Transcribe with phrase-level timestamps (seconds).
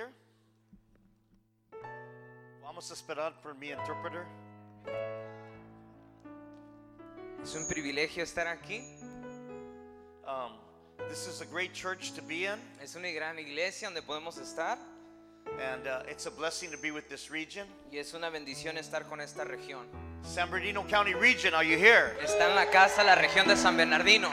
[0.00, 0.10] here?
[2.62, 4.24] Vamos a esperar por mi interpreter.
[7.42, 8.82] Es un privilegio estar aquí.
[10.26, 10.52] Um,
[11.08, 14.78] this is a great church to be in, Es una gran iglesia donde podemos estar
[15.60, 17.66] and uh, it's a blessing to be with this region.
[17.90, 19.86] y es una bendición estar con esta región.
[20.22, 22.16] San Bernardino County region, are you here?
[22.22, 24.30] Está en la casa la región de San Bernardino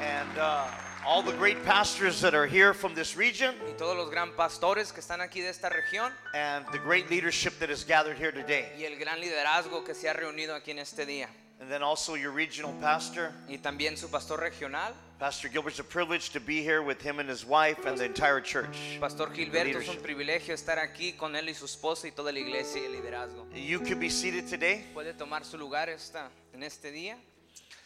[0.00, 0.66] And uh,
[1.06, 4.92] all the great pastors that are here from this region, y todos los gran pastores
[4.92, 8.66] que están aquí de esta región and the great leadership that is gathered here today.
[8.78, 11.28] y el gran liderazgo que se ha reunido aquí en este día.
[11.60, 16.30] And then also your regional pastor, Y también su pastor regional, Pastor Gilbert's a privilege
[16.30, 18.98] to be here with him and his wife and the entire church.
[19.00, 19.78] Pastor Gilberto.
[19.78, 22.86] Es un privilegio estar aquí con él y su esposa y toda la iglesia y
[22.86, 23.46] el liderazgo.
[23.54, 24.84] You could be seated today.
[24.92, 27.16] Puede tomar su lugar esta, en este día.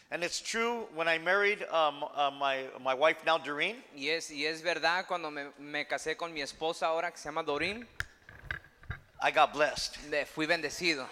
[0.09, 4.31] And it's true, when I married um, uh, my, my wife now, Doreen, Y es,
[4.31, 7.85] y es verdad, cuando me, me casé con mi esposa ahora que se llama Dorín,
[9.21, 9.97] I got blessed.
[10.09, 11.05] le fui bendecido.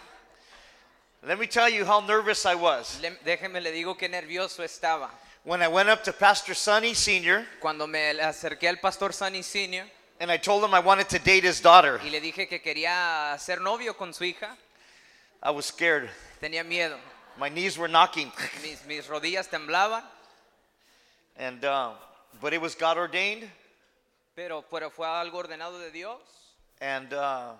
[1.27, 3.01] Let me tell you how nervous I was.
[3.01, 5.09] Le- déjeme le digo qué nervioso estaba.
[5.43, 9.83] When I went up to Pastor Sonny Sr., Cuando me acerqué al pastor Sonny Senior
[10.21, 13.35] and I told him I wanted to date his daughter, y le dije que quería
[13.39, 14.55] ser novio con su hija,
[15.43, 16.09] I was scared.
[16.39, 16.97] tenía miedo.
[17.38, 18.31] My knees were knocking.
[18.61, 20.03] Mis, mis rodillas temblaban,
[21.38, 21.91] And, uh,
[22.39, 23.44] but it was God ordained,
[24.36, 26.22] pero, pero fue algo ordenado de Dios
[26.80, 27.53] and uh,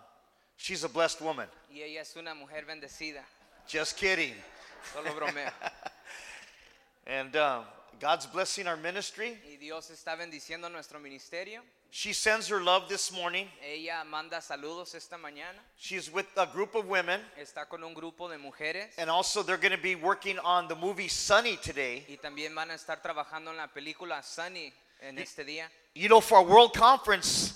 [0.58, 1.48] she's a blessed woman.
[1.70, 3.24] y ella es una mujer bendecida.
[3.68, 4.34] Just kidding.
[4.94, 5.52] Solo bromeo.
[7.08, 7.62] And uh,
[8.00, 9.38] God's blessing our ministry.
[9.48, 11.62] Y Dios está bendiciendo nuestro ministerio.
[11.92, 13.48] She sends her love this morning.
[13.64, 15.60] Ella manda saludos esta mañana.
[15.78, 19.58] She's with a group of women, Está con un grupo de mujeres and also they're
[19.58, 22.06] going to be working on the movie Sunny today.
[22.10, 25.70] y también van a estar trabajando en la película Sunny en este día.
[25.94, 27.55] You know, for our world conference,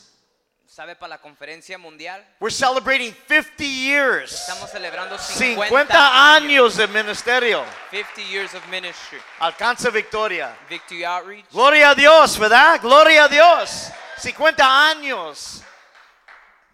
[0.69, 0.95] ¿Sabe?
[0.95, 4.31] Para la conferencia mundial we're celebrating 50 years.
[4.31, 7.65] estamos celebrando 50, 50 años de ministerio.
[7.89, 9.19] 50 years of ministry.
[9.39, 10.55] Alcanza victoria.
[10.69, 11.49] Victory Outreach.
[11.51, 12.79] Gloria a Dios, ¿verdad?
[12.81, 13.91] Gloria a Dios.
[14.19, 15.63] 50 años.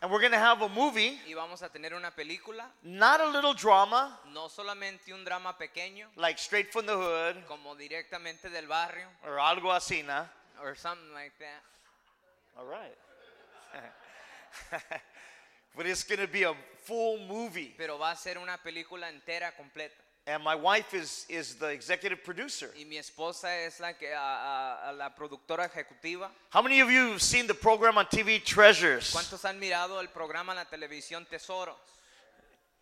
[0.01, 3.25] And we're going to have a movie, Y vamos a tener una película, not a
[3.25, 8.67] little drama, no solamente un drama pequeño, like straight from the hood como directamente del
[8.67, 10.27] barrio, or algo así, ¿no?
[10.61, 11.63] or something like that.
[12.59, 12.95] All right.
[15.75, 16.53] but it's going to be a
[16.83, 17.73] full movie.
[17.77, 19.93] Pero va a ser una película entera, completa.
[20.27, 22.71] And my wife is, is the executive producer.
[22.75, 26.31] Y mi esposa es la, que, a- la productora ejecutiva.
[26.49, 29.11] How many of you have seen the program on TV Treasures?
[29.13, 31.75] ¿Cuántos han mirado el programa en la televisión Tesoros?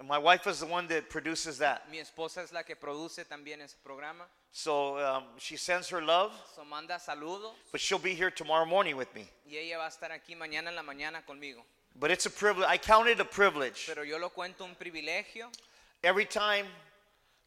[0.07, 1.89] My wife is the one that produces that.
[1.89, 4.25] Mi esposa es la que produce también ese programa.
[4.51, 8.95] So um, she sends her love, So manda saludos but she'll be here tomorrow morning
[8.97, 9.27] with me.
[9.49, 11.63] y ella va a estar aquí mañana en la mañana conmigo.
[11.95, 12.67] But it's a privilege.
[12.69, 15.47] I count it a privilege Pero yo lo cuento un privilegio
[16.03, 16.65] every time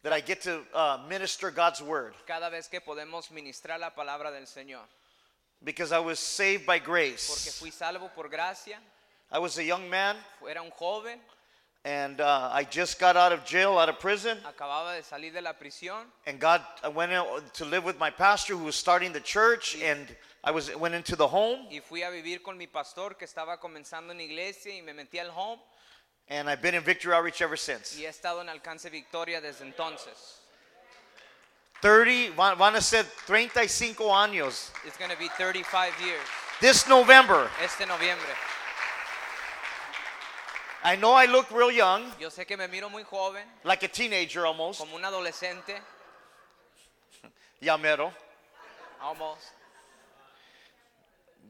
[0.02, 4.30] that I get to uh, minister God's word cada vez que podemos ministrar la palabra
[4.32, 4.82] del Señor.
[5.64, 7.26] because I was saved by grace.
[7.28, 8.78] Porque fui salvo por gracia,
[9.32, 10.16] I was a young man
[10.48, 11.18] era un joven,
[11.86, 14.36] and uh, I just got out of jail, out of prison.
[14.44, 18.10] acababa de salir de la prisión And God, I went out to live with my
[18.10, 20.08] pastor who was starting the church, and
[20.42, 23.60] I was went into the home, y fui a vivir con mi pastor que estaba
[23.60, 25.60] comenzando en iglesia y me metí al home
[26.28, 27.96] and I've been in Victory Outreach ever since.
[27.96, 30.40] y he estado en Alcance Victoria desde entonces.
[31.82, 34.72] 30, van van a ser 35 años.
[34.84, 36.26] It's going to be 35 years
[36.58, 38.26] This November, este noviembre.
[40.88, 43.88] I know I look real young, Yo sé que me miro muy joven, like a
[43.88, 44.78] teenager almost.
[44.78, 45.74] como un adolescente,
[47.60, 48.12] Ya mero.
[49.00, 49.42] almost,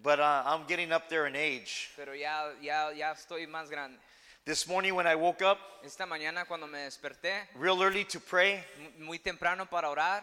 [0.02, 1.90] But uh, I'm getting up there in age.
[1.96, 3.98] pero ya, ya, ya estoy más grande.
[4.46, 8.64] This morning when I woke up Esta mañana cuando me desperté, real early to pray,
[8.98, 10.22] mu- muy temprano para orar,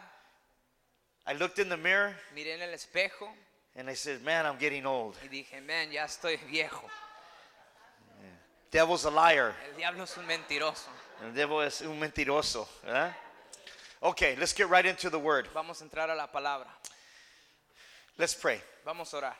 [1.28, 3.29] I looked in the mirror miré en el espejo
[3.75, 5.16] and I said, Man, I'm getting old.
[5.23, 6.88] y dije, man, ya estoy viejo.
[8.73, 9.53] Devil's a liar.
[9.70, 10.90] El diablo es un mentiroso.
[11.23, 12.67] El devil es un mentiroso.
[12.87, 13.14] ¿eh?
[14.02, 15.47] Okay, let's get right into the word.
[15.53, 16.66] Vamos a entrar a la palabra.
[18.17, 18.59] Let's pray.
[18.84, 19.35] Vamos a orar.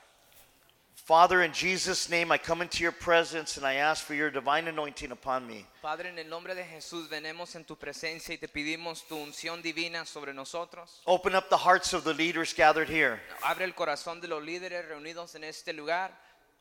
[0.94, 4.68] Father, in Jesus' name, I come into your presence and I ask for your divine
[4.68, 5.66] anointing upon me.
[5.82, 9.64] Padre, en el nombre de Jesús venemos en tu presencia y te pedimos tu unción
[9.64, 11.02] divina sobre nosotros.
[11.08, 13.20] Open up the hearts of the leaders gathered here.
[13.44, 16.12] Abre el corazón de los líderes reunidos en este lugar.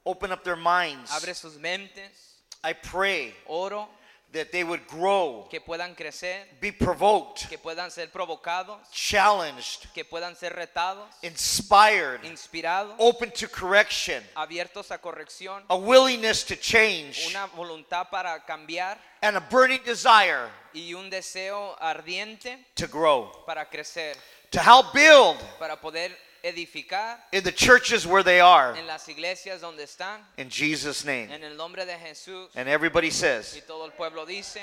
[0.04, 1.10] Open up their minds.
[1.12, 2.31] Abre sus mentes.
[2.64, 3.88] I pray Oro
[4.32, 10.04] that they would grow, que puedan crecer, be provoked, que puedan ser provocados, challenged, que
[10.04, 17.26] puedan ser retados, inspired, inspirados, open to correction, abiertos a corrección, a willingness to change,
[17.28, 23.66] una voluntad para cambiar and a burning desire y un deseo ardiente to grow, para
[23.66, 24.16] crecer,
[24.50, 26.10] to help build para poder
[26.42, 28.74] edificar in the churches where they are.
[28.76, 31.30] en las iglesias donde están, In Jesus' name.
[31.32, 32.48] en el nombre de Jesús.
[32.56, 34.60] And everybody says, Y todo el pueblo dice,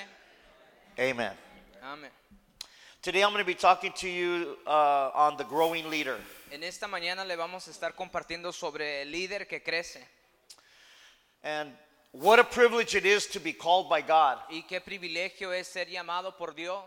[0.97, 1.31] Amen.
[1.81, 2.11] amén.
[3.01, 6.17] Today I'm going to be talking to you uh, on the growing leader.
[6.51, 10.05] En esta mañana le vamos a estar compartiendo sobre el líder que crece.
[11.43, 11.71] And
[12.11, 15.87] what a privilege it is to be called by God Y qué privilegio es ser
[15.87, 16.83] llamado por Dios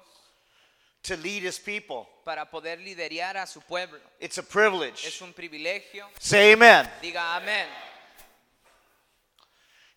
[1.03, 2.09] to lead his people.
[2.25, 3.99] para poder liderar a su pueblo.
[4.21, 5.07] It's a privilege.
[5.07, 6.07] Es un privilegio.
[6.19, 6.89] Say amen.
[7.01, 7.67] Diga amén.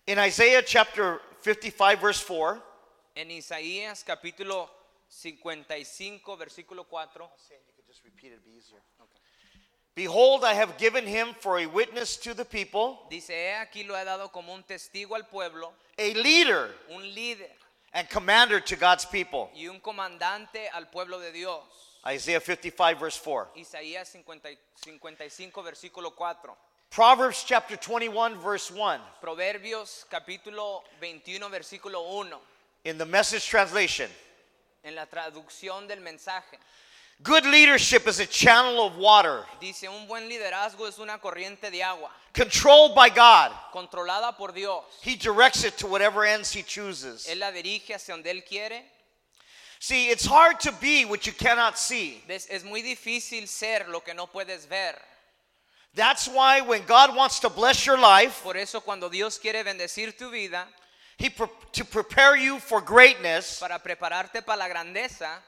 [0.06, 2.62] In Isaiah chapter 55, verse 4,
[3.16, 4.68] En Isaías capítulo
[5.08, 7.28] 55, versículo 4.
[9.94, 14.04] Behold, I have given him for a witness to the people, Dice, aquí lo he
[14.04, 17.50] dado como un testigo al pueblo, a leader un líder
[17.96, 19.48] and commander to God's people.
[19.54, 21.62] y un comandante al pueblo de Dios.
[22.06, 23.48] Isaiah 55, verse 4.
[23.56, 26.56] Isaías 50 y- 55, versículo 4.
[26.90, 29.00] Proverbs chapter 21, verse 1.
[29.20, 32.38] Proverbios capítulo 21, versículo 1.
[32.84, 34.08] In the message translation,
[34.84, 36.58] En la traducción del mensaje.
[37.22, 41.82] Good leadership is a channel of water Dice, un buen liderazgo es una corriente de
[41.82, 43.52] agua, controlled by God.
[43.72, 44.84] controlada por Dios.
[45.02, 47.26] He directs it to whatever ends he chooses.
[47.28, 48.82] Él la dirige hacia donde Él quiere.
[49.78, 52.22] See, it's hard to be what you cannot see.
[52.26, 54.94] Ves, Es muy difícil ser lo que no puedes ver.
[55.94, 60.16] That's why when God wants to bless your life, Por eso cuando Dios quiere bendecir
[60.16, 60.66] tu vida,
[61.18, 65.38] he pre- to prepare you for greatness para prepararte para la grandeza,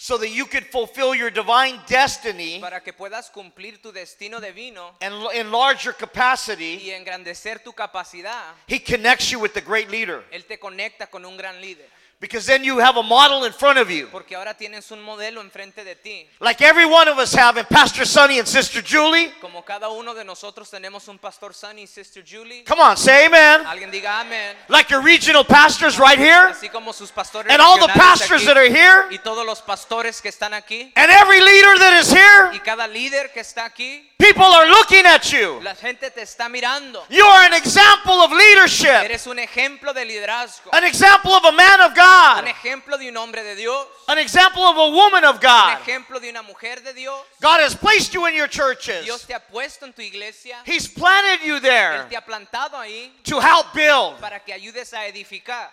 [0.00, 4.94] so that you could fulfill your divine destiny para que puedas cumplir tu destino divino
[5.00, 10.22] and enlarge your capacity, y engrandecer tu capacidad, he connects you with the great leader.
[10.30, 11.88] Él te conecta con un gran líder.
[12.20, 14.08] Because then you have a model in front of you.
[14.10, 16.26] Porque ahora tienes un modelo enfrente de ti.
[16.40, 19.32] Like every one of us have, and Pastor Sonny and Sister Julie.
[19.40, 22.64] Como cada uno de nosotros tenemos un pastor Sonny y Sister Julie.
[22.64, 23.64] Come on, say amen.
[23.64, 24.56] Alguien diga amén.
[24.68, 28.46] Like your regional pastors right here, Así como sus pastores and all the pastors aquí,
[28.46, 32.10] that are here, y todos los pastores que están aquí and every leader that is
[32.10, 32.50] here.
[32.52, 35.60] y cada líder que está aquí, People are looking at you.
[35.62, 37.04] la gente te está mirando.
[37.10, 41.52] You are an example of leadership, Eres un ejemplo de liderazgo, an example of a
[41.52, 45.24] man of un God, ejemplo de un hombre de Dios, an example of a woman
[45.24, 45.78] of un God.
[45.80, 47.20] ejemplo de una mujer de Dios.
[47.40, 49.26] God has placed you in your Dios churches.
[49.26, 53.12] te ha puesto en tu iglesia, He's planted you Él there te ha plantado ahí
[53.24, 54.20] to help build.
[54.20, 55.70] para que ayudes a edificar.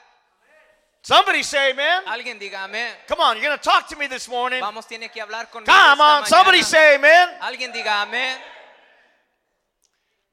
[1.02, 2.02] Somebody say amen.
[2.08, 2.92] Alguien diga amén.
[3.08, 4.60] Come on, you're going to talk to me this morning.
[4.60, 5.68] Vamos, tiene que hablar conmigo.
[5.68, 7.30] Come on, somebody say amen.
[7.42, 8.38] Alguien diga amén.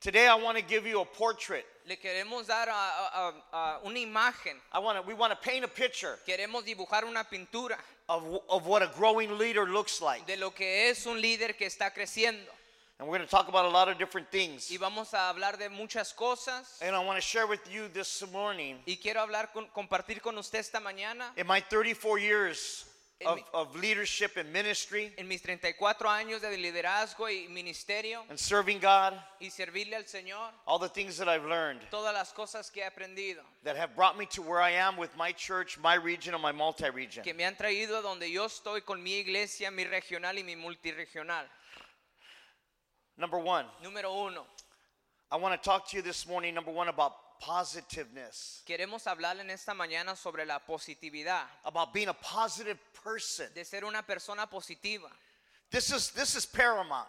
[0.01, 1.67] Today I want to give you a portrait.
[1.87, 4.61] Le queremos dar a- a- a- a una imagen.
[4.73, 7.77] I want we want to paint a picture Queremos dibujar una pintura
[8.09, 10.25] of of what a growing leader looks like.
[10.27, 12.51] de lo que es un líder que está creciendo.
[12.99, 14.71] And we're going to talk about a lot of different things.
[14.71, 16.81] Y vamos a hablar de muchas cosas.
[16.83, 20.39] And I want to share with you this morning Y quiero hablar con, compartir con
[20.39, 21.33] usted esta mañana.
[21.37, 22.85] in my 34 years
[23.27, 28.39] of, mi- of leadership and ministry En mis 34 años de liderazgo y ministerio and
[28.39, 32.71] serving God, y servirle al Señor, all the things that I've learned todas las cosas
[32.71, 35.95] que he aprendido, that have brought me to where I am with my church, my
[35.95, 37.23] region, and my multi-region.
[37.25, 40.55] que me han traído a donde yo estoy con mi iglesia, mi regional y mi
[40.57, 41.45] multiregional.
[43.17, 44.47] Number one, Número uno,
[45.31, 47.13] I want to talk to you this morning, number one, about
[47.45, 53.53] positiveness, queremos hablar en esta mañana sobre la positividad, about being a positive person.
[53.55, 55.11] de ser una persona positiva.
[55.71, 57.09] This is, this is paramount.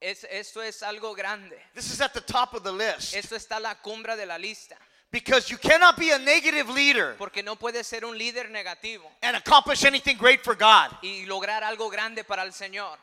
[0.00, 1.56] Es, esto es algo grande.
[1.74, 3.14] This is at the top of the list.
[3.14, 4.76] Esto está a la cumbre de la lista.
[5.12, 9.36] Because you cannot be a negative leader Porque no puedes ser un líder negativo and
[9.36, 10.90] accomplish anything great for God.
[11.02, 12.96] y lograr algo grande para el Señor.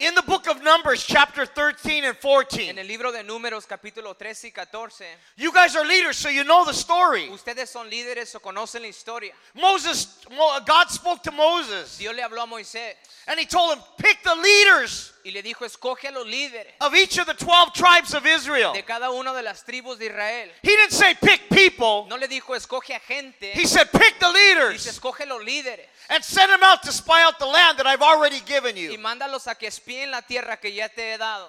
[0.00, 4.18] In the book of Numbers, chapter 13 and En 14, el libro de Números capítulo
[4.18, 5.04] 13 y 14,
[5.36, 7.28] you guys are leaders, so you know the story.
[7.28, 9.32] ustedes son líderes o conocen la historia.
[9.54, 10.18] Moses,
[10.66, 11.96] God spoke to Moses.
[11.96, 12.94] Dios le habló a Moisés.
[13.28, 16.94] And he told him, pick the leaders y le dijo, escoge a los líderes of
[16.94, 18.72] each of the 12 tribes of Israel.
[18.72, 20.50] de cada una de las tribus de Israel.
[20.62, 24.26] He didn't say pick people, No le dijo, escoge a gente, he said pick the
[24.26, 27.86] dice, leaders escoge los líderes and send them out to spy out the land that
[27.86, 28.98] I've already given y you.
[28.98, 31.48] mándalos a que espíen la tierra que ya te he dado.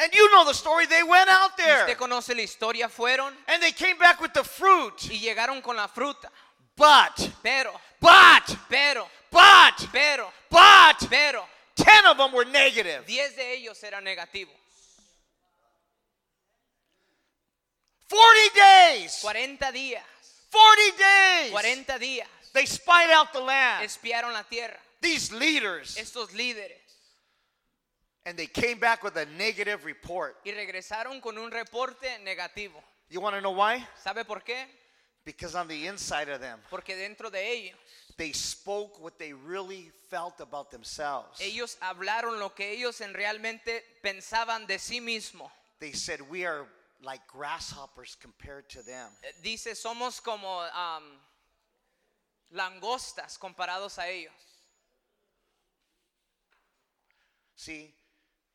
[0.00, 3.32] And you know the story, they went out Y there usted conoce la historia, fueron
[3.46, 6.28] and they came back with the fruit y llegaron con la fruta,
[6.76, 13.04] But, Pero, but, pero, but, pero, but, pero, 10 of them were negative.
[13.06, 14.54] diez de ellos eran negativos.
[18.08, 19.18] 40 days.
[19.20, 20.04] 40 días,
[20.50, 21.50] 40 days.
[21.50, 23.84] 40 días, They spied out the land.
[23.84, 24.78] espiaron la tierra.
[25.00, 25.96] These leaders.
[25.96, 26.78] Estos líderes.
[28.26, 30.36] And they came back with a negative report.
[30.44, 32.82] Y regresaron con un reporte negativo.
[33.10, 33.86] You want to know why?
[34.02, 34.66] ¿Sabe por qué?
[35.24, 37.78] Because on the inside of them, Porque dentro de ellos,
[38.16, 41.40] they spoke what they really felt about themselves.
[41.40, 45.50] ellos hablaron lo que ellos en realmente pensaban de sí mismos.
[45.80, 46.66] They said, We are
[47.02, 49.10] like grasshoppers compared to them.
[49.22, 51.02] Eh, Dice, somos como am,
[52.52, 54.32] langostas comparados a ellos.
[57.56, 57.92] See,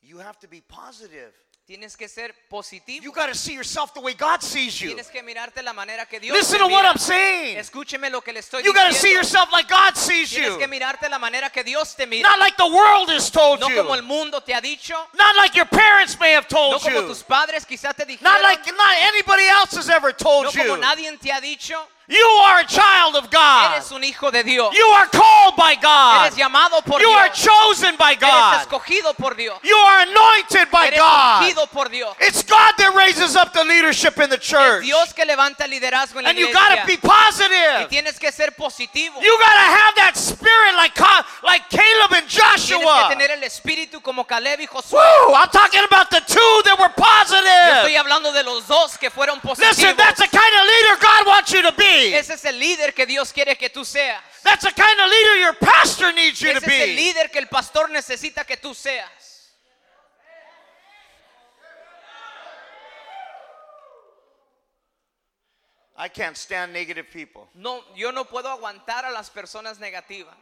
[0.02, 1.34] you have to be positive.
[1.70, 3.04] Tienes que ser positivo.
[3.04, 4.90] You got to see yourself the way God sees you.
[4.90, 6.84] Tienes que mirarte la manera que Dios Listen te to what.
[6.84, 7.58] I'm saying.
[7.60, 9.14] Escúcheme lo que le estoy You got to see diciendo.
[9.22, 10.58] yourself like God sees Tienes you.
[10.58, 12.28] que mirarte la manera que Dios te mira.
[12.28, 14.08] Not like the world has told No como el you.
[14.08, 14.96] mundo te ha dicho.
[15.14, 17.08] Not like your parents may have No told como you.
[17.08, 18.24] tus padres quizá te dijeron.
[18.24, 20.78] Not like not anybody else has ever No told como you.
[20.78, 21.78] nadie te ha dicho.
[22.10, 23.76] You are a child of God.
[23.76, 24.74] Eres un hijo de Dios.
[24.76, 26.26] You are called by God.
[26.26, 28.56] Eres llamado por You are chosen by God.
[28.56, 29.60] Eres escogido por Dios.
[29.62, 31.44] You are anointed by Eres God.
[31.44, 32.16] ungido por Dios.
[32.20, 34.82] It's God that raises up the leadership in the church.
[34.86, 36.86] Dios que levanta el liderazgo en la And you got to iglesia.
[36.88, 37.88] be Y positive.
[37.90, 39.22] tienes que ser positivo.
[39.22, 40.98] You got to have that spirit like
[41.44, 42.80] like Caleb and Joshua.
[42.80, 44.98] Tienes que tener el espíritu como Caleb y Josué.
[44.98, 45.36] Woo!
[45.36, 47.98] I'm talking about the two that were Yo estoy positive.
[48.00, 49.78] hablando de los dos que fueron positivos.
[49.78, 51.99] Listen, that's the kind of leader God wants you to be.
[52.08, 54.22] Ese es el líder que Dios quiere que tú seas.
[54.44, 56.94] That's the kind of leader your pastor needs you to Ese es el be.
[56.96, 59.10] líder que el pastor necesita que tú seas.
[65.98, 67.50] I can't stand negative people.
[67.56, 70.36] No, yo no puedo aguantar a las personas negativas.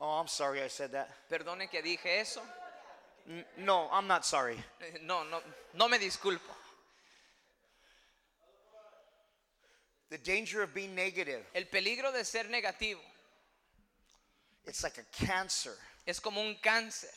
[0.00, 1.08] Oh, I'm sorry I said that.
[1.30, 2.42] Perdone que dije eso.
[3.28, 4.56] N- no, I'm not sorry.
[5.02, 5.40] No, no,
[5.74, 6.52] no me disculpo.
[10.10, 12.98] The danger of being negative, El peligro de ser negativo
[14.66, 15.76] it's like a cancer.
[16.06, 17.10] es como un cáncer.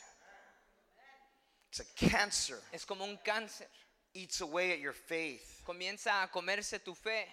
[1.70, 2.58] It's a cancer.
[2.72, 3.66] Es como un cáncer.
[4.14, 5.62] Eats away at your faith.
[5.66, 7.24] Comienza a comerse tu fe.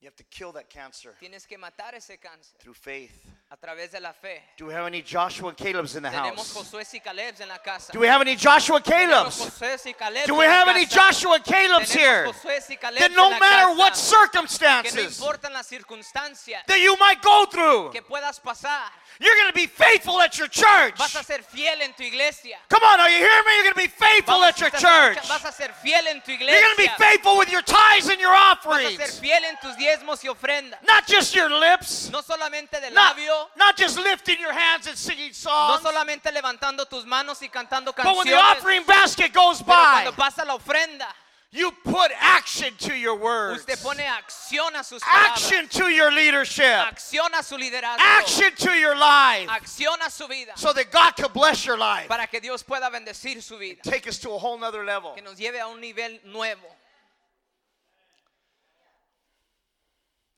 [0.00, 3.26] You have to kill that cancer Tienes que matar ese cáncer through faith.
[3.54, 4.42] A través de la fe.
[4.56, 6.54] Do we have any Joshua and Caleb's in the Tenemos house?
[6.54, 7.92] Josué y Caleb en la casa.
[7.92, 9.60] Do we have any Joshua and Tenemos Caleb's?
[9.60, 10.98] Josué y Caleb Do en we la have any casa.
[11.00, 12.24] Joshua and Caleb's Tenemos here?
[12.32, 14.10] Josué y Caleb That en no la matter what casa.
[14.10, 19.36] que no circumstances importan las circunstancias that you might go through, que puedas pasar, you're
[19.36, 20.98] going to be faithful at your church.
[20.98, 22.58] vas a ser fiel en tu iglesia.
[22.68, 23.54] Come on, are you hearing me?
[23.54, 25.28] You're going to be faithful Vamos at your church.
[25.28, 28.20] Vas a ser fiel en tu You're going to be faithful with your tithes and
[28.20, 29.20] your Vas a ser offerings.
[29.20, 30.82] fiel en tus diezmos y ofrendas.
[30.82, 32.10] Not just your lips.
[32.10, 36.30] No solamente de Not, labio, not just lifting your hands and singing songs, no solamente
[36.32, 38.04] levantando tus manos y cantando canciones.
[38.04, 41.06] But when the offering basket goes Pero by, cuando pasa la ofrenda,
[41.50, 43.60] you put action to your words.
[43.60, 45.30] usted pone acción a sus palabras.
[45.30, 46.64] Action to your leadership.
[46.64, 47.98] Acción a su liderazgo.
[48.00, 49.48] Action to your life.
[49.48, 50.52] Acción a su vida.
[50.56, 52.08] So that God can bless your life.
[52.08, 53.82] Para que Dios pueda bendecir su vida.
[53.82, 55.12] Take us to a whole other level.
[55.14, 56.66] Que nos lleve a un nivel nuevo.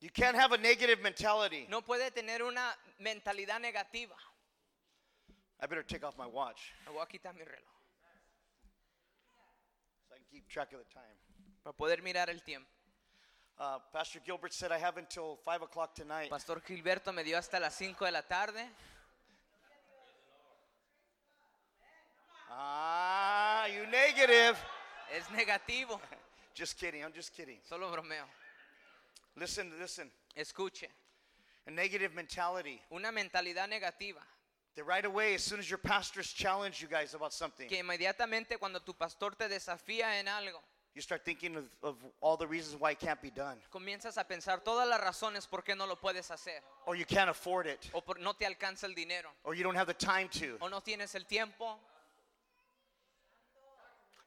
[0.07, 1.67] You can't have a negative mentality.
[1.69, 4.15] No puede tener una mentalidad negativa.
[5.61, 7.75] I better take off my watch Me voy a quitar mi reloj
[10.09, 11.19] so I can keep track of the time.
[11.65, 12.71] para poder mirar el tiempo.
[13.59, 16.31] Uh, Pastor Gilbert said I have until 5 o'clock tonight.
[16.31, 18.65] Pastor Gilberto me dio hasta las 5 de la tarde.
[22.49, 24.57] Ah, you negative.
[25.11, 26.01] Es negativo.
[26.55, 27.03] Just kidding.
[27.03, 27.59] I'm just kidding.
[27.69, 28.25] Solo bromeo.
[29.37, 30.11] Listen, listen.
[30.37, 30.89] Escuche.
[31.67, 32.81] A negative mentality.
[32.93, 34.21] Una mentalidad negativa.
[34.77, 38.59] That right away, as soon as your pastors challenge you guys about something, Que inmediatamente
[38.59, 40.61] cuando tu pastor te desafía en algo,
[40.95, 43.57] you start thinking of, of all the reasons why it can't be done.
[43.71, 46.61] comienzas a pensar todas las razones por qué no lo puedes hacer.
[46.87, 47.91] Or you can't afford it.
[47.95, 49.31] O por, no te alcanza el dinero.
[49.45, 50.59] Or you don't have the time to.
[50.61, 51.79] O no tienes el tiempo.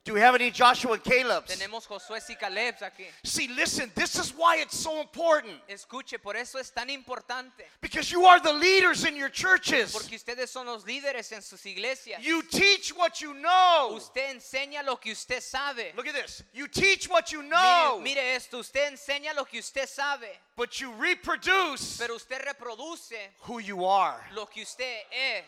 [0.02, 1.54] Do we have any Joshua and Caleb's?
[1.54, 3.04] Tenemos Josué y Caleb aquí.
[3.22, 5.60] See, listen, this is why it's so important.
[5.68, 7.64] Escuche, por eso es tan importante.
[7.82, 9.92] Because you are the leaders in your churches.
[9.92, 12.22] Porque ustedes son los líderes en sus iglesias.
[12.22, 13.92] You teach what you know.
[13.94, 15.92] Usted enseña lo que usted sabe.
[15.94, 16.42] Look at this.
[16.54, 20.80] You teach what you know, Mire, mire esto, usted enseña lo que usted sabe, but
[20.80, 24.18] you reproduce pero usted reproduce who you are.
[24.34, 25.44] lo que usted es.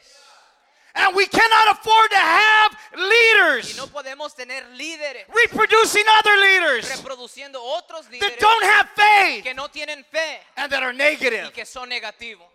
[0.94, 6.90] And we cannot afford to have Y leaders no podemos tener líderes reproducing other leaders
[6.90, 11.52] reproduciendo otros that don't have faith que no tienen fe and that are y negative.
[11.52, 12.46] que son negativos.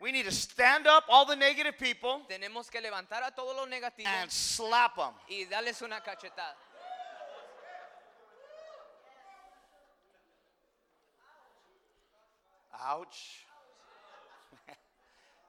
[0.00, 3.68] We need to stand up all the negative people Tenemos que levantar a todos los
[3.68, 5.14] negativos and slap them.
[5.28, 6.56] y darles una cachetada.
[12.72, 13.43] Ouch.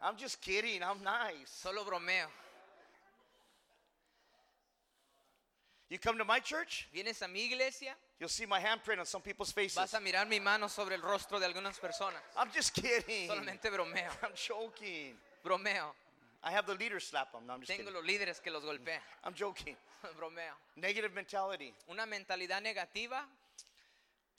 [0.06, 0.84] I'm just kidding.
[0.84, 1.50] I'm nice.
[1.50, 2.28] Solo bromeo.
[5.90, 9.22] You come to my church, Vienes a mi iglesia, you'll see my handprint on some
[9.22, 9.78] people's faces.
[9.78, 12.22] vas a mirar mi mano sobre el rostro de algunas personas.
[12.38, 13.30] I'm just kidding.
[13.30, 14.10] Solamente bromeo.
[14.24, 15.14] I'm joking.
[15.44, 15.94] Bromeo.
[16.44, 17.42] I have the leader slap them.
[17.48, 17.94] No, I'm just Tengo kidding.
[17.94, 19.00] los líderes que los golpean.
[19.24, 19.76] I'm joking.
[20.20, 20.54] Bromeo.
[20.76, 23.24] Negative mentality, Una mentalidad negativa,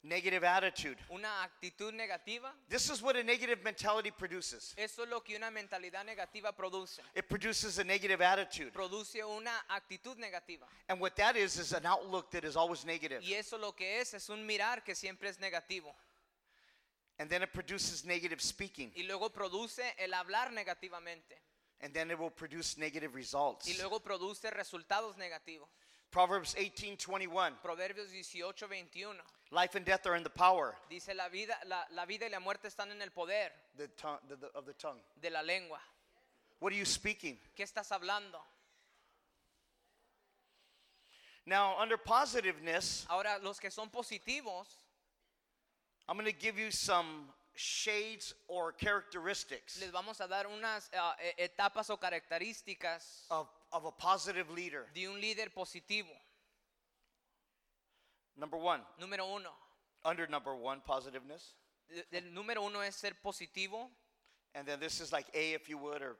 [0.07, 0.97] negative attitude.
[1.09, 2.51] una actitud negativa.
[2.69, 4.73] This is what a negative mentality produces.
[4.77, 7.01] Eso es lo que una mentalidad negativa produce.
[7.15, 8.73] It produces a negative attitude.
[8.73, 10.65] Produce una actitud negativa.
[10.89, 13.21] And what that is is an outlook that is always negative.
[13.21, 15.93] Y eso lo que es es un mirar que siempre es negativo.
[17.19, 18.91] And then it produces negative speaking.
[18.95, 21.41] Y luego produce el hablar negativamente.
[21.81, 23.67] And then it will produce negative results.
[23.67, 25.69] Y luego produce resultados negativos.
[26.11, 27.53] Proverbs 18:21.
[27.61, 29.15] Proverbios 18, 21.
[29.51, 32.39] Life and death are in the power Dice la vida, la, la vida y la
[32.39, 34.99] muerte están en el poder the tongue, the, the- of the tongue.
[35.21, 35.79] de la lengua.
[36.59, 37.39] What are you speaking?
[37.55, 38.39] ¿Qué estás hablando?
[41.45, 44.67] Now, under positiveness, Ahora, los que son positivos,
[46.09, 51.15] I'm going to give you some shades or characteristics les vamos a dar unas ah,
[51.19, 54.85] e- etapas o características of, of a positive leader.
[54.93, 56.07] de un líder positivo.
[58.35, 59.49] Number one, Número uno.
[60.05, 61.53] under number one, positiveness.
[62.11, 63.89] El número uno es ser positivo,
[64.53, 66.15] And then this is like A, if you would, or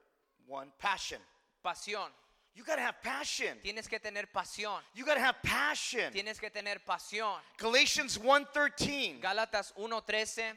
[0.46, 1.20] one, passion.
[1.64, 2.08] pasión.
[2.56, 3.58] You got to have passion.
[3.64, 4.80] Tienes que tener pasión.
[4.96, 6.12] You got to have passion.
[6.12, 7.38] Tienes que tener pasión.
[7.58, 10.56] Galatians 1:13 Gálatas 1:13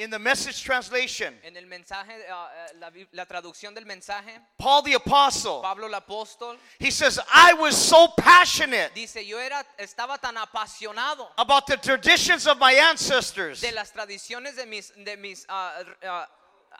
[0.00, 1.34] in the message translation.
[1.44, 2.48] en el mensaje ah,
[2.80, 7.76] la, la traducción del mensaje Paul the apostle, Pablo el apóstol he says, "I was
[7.76, 13.60] so passionate dice, "Yo era estaba tan apasionado about the traditions of my ancestors.
[13.60, 16.26] de las tradiciones de mis de mis r- ah,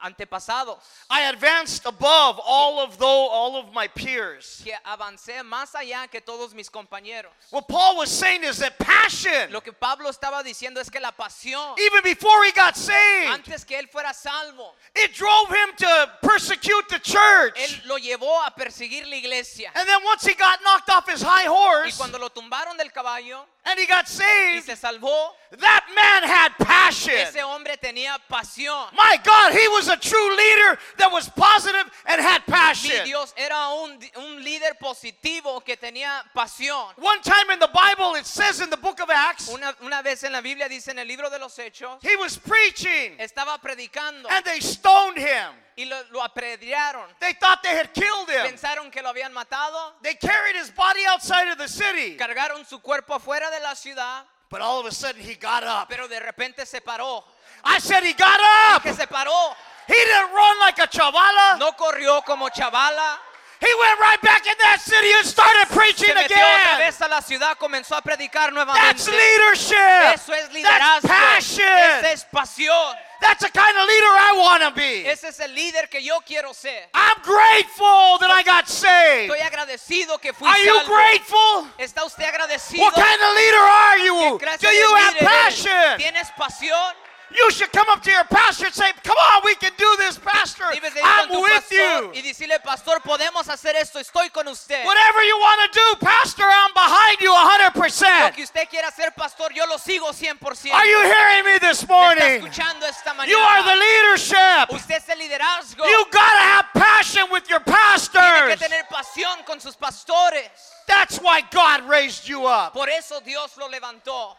[0.02, 0.78] antepasados
[1.10, 6.20] I advanced above all of though all of my peers." que avancé más allá que
[6.20, 10.78] todos mis compañeros." What Paul was saying is that passion, Lo que Pablo estaba diciendo
[10.78, 15.14] es que la pasión even before he got saved, antes que él fuera salvo, it
[15.14, 17.56] drove him to persecute the church.
[17.56, 19.70] él lo llevó a perseguir la iglesia.
[19.74, 22.90] And then once he got knocked off his high Y horse cuando lo tumbaron del
[22.90, 27.14] caballo and he got y saved, se salvó, that man had passion.
[27.14, 28.92] ese hombre tenía pasión.
[28.94, 33.04] My God, he was a true leader that was positive and had Mi passion.
[33.04, 36.92] Dios era un, un líder positivo que tenía pasión.
[36.96, 40.22] One time in the Bible, it says in the book of Acts, Una, una vez
[40.24, 44.26] en la Biblia dice en el libro de los Hechos, he was preaching estaba predicando
[44.30, 45.52] and they stoned him.
[45.76, 47.06] y lo, lo apedrearon.
[47.20, 48.46] They thought they had killed him.
[48.46, 52.16] Pensaron que lo habían matado, They carried his body outside of the city.
[52.16, 55.88] cargaron su cuerpo afuera de la ciudad, But all of a sudden, he got up.
[55.88, 57.22] pero de repente se paró.
[57.64, 58.40] I said he got
[58.74, 58.82] up.
[58.82, 59.54] Que se paró,
[59.86, 61.58] He didn't run like a chavala.
[61.58, 63.18] no corrió como chavala,
[63.60, 66.78] He went right back in that city and started preaching se metió otra again.
[66.78, 69.12] vez a la ciudad, comenzó a predicar That's nuevamente.
[69.12, 70.14] leadership.
[70.14, 71.68] Eso es That's passion.
[71.68, 72.96] Esa es pasión.
[73.20, 75.06] That's the kind of leader I want to be.
[75.06, 76.88] Ese es el líder que yo quiero ser.
[76.94, 79.30] I'm grateful that I got saved.
[79.30, 80.94] Estoy agradecido que fui Are you salvo.
[80.94, 81.68] grateful?
[81.76, 82.82] ¿Está usted agradecido?
[82.82, 84.38] What kind of leader are ¿Qué you?
[84.38, 85.98] Do you have passion?
[85.98, 86.94] ¿Tienes pasión?
[87.32, 90.18] You should come up to your pastor and say, Come on, we can do this,
[90.18, 90.64] Pastor.
[90.72, 92.10] Debes de ir I'm with you.
[92.12, 94.84] y decirle, pastor, podemos hacer esto, estoy con usted.
[94.84, 98.34] Whatever you want to do, Pastor, I'm behind you 100%.
[98.34, 100.72] que usted quiera hacer, pastor, yo lo sigo 100%.
[100.72, 102.42] Are you hearing me this ¿Me está morning?
[102.42, 103.28] escuchando esta mañana?
[103.30, 104.72] You are the leadership.
[104.74, 105.86] Usted es el liderazgo.
[105.86, 108.58] You gotta have passion with your Tiene que pastors.
[108.58, 110.50] tener pasión con sus pastores.
[110.88, 112.72] That's why God raised you up.
[112.72, 114.36] Por eso Dios lo levantó.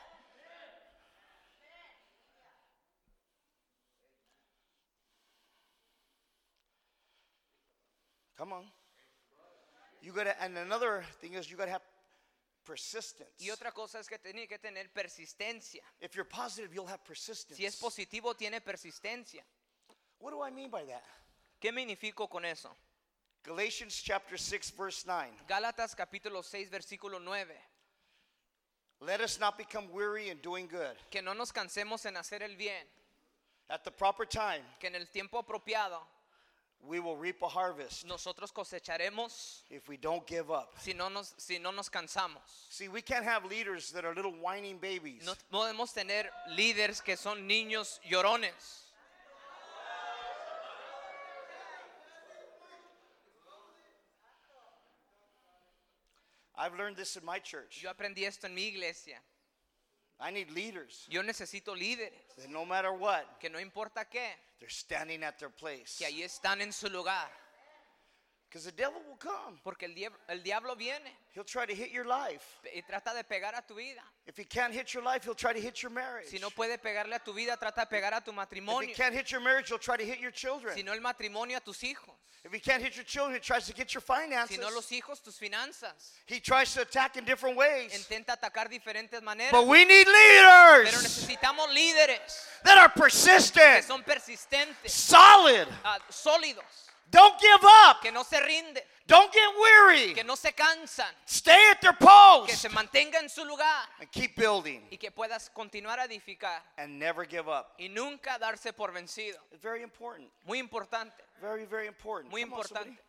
[8.42, 8.64] Come on.
[10.02, 11.84] You gotta, and another thing is you gotta have
[12.66, 13.30] persistence.
[13.40, 15.84] Y otra cosa es que tiene que tener persistencia.
[16.02, 17.56] If you're positive, you'll have persistence.
[17.56, 19.44] Si es positivo, tiene persistencia.
[20.18, 21.04] What do I mean by that?
[21.62, 22.76] ¿Qué significo con eso?
[23.44, 25.30] Galatians chapter 6, verse 9.
[25.48, 27.46] Gálatas capítulo 6, versículo 9.
[29.02, 30.98] Let us not become weary in doing good.
[31.12, 32.88] Que no nos cansemos en hacer el bien.
[33.70, 36.02] at the proper time, que en el tiempo apropiado
[36.88, 40.74] we will reap a harvest nosotros cosecharemos if we don't give up.
[40.80, 42.68] si no nos, si no nos cansamos.
[42.70, 45.26] See, we can't have leaders that are little whining babies.
[45.26, 48.88] No podemos tener líderes que son niños llorones.
[56.58, 57.82] I've learned this in my church.
[57.82, 59.20] Yo aprendí esto en mi iglesia.
[60.22, 64.70] I need leaders Yo necesito líderes that no matter what, que no importa qué, they're
[64.70, 65.98] standing at their place.
[65.98, 67.30] que ahí están en su lugar.
[68.52, 69.58] Because the devil will come.
[69.64, 72.60] Porque el, diab- el diablo viene He'll try to hit your life.
[72.76, 74.02] y trata de pegar a tu vida.
[74.28, 76.28] If he can't hit your life, he'll try to hit your marriage.
[76.28, 78.82] Si no puede pegarle a tu vida, trata de pegar a tu matrimonio.
[78.82, 80.76] If he can't hit your marriage, he'll try to hit your children.
[80.76, 82.14] Si no el matrimonio a tus hijos.
[82.44, 84.58] If he can't hit your children, he tries to get your finances.
[84.58, 86.12] Si no los hijos, tus finanzas.
[86.26, 87.94] He tries to attack in different ways.
[87.94, 89.52] Intenta atacar diferentes maneras.
[89.52, 90.90] But we need leaders.
[90.90, 93.78] Pero necesitamos líderes that are persistent.
[93.78, 95.68] que son persistentes, solid.
[95.86, 98.02] ah, sólidos, Don't give up.
[98.02, 100.14] que no se rinden, Don't get weary.
[100.14, 104.10] que no se cansan, Stay at their que post se mantenga en su lugar and
[104.12, 107.74] keep building y que puedas continuar a edificar and never give up.
[107.78, 109.38] y nunca darse por vencido.
[109.52, 110.32] It's very important.
[110.46, 112.32] Muy importante, Very, very important.
[112.32, 112.90] muy Come on, somebody.
[112.92, 113.04] importante.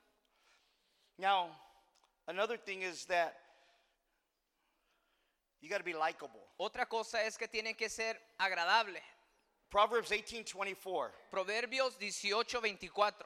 [1.18, 1.50] Now,
[2.26, 3.34] another thing is that
[5.60, 6.40] you got to be likable.
[6.58, 9.00] Otra cosa es que tiene que ser agradable.
[9.70, 11.12] Proverbs 18:24.
[11.30, 13.24] Proverbios 18:24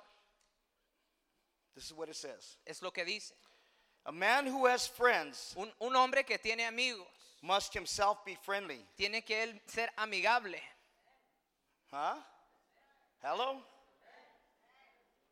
[1.76, 2.56] This is what it says.
[2.66, 3.32] es lo que dice.
[4.06, 7.06] A man who has friends Un, un hombre que tiene amigos
[7.42, 8.78] must himself be friendly.
[8.96, 10.58] tiene que él ser amigable.
[11.92, 12.16] Huh?
[13.22, 13.58] Hello?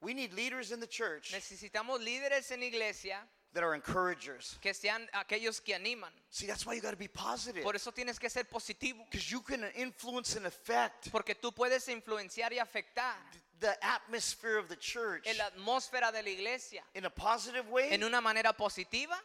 [0.01, 3.17] We need leaders in the church Necesitamos líderes en iglesia
[3.55, 4.59] that are encouragers.
[4.61, 6.11] que sean aquellos que animan.
[6.29, 7.63] See, that's why you got to be positive.
[7.63, 11.89] Por eso tienes que ser positivo, Because you can influence and affect porque tú puedes
[11.89, 13.17] influenciar y afectar
[13.61, 17.89] the atmosphere of the church en la atmósfera de la iglesia in a positive way
[17.93, 19.17] en una manera positiva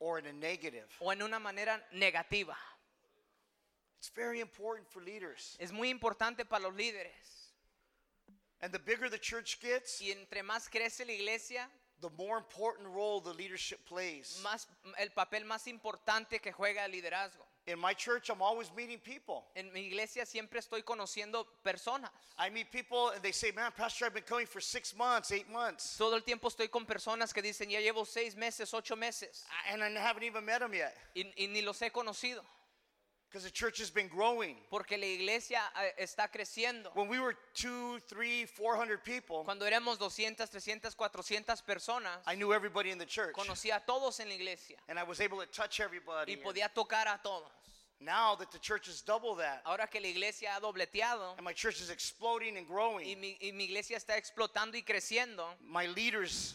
[0.00, 0.86] or in a negative.
[1.00, 2.56] o en una manera negativa.
[3.98, 5.56] It's very important for leaders.
[5.58, 7.52] Es muy importante para los líderes.
[8.60, 11.68] And the bigger the church gets, Y entre más crece la iglesia,
[12.00, 14.40] the more important role the leadership plays.
[14.42, 14.66] más
[14.98, 17.46] el papel más importante que juega el liderazgo.
[17.66, 19.44] In my church, I'm always meeting people.
[19.56, 22.10] En mi iglesia siempre estoy conociendo personas.
[22.38, 25.50] I meet people and they say, Man, Pastor, I've been coming for six months, eight
[25.50, 25.96] months.
[25.96, 29.82] Todo el tiempo estoy con personas que dicen, ya llevo seis meses, ocho meses, And
[29.82, 32.42] I haven't even met them yet y, y ni los he conocido,
[33.34, 34.54] because the church has been growing.
[34.70, 36.94] porque la iglesia eh, está creciendo.
[36.94, 42.36] When we were two, three, four hundred people, Cuando éramos 200, 300, 400 personas, I
[42.36, 43.34] knew everybody in the church.
[43.34, 46.34] conocía a todos en la iglesia And I was able to touch everybody.
[46.34, 47.50] y podía tocar a todos.
[48.00, 51.52] Now that the church is double that, Ahora que la iglesia ha dobleteado and my
[51.52, 53.04] church is exploding and growing.
[53.04, 56.54] y mi, y mi iglesia está explotando y creciendo, my leaders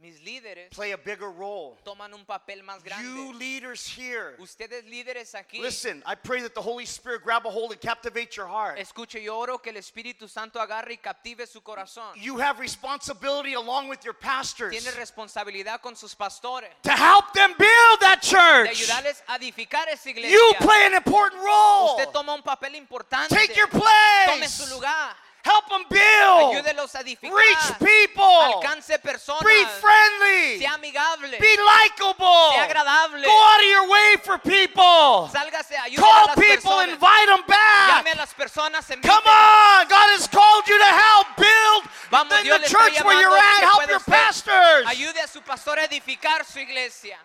[0.00, 1.76] mis líderes play a bigger role.
[1.84, 6.62] toman un papel más You leaders here, Ustedes líderes aquí, listen, I pray that the
[6.62, 8.78] Holy Spirit grab a hold and captivate your heart.
[8.78, 12.14] escuche, yo oro que el Espíritu Santo agarre y captive su corazón.
[12.16, 17.54] You have responsibility along with your pastors Tiene responsabilidad con sus pastores to help them
[17.58, 18.70] build that de church.
[18.70, 20.30] ayudarles a edificar esa iglesia.
[20.30, 21.96] You play an important role.
[21.98, 23.28] Usted toma un papel importante.
[23.28, 24.70] Take your Tome su place.
[24.74, 25.14] lugar.
[25.42, 26.52] Help them build.
[26.52, 27.34] Ayúdelos a edificar.
[27.34, 28.24] Reach people.
[28.24, 29.40] Alcance personas.
[29.40, 30.58] Be friendly.
[30.58, 31.30] Sea amigable.
[31.40, 32.50] Be likable.
[32.52, 33.24] Sea agradable.
[33.24, 35.30] Go out of your way for people.
[35.32, 36.88] Sálgase, ayúdele a Call las people, personas.
[36.92, 38.04] invite them back.
[38.04, 39.08] Llame a las personas, invite.
[39.08, 39.88] Come on.
[39.88, 43.40] God has called you to help build Vamos, Dios the está church where you're a
[43.40, 43.62] at.
[43.62, 44.86] Help your usted pastors.
[44.86, 47.16] Ayude a su pastor a edificar su iglesia.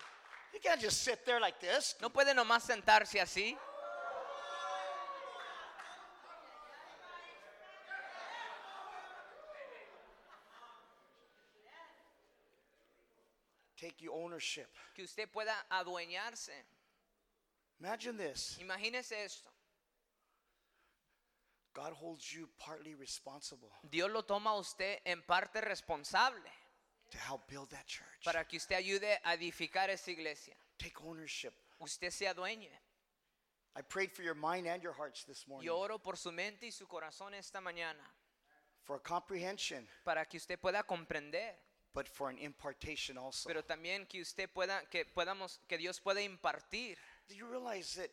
[0.53, 1.95] You can't just sit there like this.
[2.01, 3.57] No puede nomás sentarse así.
[13.95, 14.67] Take your ownership.
[14.93, 16.53] Que usted pueda adueñarse.
[17.79, 18.57] Imagine this.
[18.59, 19.49] Imagínese esto.
[21.73, 26.39] God holds you partly responsible Dios lo toma a usted en parte responsable
[27.11, 28.23] to help build that church.
[28.23, 30.55] para que usted ayude a edificar esa iglesia.
[30.77, 31.53] Take ownership.
[31.79, 32.69] Usted se adueñe.
[33.75, 36.65] I prayed for your mind and your hearts this morning Yo oro por su mente
[36.65, 38.09] y su corazón esta mañana
[38.85, 41.57] for comprehension, para que usted pueda comprender,
[41.95, 43.47] but for an impartation also.
[43.47, 46.97] pero también que usted pueda que podamos que Dios pueda impartir.
[47.27, 48.11] Do you realize that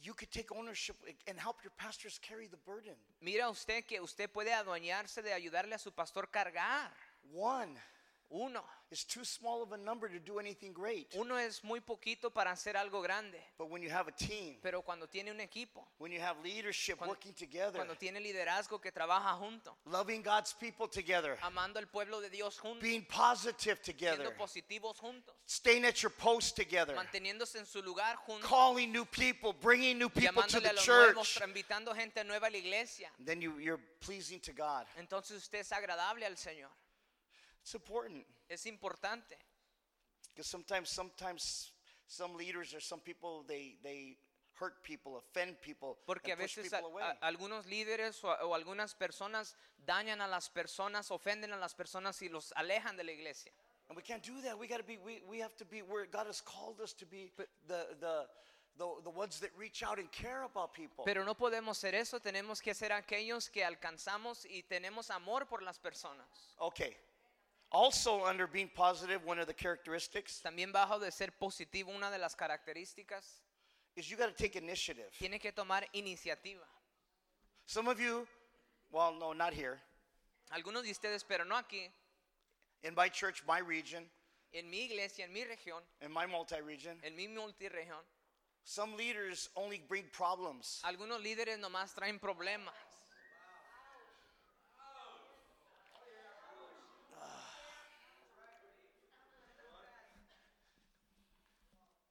[0.00, 0.94] you could take ownership
[1.26, 2.94] and help your pastors carry the burden?
[3.20, 6.92] Mira usted que usted puede adueñarse de ayudarle a su pastor cargar.
[7.32, 7.74] One,
[8.30, 8.62] Uno.
[8.90, 11.14] is too small of a number to do anything great.
[11.14, 13.38] Uno es muy poquito para hacer algo grande.
[13.58, 16.98] But when you have a team, Pero cuando tiene un equipo, when you have leadership
[16.98, 21.86] Cuando- working together, cuando tiene liderazgo que trabaja junto, loving God's people together, amando al
[21.86, 26.94] pueblo de Dios juntos, being positive together, siendo positivos juntos, staying at your post together,
[26.94, 30.86] manteniéndose en su lugar juntos, calling new people, bringing new people to the a los
[30.86, 33.10] nuevos, invitando gente nueva a la iglesia.
[33.18, 34.86] then you, you're pleasing to God.
[34.96, 36.70] Entonces usted es agradable al Señor.
[37.68, 39.36] It's important Es importante.
[40.34, 41.72] because sometimes, sometimes
[42.06, 44.16] some leaders or some people they they
[44.58, 47.02] hurt people, offend people, Porque a and push veces a- people away.
[47.04, 49.54] a- algunos líderes o, o algunas personas
[49.86, 53.52] dañan a las personas, ofenden a las personas y los alejan de la iglesia.
[53.90, 54.58] And we can't do that.
[54.58, 54.96] We got to be.
[54.98, 57.30] We, we have to be where God has called us to be.
[57.66, 58.28] The the
[58.78, 61.04] the the ones that reach out and care about people.
[61.04, 65.62] Pero no podemos ser eso, tenemos que ser aquellos que alcanzamos y tenemos amor por
[65.62, 66.54] las personas.
[66.58, 66.96] Okay.
[67.70, 72.18] Also, under being positive, one of the characteristics También bajo de ser positivo, una de
[72.18, 73.40] las características,
[73.94, 75.10] is you got to take initiative.
[75.18, 76.64] tiene que tomar iniciativa.
[77.66, 78.26] Some of you,
[78.90, 79.78] well, no, not here.
[80.50, 81.90] Algunos de ustedes, pero no aquí,
[82.84, 84.04] In my church, my region,
[84.54, 88.00] en mi iglesia, en mi región, in my multi-region, en mi multiregión,
[88.64, 90.80] some leaders only bring problems.
[90.84, 92.72] algunos líderes nomás traen problemas.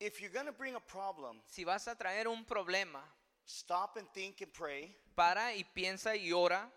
[0.07, 3.01] If you're going to bring a problem, Si vas a traer un problema,
[3.45, 6.69] stop and think and pray para y piensa y ora.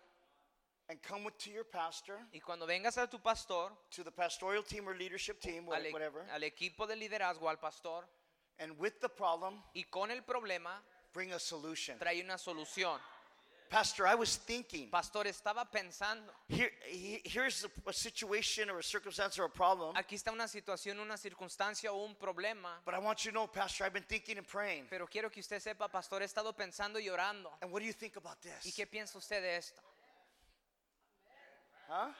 [0.89, 4.61] and come with, to your pastor, Y cuando vengas a tu pastor, to the pastoral
[4.63, 8.03] team or leadership team, wha- al, e- whatever, al equipo de liderazgo, al pastor,
[8.59, 10.81] and with the problem, y con el problema
[11.13, 11.97] bring a solution.
[11.97, 12.99] trae una solución.
[13.71, 16.69] Pastor, I was thinking, Pastor, estaba pensando, here,
[17.23, 21.89] here's a, situation or a circumstance or a problem, aquí está una situación, una circunstancia
[21.93, 24.87] o un problema, but I want you to know, Pastor, I've been thinking and praying.
[24.89, 27.49] pero quiero que usted sepa, pastor, he estado pensando y orando.
[27.61, 28.65] And what do you think about this?
[28.65, 29.81] ¿Y qué piensa usted de esto?
[31.87, 32.11] Huh?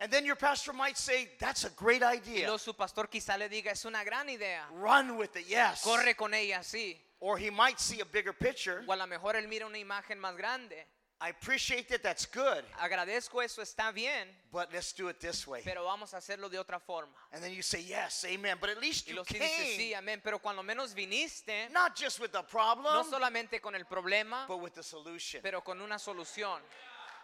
[0.00, 2.46] And then your pastor might say, That's a great idea.
[2.46, 5.82] luego su pastor quizá le diga, es una gran idea, Run with it, yes.
[5.82, 6.98] corre con ella, sí.
[7.22, 8.82] Or he might see a bigger picture.
[8.88, 10.74] O a lo mejor él mira una imagen más grande.
[11.20, 15.62] I appreciate that, that's good, Agradezco eso, está bien, but let's do it this way.
[15.64, 17.14] pero vamos a hacerlo de otra forma.
[17.30, 18.56] And then you say, Yes, amen.
[18.60, 22.18] But at least Y you los sí came, amén, pero cuando menos viniste, not just
[22.18, 25.42] with the no problem, solamente con el problema, but with the solution.
[25.42, 26.60] pero con una solución.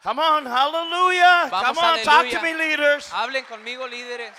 [0.04, 1.48] Come on, hallelujah.
[1.50, 3.10] Vamos, Come on, talk to me, leaders.
[3.10, 4.36] Hablen conmigo, líderes.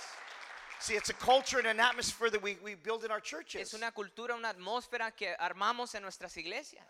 [0.80, 3.60] See, it's a culture and an atmosphere that we, we build in our churches.
[3.60, 6.86] Es una cultura, una atmósfera que armamos en nuestras iglesias.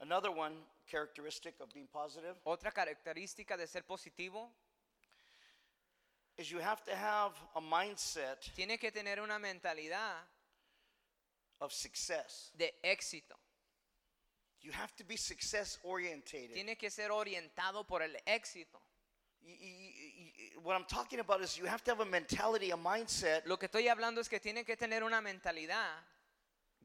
[0.00, 4.50] Another one characteristic of being positive Otra característica de ser positivo,
[6.36, 10.16] is you have to have a mindset tiene que tener una mentalidad
[11.60, 12.50] of success.
[12.56, 13.36] de éxito.
[14.62, 16.52] You have to be success orientated.
[16.54, 18.80] Tiene que ser orientado por el éxito.
[19.42, 22.70] Y- y- y- y- What I'm talking about is you have to have a mentality,
[22.70, 23.46] a mindset.
[23.46, 26.04] Lo que estoy hablando es que tiene que tener una mentalidad.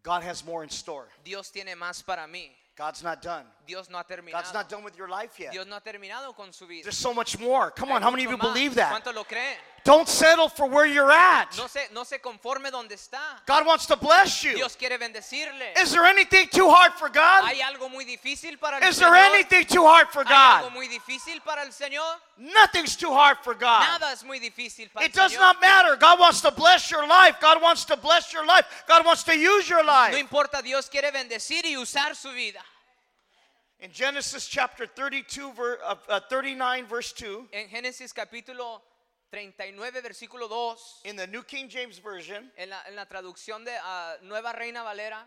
[0.01, 1.09] God has more in store.
[1.23, 2.55] Dios tiene más para mí.
[2.77, 3.45] God's not done.
[3.65, 4.33] Dios no ha terminado.
[4.33, 5.51] God's not done with your life yet.
[5.53, 6.83] Dios no ha terminado con su vida.
[6.83, 7.71] There's so much more.
[7.71, 8.91] Come on, how many of you believe that?
[8.91, 9.55] ¿Cuántos lo creen?
[9.85, 11.55] Don't settle for where you're at.
[11.57, 13.19] No se, no se conforme donde está.
[13.45, 14.55] God wants to bless you.
[14.55, 15.77] Dios quiere bendecirle.
[15.79, 17.43] Is there anything too hard for God?
[17.43, 19.35] ¿Hay algo muy difícil para el Is there Señor?
[19.35, 20.31] anything too hard for God?
[20.33, 22.17] ¿Hay algo muy difícil para el Señor?
[22.38, 23.81] Nothing's too hard for God.
[23.81, 25.39] Nada es muy difícil para It el does Señor.
[25.39, 25.95] not matter.
[25.97, 27.38] God wants to bless your life.
[27.39, 28.65] God wants to bless your life.
[28.88, 30.13] God wants to use your life.
[30.13, 32.64] No importa, Dios quiere bendecir y usar su vida.
[33.79, 38.81] In Genesis chapter 32, ver, uh, uh, 39, verse 2, En Génesis capítulo
[39.31, 43.71] 39, versículo 2, in the New King James Version, en la, en la traducción de
[43.83, 45.25] ah, Nueva Reina Valera,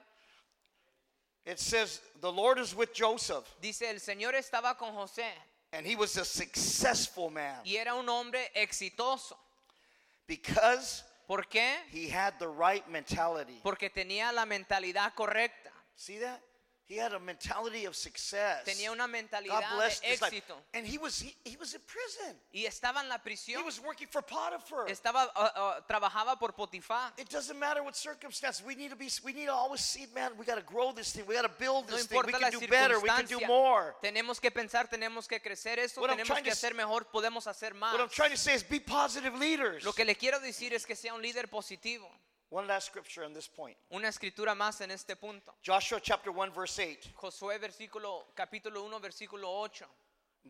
[1.44, 5.28] it says, The Lord is with Joseph, dice, el Señor estaba con José
[5.72, 9.36] and he was a successful man y era un hombre exitoso.
[10.26, 11.74] because ¿Por qué?
[11.90, 13.60] he had the right mentality.
[13.62, 15.70] Porque tenía la mentalidad correcta.
[15.94, 16.40] See that?
[16.88, 18.64] He had a mentality of success.
[18.64, 20.32] Tenía una God mentalidad blessed de his life.
[20.32, 20.54] éxito.
[20.72, 22.34] And he was he, he was in prison.
[22.50, 23.62] Y estaba en la He prisión.
[23.62, 24.86] was working for Potiphar.
[24.88, 27.12] Estaba, ah, ah, trabajaba por Potifar.
[27.18, 28.62] It doesn't matter what circumstance.
[28.64, 29.10] We need to be.
[29.22, 30.32] We need to always see, man.
[30.38, 31.26] We got to grow this thing.
[31.26, 32.22] We got to build No this thing.
[32.24, 32.98] We can do better.
[32.98, 33.94] We can do more.
[34.02, 37.46] Tenemos que pensar, tenemos que crecer esto, What I'm tenemos trying que hacer mejor, podemos
[37.46, 37.92] hacer más.
[37.92, 39.84] What I'm trying to say is, be positive leaders.
[39.84, 42.10] Lo que le quiero decir es que sea un líder positivo.
[42.50, 43.76] One last scripture on this point.
[43.92, 45.54] Una escritura más en este punto.
[45.62, 47.10] Joshua chapter 1 verse 8.
[47.14, 49.84] Josué versículo capítulo 1 versículo 8.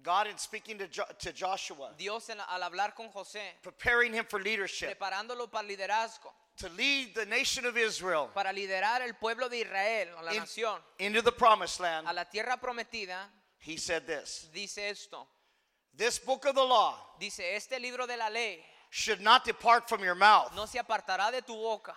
[0.01, 4.25] God in speaking to, jo- to Joshua, Dios en- al hablar con José, preparing him
[4.27, 9.49] for leadership, preparándolo para liderazgo, to lead the nation of Israel para liderar el pueblo
[9.49, 14.07] de Israel la in- nación into the promised land, a la tierra prometida, he said
[14.07, 14.49] this.
[14.53, 15.27] dice esto.
[15.97, 20.03] This book of the law Dice, este libro de la ley should not depart from
[20.03, 21.95] your mouth, no se apartará de tu boca,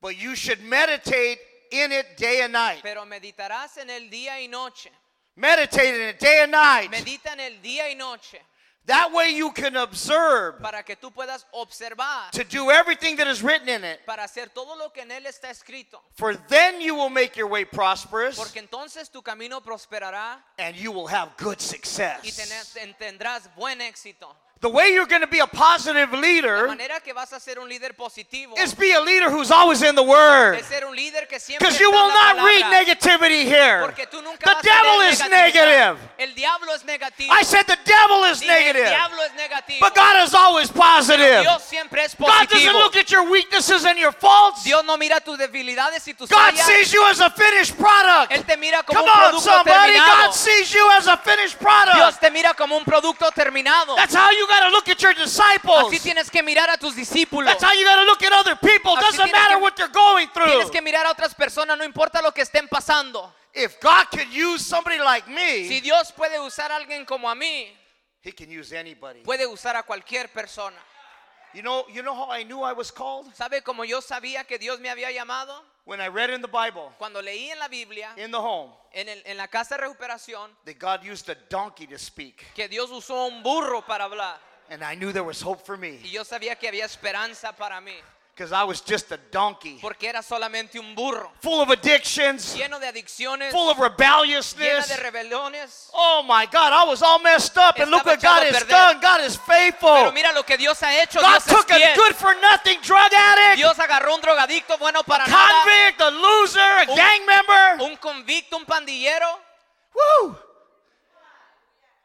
[0.00, 1.38] but you should meditate
[1.72, 2.80] in it day and night.
[2.82, 4.90] pero meditarás en el día y noche.
[5.36, 6.90] Meditate in it day and night.
[6.90, 8.40] Medita en el día y noche
[8.86, 13.42] That way you can observe para que tú puedas observar, to do everything that is
[13.42, 14.00] written in it.
[14.06, 16.00] para hacer todo lo que en él está escrito.
[16.14, 20.90] For then you will make your way prosperous Porque entonces tu camino prosperará and you
[20.92, 22.22] will have good y success.
[22.74, 24.34] tener- tendrás buen éxito.
[24.60, 26.68] The way you're going to be a positive leader
[27.02, 30.02] que vas a ser un líder positivo is be a leader who's always in the
[30.02, 30.56] Word.
[30.56, 33.80] es ser un líder que siempre Because you will not read negativity here.
[33.96, 35.98] The devil is negative.
[36.18, 37.30] El es.
[37.30, 38.92] I said the devil is negative.
[39.80, 41.44] But God is always positive.
[41.44, 44.62] God doesn't look at your weaknesses and your faults.
[44.64, 46.66] Dios no mira tus debilidades y tus God fallas.
[46.66, 48.32] sees you as a finished product.
[48.32, 49.70] Él te mira como Come un on, somebody.
[49.94, 50.26] terminado.
[50.26, 52.20] God sees you as a finished Dios product.
[52.20, 53.96] te mira como un producto terminado.
[53.96, 55.92] That's how you got to look at your disciples.
[55.92, 57.46] Así tienes que mirar a tus discípulos.
[57.46, 58.96] That's how you got to look at other people.
[58.96, 60.46] Así Doesn't matter que- what they're going through.
[60.46, 63.32] Tienes que mirar a otras personas, no importa lo que estén pasando.
[63.52, 65.32] If God could use somebody like Si
[65.68, 67.68] me, Dios puede usar a alguien como a mí,
[68.22, 69.22] He can use anybody.
[69.22, 70.76] puede usar a cualquier persona.
[71.52, 73.26] You know, you know how I knew I was called?
[73.34, 75.62] ¿Sabe cómo yo sabía que Dios me había llamado?
[75.84, 79.08] When I read in the Bible, Cuando leí en la Biblia, in the home, en,
[79.08, 82.44] el- en la casa de recuperación, that God used a donkey to speak.
[82.54, 84.38] que Dios usó un burro para hablar.
[84.68, 87.80] And I knew there was hope for Y me yo sabía que había esperanza para
[87.80, 87.96] mí,
[88.34, 92.78] because I was just a donkey, porque era solamente un burro, full of addictions, lleno
[92.80, 94.88] de adicciones, full of llena rebelliousness.
[94.88, 95.90] de rebeliones.
[95.92, 97.78] Oh my God, I was all messed up.
[97.78, 99.00] And look what God a has done.
[99.00, 99.94] God is faithful.
[99.94, 102.80] Pero mira lo que Dios ha hecho, God Dios es took a good for nothing
[102.82, 107.26] drug addict, Dios agarró un drogadicto bueno para nada, convict, a loser, a Un- gang
[107.26, 107.80] member.
[107.90, 109.38] un convicto, un pandillero,
[109.92, 110.36] Woo!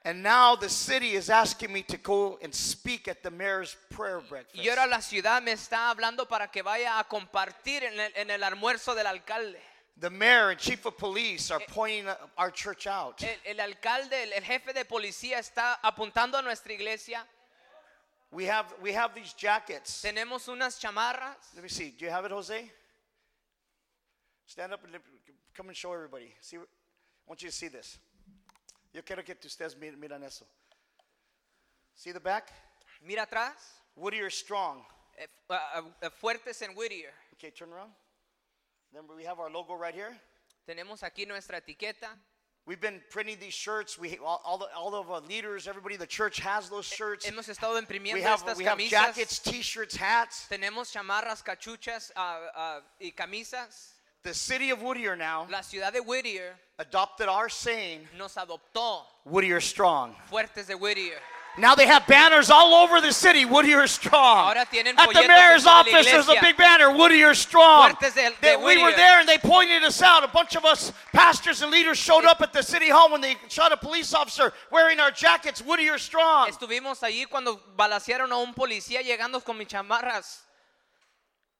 [0.05, 4.21] And now the city is asking me to go and speak at the mayor's prayer
[4.29, 4.63] breakfast.
[4.63, 8.29] y ahora la ciudad me está hablando para que vaya a compartir en el, en
[8.29, 9.57] el almuerzo del alcalde.
[9.97, 13.23] The mayor and chief of police are pointing our church out.
[13.23, 17.25] El, el alcalde, el, el jefe de policía está apuntando a nuestra iglesia.
[18.31, 20.03] We have we have these jackets.
[20.03, 21.55] Tenemos unas chamarras.
[21.55, 21.95] Let me see.
[21.97, 22.71] Do you have it, Jose?
[24.45, 25.01] Stand up and
[25.55, 26.31] come and show everybody.
[26.41, 26.59] See, I
[27.25, 27.97] want you to see this.
[28.95, 30.45] Yo quiero que ustedes mir- miran eso.
[31.95, 32.49] See the back?
[33.01, 33.81] Mira atrás.
[33.97, 34.85] Whittier Strong.
[35.17, 37.11] eh, ah, ah, fuertes en Whittier.
[37.33, 37.91] Okay, turn around.
[38.93, 40.17] Then we have our logo right here.
[40.65, 42.07] Tenemos aquí nuestra etiqueta.
[42.65, 43.97] We've been printing these shirts.
[43.99, 47.25] We all, all the all of our leaders, everybody in the church has those shirts.
[47.25, 48.89] Hemos estado imprimiendo We have estas we have camisas.
[48.91, 50.47] jackets, t-shirts, hats.
[50.49, 53.91] Tenemos chamarras, cachuchas ah, ah, y camisas.
[54.23, 59.61] The city of Whittier now La ciudad de Whittier adopted our saying, nos adoptó Whittier
[59.61, 60.15] Strong.
[60.29, 61.19] fuertes de Whittier.
[61.57, 63.45] Now they have banners all over the city.
[63.45, 64.47] Whittier Strong.
[64.49, 66.91] Ahora tienen At the mayor's en toda la office, there's a big banner.
[66.91, 67.95] Whittier Strong.
[68.01, 70.23] De- de That we were there and they pointed us out.
[70.23, 73.37] A bunch of us pastors and leaders showed up at the city hall when they
[73.47, 75.61] shot a police officer wearing our jackets.
[75.61, 76.49] Whittier Strong.
[76.49, 80.44] Estuvimos allí cuando balacearon a un policía llegando con mis chamarras.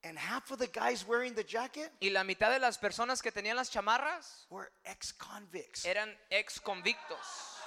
[0.08, 3.32] And half of the guys wearing the jacket Y la mitad de las personas que
[3.32, 5.84] tenían las chamarras were ex-convicts.
[5.84, 7.58] eran ex convictos.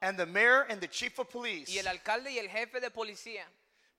[0.00, 2.90] And the mayor and the chief of police Y el alcalde y el jefe de
[2.90, 3.42] policía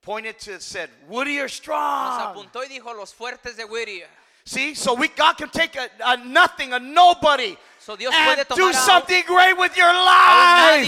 [0.02, 2.22] pointed to said, Whittier nos Strong.
[2.22, 4.08] apuntó y dijo los fuertes de Whittier.
[4.48, 8.48] See, so we God can take a, a nothing, a nobody, So Dios and puede
[8.48, 10.88] do tomar a, something great with your life.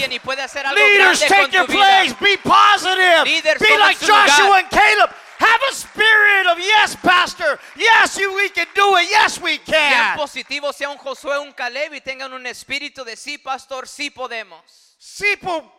[0.74, 1.78] Leaders, take your tu vida.
[1.78, 2.12] place.
[2.14, 3.24] Be positive.
[3.26, 4.58] Líderes, Be like Joshua lugar.
[4.60, 5.10] and Caleb.
[5.38, 7.58] Have a spirit of yes, Pastor.
[7.76, 9.08] Yes, you, we can do it.
[9.10, 10.16] Yes, we Sean can.
[10.18, 14.96] positivos, sea un Josué, un Caleb y tengan un espíritu de sí, pastor, sí podemos.
[14.98, 15.70] Sí po-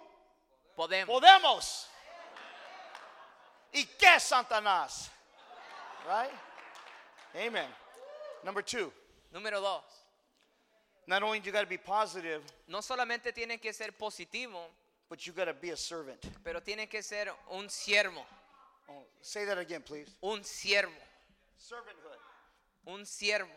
[0.76, 1.08] Podemos.
[1.20, 1.88] podemos.
[3.74, 5.10] ¿Y qué, Satanás?
[6.08, 6.32] Right?
[7.36, 7.68] Amen.
[8.44, 8.92] Number two.
[9.34, 9.84] Número dos.
[11.08, 14.60] Not only do you got to be positive, No solamente tiene que ser positivo,
[15.10, 16.20] but you got to be a servant.
[16.44, 18.24] pero tiene que ser un siervo.
[18.90, 20.10] Oh, say that again, please.
[20.22, 20.92] Un siervo.
[21.58, 22.18] Servanthood.
[22.88, 23.48] Un siervo.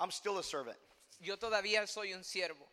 [0.00, 0.76] I'm still a servant.
[1.20, 2.66] Yo todavía soy un siervo.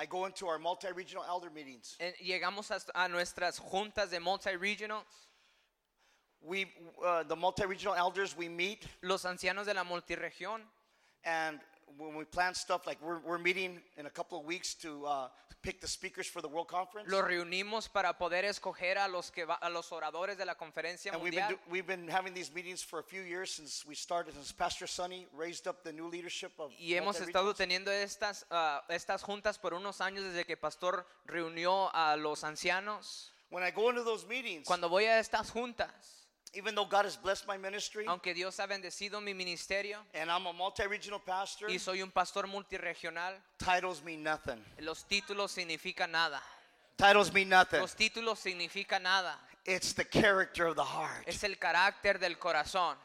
[0.00, 1.96] I go into our multi-regional elder meetings.
[2.00, 5.04] eh, llegamos hasta- a nuestras juntas de multi-regional.
[6.40, 6.72] We,
[7.04, 10.62] uh, the multi-regional elders, we meet Los ancianos de la multiregión.
[11.24, 11.60] and
[11.98, 15.28] when we plan stuff, like we're, we're meeting in a couple of weeks to uh,
[15.62, 17.10] pick the speakers for the World Conference.
[17.10, 21.12] Los reunimos para poder escoger a los, que va- a los oradores de la conferencia
[21.12, 21.58] And we've been, mundial.
[21.66, 24.86] do, we've been having these meetings for a few years since we started, since Pastor
[24.86, 29.58] Sonny raised up the new leadership of Y hemos estado teniendo estas, ah, estas juntas
[29.58, 33.30] por unos años desde que Pastor reunió a los ancianos.
[33.50, 36.19] When I go into those meetings, Cuando voy a estas juntas,
[36.54, 40.46] even though God has blessed my ministry aunque Dios ha bendecido mi ministerio and I'm
[40.46, 44.58] a multi-regional pastor, y soy un pastor multiregional, titles mean nothing.
[44.80, 46.40] los títulos significan nada.
[46.96, 47.80] Titles mean nothing.
[47.80, 49.34] Los títulos significan nada.
[49.64, 51.24] It's the character of the heart.
[51.26, 52.96] Es el carácter del corazón.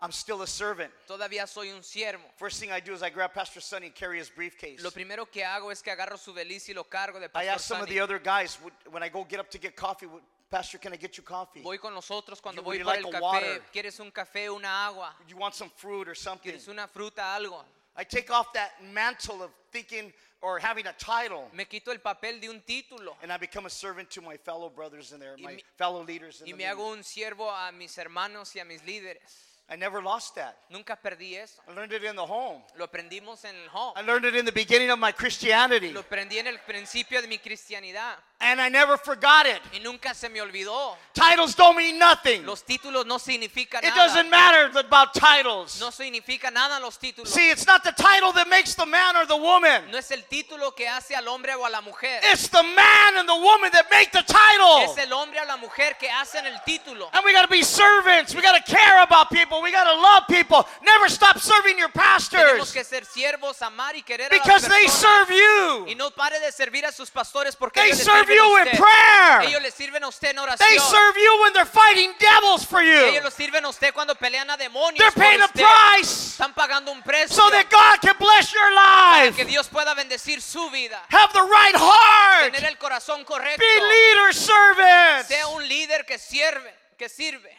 [0.00, 0.92] I'm still a servant.
[1.06, 2.22] Todavía soy un siervo.
[2.36, 4.82] First thing I do is I grab Pastor Sonny and carry his briefcase.
[4.82, 7.50] Lo primero que hago es que agarro su beliz y lo cargo de I Pastor
[7.50, 8.58] ask some of the other guys
[8.90, 10.06] when I go get up to get coffee,
[10.52, 11.62] Pastor, can I get you coffee?
[11.62, 13.22] Voy con nosotros cuando You- voy you por like el a café.
[13.22, 13.62] water?
[13.72, 15.16] ¿Quieres un café, una agua?
[15.26, 16.50] You want some fruit or something?
[16.52, 17.64] ¿Quieres una fruta, algo?
[17.96, 22.38] I take off that mantle of thinking or having a title, Me quito el papel
[22.38, 25.42] de un título and I become a servant to my fellow brothers and their, Y
[25.42, 26.42] my mi- fellow leaders.
[26.42, 29.48] In y the me hago un siervo a mis hermanos y a mis líderes.
[29.70, 30.54] I never lost that.
[30.68, 31.62] Nunca perdí eso.
[31.66, 32.62] I learned it in the home.
[32.76, 33.94] Lo aprendimos en el home.
[33.96, 37.28] I learned it in the beginning of my Christianity, Lo aprendí en el principio de
[37.28, 38.18] mi cristianidad.
[38.42, 39.60] And I never forgot it.
[39.72, 40.96] Y nunca se me olvidó.
[41.14, 42.44] Titles don't mean nothing.
[42.44, 44.68] Los títulos no significan It doesn't nada.
[44.70, 45.78] matter about titles.
[45.80, 47.28] No significa nada los títulos.
[47.28, 49.90] See, it's not the title that makes the man or the woman.
[49.90, 52.20] No es el título que hace al hombre o a la mujer.
[52.24, 54.90] It's the man and the woman that make the title.
[54.90, 57.08] Es el hombre o la mujer que hacen el título.
[57.12, 58.34] And we got to be servants.
[58.34, 59.62] We got to care about people.
[59.62, 60.66] We got to love people.
[60.82, 64.72] Never stop serving your Tenemos pastors que ser siervos, amar y querer a because las
[64.72, 65.26] they personas.
[65.28, 65.96] serve Y you.
[65.96, 68.78] no pare de servir a sus pastores porque They ellos serve you in usted.
[68.78, 69.42] prayer.
[69.42, 73.14] Ellos le sirven a usted en They serve you when they're fighting devils for Ellos
[73.14, 73.20] you.
[73.22, 74.98] lo sirven a usted cuando pelean a demonios.
[74.98, 79.30] They're paying a price Están pagando un precio so that God can bless your para
[79.32, 79.50] que life.
[79.50, 81.00] Dios pueda bendecir su vida.
[81.10, 82.52] Have the right heart.
[82.52, 83.58] Tener el corazón correcto.
[83.58, 85.28] Be leader servants.
[85.28, 87.50] Sea un líder que sirve, que sirve.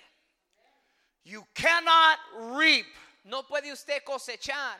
[1.25, 2.17] You cannot
[2.57, 2.85] reap
[3.25, 4.75] No puede usted cosechar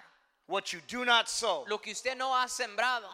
[0.47, 1.65] what you do not sow.
[1.67, 3.07] lo que usted no ha sembrado.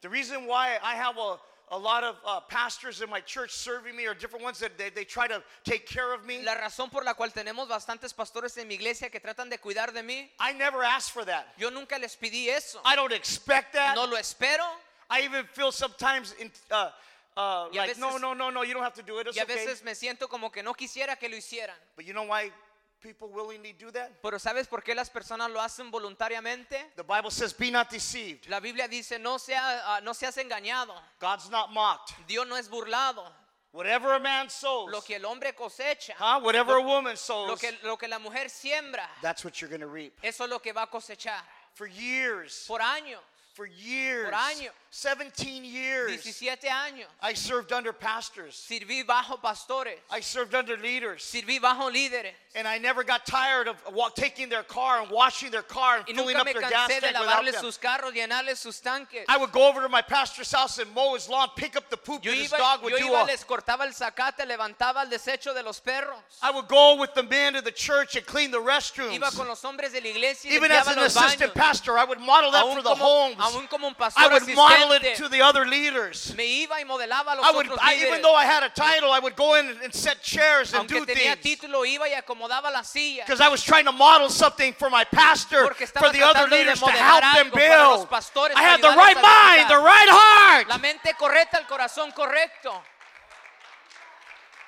[0.00, 1.36] The reason why I have a,
[1.70, 4.90] a lot of uh, pastors in my church serving me or different ones that they,
[4.90, 8.56] they try to take care of me, La razón por la cual tenemos bastantes pastores
[8.58, 11.46] en mi iglesia que tratan de cuidar de mí, I never asked for that.
[11.58, 12.78] yo nunca les pedí eso.
[12.84, 13.94] I don't expect that.
[13.96, 14.64] No lo espero
[15.10, 16.90] I even feel sometimes in, uh,
[17.36, 19.26] uh, like, no, veces- no, no, no, you don't have to do it.
[19.26, 19.56] It's y a okay.
[19.56, 21.76] veces me siento como que no quisiera que lo hicieran.
[21.96, 22.52] But you know why
[23.00, 24.10] people willingly do that?
[24.22, 26.92] Pero ¿sabes por qué las personas lo hacen voluntariamente?
[26.96, 28.48] The Bible says, be not deceived.
[28.48, 30.94] La Biblia dice, no, sea, ah, no seas engañado.
[31.20, 32.14] God's not mocked.
[32.26, 33.24] Dios no es burlado.
[33.70, 36.40] Whatever a man sows, Lo que el hombre cosecha, huh?
[36.42, 39.80] whatever a woman lo sows, que, lo que la mujer siembra, that's what you're going
[39.82, 40.12] to reap.
[40.22, 41.42] eso es lo que va a cosechar.
[41.74, 43.20] For years, Por años,
[43.54, 44.72] for years, años.
[44.90, 48.54] 17 years, 17 años, I served under pastors.
[48.68, 51.22] sirví bajo pastores, I served under leaders.
[51.22, 52.32] sirví bajo líderes.
[52.54, 53.76] And I never got tired of
[54.16, 57.26] taking their car and washing their car and Y filling up their gas tank without
[57.44, 57.60] lavarles them.
[57.62, 59.24] sus carros, llenarles sus tanques.
[59.28, 61.96] I would go over to my pastor's house and mow his lawn, pick up the
[61.98, 63.04] poop Yo that his dog would yo do.
[63.12, 66.18] iba, les cortaba el zacate, levantaba el desecho de los perros.
[66.42, 69.16] I would go with the men to the church and clean the restrooms.
[69.16, 71.54] Iba con los hombres de la iglesia y Even as an assistant baños.
[71.54, 73.36] pastor, I would model that for Aún the como, homes.
[73.38, 76.34] aún como un pastor I would model it to the other leaders.
[76.36, 78.08] me iba y modelaba a los I would, otros I, líderes.
[78.08, 81.00] even though I had a title, I would go in and set chairs and Aunque
[81.00, 81.60] do tenía things.
[81.60, 83.26] título, iba y acomodaba las sillas.
[83.26, 86.90] Because I was trying to model something for my pastor, for the other leaders to
[86.90, 88.08] help them build.
[88.54, 90.68] I had the right mind, the right heart.
[90.68, 92.72] La mente correcta, el corazón correcto.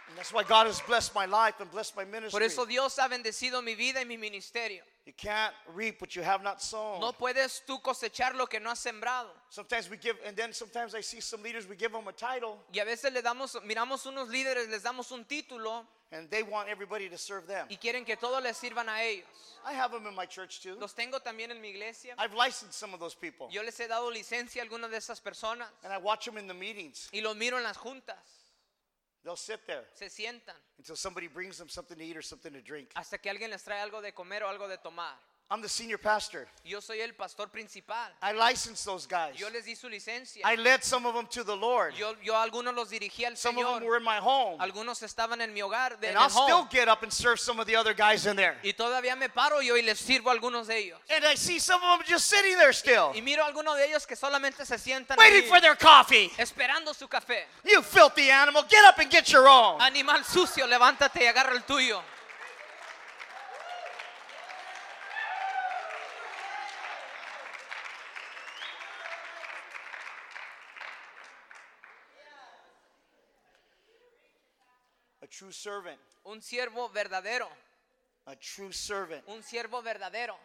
[0.08, 2.44] And that's why God has blessed my life and blessed my Por ministry.
[2.44, 4.82] eso Dios ha bendecido mi vida y mi ministerio.
[5.06, 7.00] You can't reap what you have not sown.
[7.00, 9.28] No puedes tú cosechar lo que no has sembrado.
[9.48, 12.58] Sometimes we give, and then sometimes I see some leaders, we give them a title,
[12.72, 16.68] Y a veces le damos, miramos unos líderes, les damos un título and they want
[16.68, 17.66] everybody to serve them.
[17.70, 19.26] y quieren que todos les sirvan a ellos.
[19.64, 20.76] I have them in my church too.
[20.78, 22.14] Los tengo también en mi iglesia.
[22.18, 25.20] I've licensed some of those people, Yo les he dado licencia a algunas de esas
[25.20, 27.08] personas and I watch them in the meetings.
[27.12, 28.16] y los miro en las juntas.
[29.22, 32.62] They'll sit there Se sientan until somebody brings them something to eat or something to
[32.62, 32.90] drink.
[32.94, 35.18] hasta que alguien les trae algo de comer o algo de tomar.
[35.52, 36.46] I'm the senior pastor.
[36.64, 37.96] Yo soy el pastor principal.
[38.22, 39.34] I licensed those guys.
[39.36, 40.42] Yo les di su licencia.
[40.44, 41.94] I led some of them to the Lord.
[41.98, 43.84] Yo, yo algunos los dirigí al Some of them Señor.
[43.84, 44.60] were in my home.
[44.60, 46.68] Algunos estaban en mi hogar, de, And I'll still home.
[46.70, 48.58] get up and serve some of the other guys in there.
[48.62, 51.00] Y todavía me paro yo y les sirvo a algunos de ellos.
[51.10, 53.86] And I see some of them just sitting there still, Y miro a algunos de
[53.86, 56.30] ellos que solamente se sientan waiting ahí, for their coffee.
[56.38, 57.46] esperando su café.
[57.64, 59.80] You filthy animal, get up and get your own.
[59.80, 62.00] Animal sucio, levántate y agarra el tuyo.
[75.40, 77.48] True servant, Un siervo verdadero,
[78.26, 80.36] a true servant un siervo verdadero.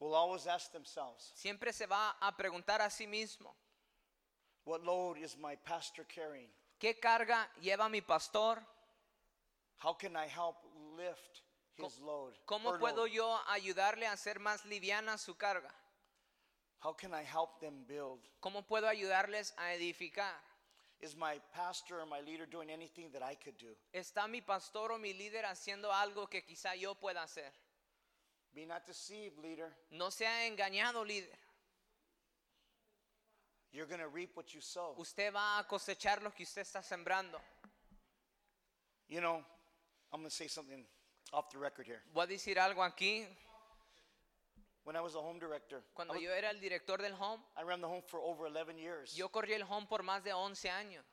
[0.00, 3.54] will always ask themselves, Siempre se va a preguntar a sí mismo,
[4.64, 6.48] What load is my pastor carrying?
[6.80, 8.62] ¿qué carga lleva mi pastor?
[9.76, 10.56] How can I help
[10.96, 11.42] lift
[11.76, 12.32] his load?
[12.46, 15.70] ¿Cómo puedo yo ayudarle a hacer más liviana su carga?
[16.82, 18.20] How can I help them build?
[18.40, 20.40] ¿Cómo puedo ayudarles a edificar?
[21.04, 23.76] Is my pastor or my leader doing anything that I could do?
[23.92, 27.52] ¿Está mi pastor o mi líder haciendo algo que quizá yo pueda hacer?
[28.54, 29.70] Be not deceived, leader.
[29.90, 31.36] No se ha engañado, líder.
[33.70, 34.94] You're going to reap what you sow.
[34.96, 37.38] Usted va a cosechar lo que usted está sembrando.
[39.06, 39.44] You know,
[40.10, 40.86] I'm going to say something
[41.34, 42.00] off the record here.
[42.14, 43.26] Voy a decir algo aquí.
[44.84, 47.42] When I was a home director, I, Cuando was- yo era el director del home,
[47.56, 49.14] I ran the home for over 11 years.
[49.16, 51.04] yo corrí el home por más de 11 años.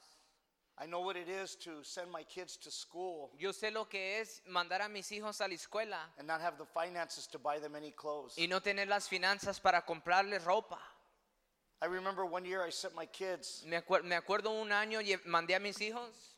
[0.78, 4.20] I know what it is to send my kids to school Yo sé lo que
[4.20, 7.60] es mandar a mis hijos a la escuela and not have the finances to buy
[7.60, 8.36] them any clothes.
[8.38, 10.80] y no tener las finanzas para comprarles ropa.
[11.82, 15.22] I remember one year I sent my kids Me, acuer- me acuerdo un año lle-
[15.26, 16.36] mandé a mis hijos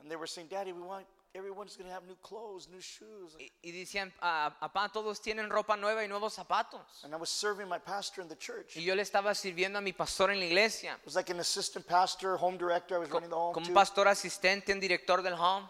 [0.00, 3.34] and they were saying, Daddy, we want everyone's going to have new clothes, new shoes.
[3.38, 7.04] y, y decían, "Ah, papá, todos tienen ropa nueva y nuevos zapatos.
[7.04, 8.76] And I was serving my pastor in the church.
[8.76, 10.98] Y It yo le estaba sirviendo a mi pastor en la iglesia.
[11.04, 12.96] was like an assistant pastor, home director.
[12.96, 13.74] I was running the home Como un too.
[13.74, 15.68] pastor asistente, un director del home.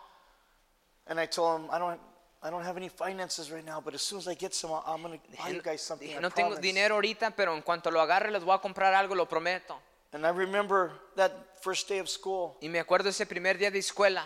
[1.07, 2.01] And I told him, I don't,
[2.43, 5.03] I don't have any finances right now, but as soon as I get some, I'm
[5.03, 6.09] going to buy you guys something.
[6.09, 8.61] Dije, I no tengo promise." dinero ahorita, pero en cuanto lo agarre les voy a
[8.61, 9.79] comprar algo, lo prometo.
[10.13, 11.33] And I remember that
[11.63, 12.57] first day of school.
[12.61, 14.25] Y me acuerdo ese primer día de escuela.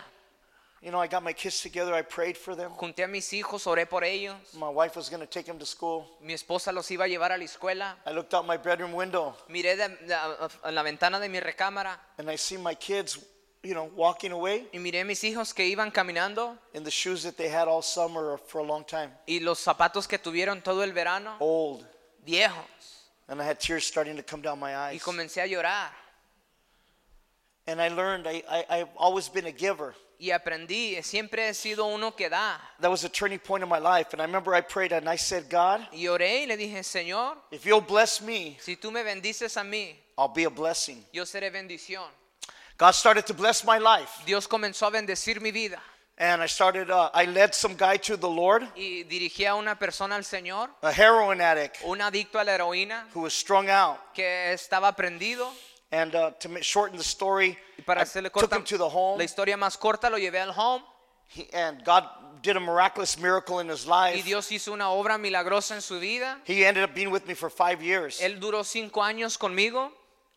[0.84, 1.94] You know, I got my kids together.
[1.94, 2.70] I prayed for them.
[2.76, 4.36] Junté a mis hijos, oré por ellos.
[4.52, 6.04] My wife was going to take them to school.
[6.20, 7.96] Mi esposa los iba a llevar a la escuela.
[8.04, 11.40] I looked out my bedroom window Miré de- de- a- a la ventana de mi
[11.40, 13.18] recámara and I see my kids,
[13.62, 17.38] you know, walking away y miré mis hijos que iban caminando in the shoes that
[17.38, 19.10] they had all summer or for a long time.
[19.26, 21.82] y los zapatos que tuvieron todo el verano, Old.
[22.26, 23.08] viejos.
[23.26, 24.96] And I had tears starting to come down my eyes.
[24.96, 25.90] Y comencé a llorar.
[27.66, 29.94] And I learned I, I, I've always been a giver.
[30.24, 32.58] Y aprendí, siempre he sido uno que da.
[32.80, 34.14] That was a turning point in my life.
[34.14, 37.36] And I remember I prayed and I said, God, Y oré y le dije, Señor,
[37.50, 41.04] if you'll bless me, si tú me bendices a mí, I'll be a blessing.
[41.12, 42.08] yo seré bendición.
[42.78, 44.24] God started to bless my life.
[44.24, 45.78] Dios comenzó a bendecir mi vida
[46.16, 49.78] And I started, uh, I led some guy to the Lord, y dirigí a una
[49.78, 53.98] persona al Señor, a heroin addict un adicto a la heroína who was strung out.
[54.14, 55.52] que estaba prendido.
[55.94, 59.18] And uh, to shorten the story, para hacerle took corta him to the home.
[59.18, 60.82] la historia más corta, lo llevé al home
[61.28, 62.04] He, and God
[62.42, 64.24] did a miraculous miracle in his y life.
[64.24, 66.40] Dios hizo una obra milagrosa en su vida.
[66.44, 68.20] He ended up being with me for five years.
[68.20, 69.92] Él duró cinco años conmigo.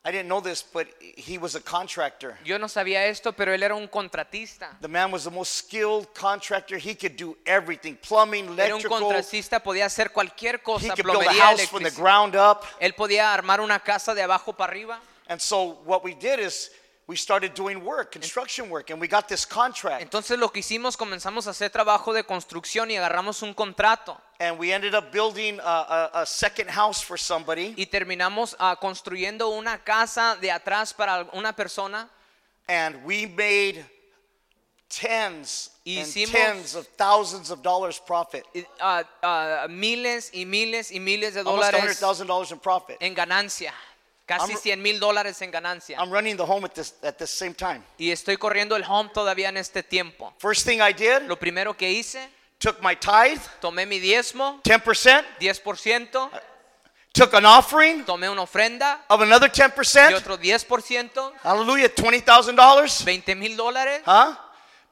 [0.05, 2.37] I didn't know this, but he was a contractor.
[2.45, 4.77] Yo no sabía esto, pero él era un contratista.
[4.79, 6.77] The man was the most skilled contractor.
[6.77, 8.65] He could do everything plumbing, electrical.
[8.65, 12.35] Era un contratista, podía hacer cualquier He cosa, could build a house from the ground
[12.37, 12.63] up.
[12.79, 15.01] Él podía armar una casa de abajo para arriba.
[15.29, 16.69] And so what we did is
[17.07, 20.01] we started doing work, construction work, and we got this contract.
[20.01, 24.19] Entonces lo que hicimos, comenzamos a hacer trabajo de construcción y agarramos un contrato.
[24.39, 27.73] And we ended up building a, a, a second house for somebody.
[27.77, 32.09] Y terminamos ah, construyendo una casa de atrás para una persona.
[32.67, 33.85] And we made
[34.89, 38.43] tens and Hicimos- tens of thousands of dollars profit.
[38.53, 41.73] y, ah, ah, miles y miles y miles de dólares.
[41.81, 42.97] Almost dólares $100,000 in profit.
[43.01, 43.73] en ganancia.
[44.27, 45.97] Casi I'm- 100 mil dólares en ganancia.
[45.97, 47.81] I'm running the home at this at the same time.
[47.97, 50.33] Y estoy corriendo el home todavía en este tiempo.
[50.37, 55.23] First thing I did, Lo primero que hice, took my tithe, tomé mi diezmo, 10%,
[55.39, 56.29] 10%,
[57.13, 60.13] took an offering tomé una ofrenda of another y 10%.
[60.13, 63.03] otro 10%, Hallelujah, $20,000.
[63.05, 64.01] 20 mil dólares.
[64.05, 64.35] Huh?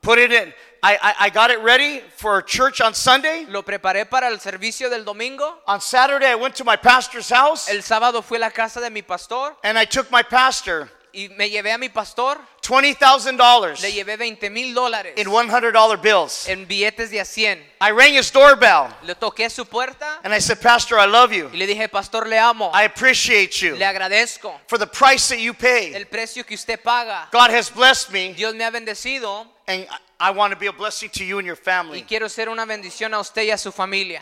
[0.02, 0.54] Put it in.
[0.86, 3.48] I, I, I got it ready for church on Sunday.
[3.50, 5.58] Lo preparé para el servicio del domingo.
[5.68, 8.92] On Saturday, I went to my pastor's house El sábado fui a la casa de
[8.92, 13.92] mi pastor and I took my pastor Y me llevé a mi pastor, $20,000 le
[13.94, 16.48] llevé 20 mil dólares in $100 bills.
[16.50, 17.60] en billetes de a 100.
[17.82, 21.50] I rang his doorbell Le toqué su puerta and I said, Pastor, I love you.
[21.52, 25.40] y le dije, pastor, le amo, I appreciate you le agradezco for the price that
[25.40, 25.96] you pay.
[25.96, 27.30] el precio que usted paga.
[27.32, 29.88] God has blessed me Dios me ha bendecido and
[30.20, 32.04] I want to be a blessing to you and your y family.
[32.04, 34.22] quiero ser una bendición a usted y a su familia.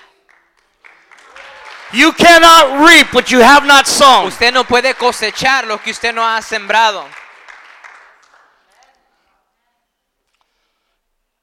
[1.93, 4.27] You cannot reap what you have not sown.
[4.27, 7.05] Usted no puede cosechar lo que usted no ha sembrado.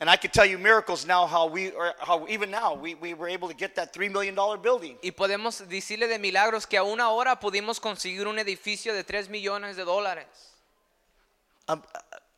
[0.01, 3.13] And I can tell you miracles now how we, or how even now, we, we
[3.13, 4.97] were able to get that $3 million building.
[5.03, 9.77] Y podemos decirle de milagros que aún ahora pudimos conseguir un edificio de 3 millones
[9.77, 10.27] de dólares.
[11.69, 11.83] Um,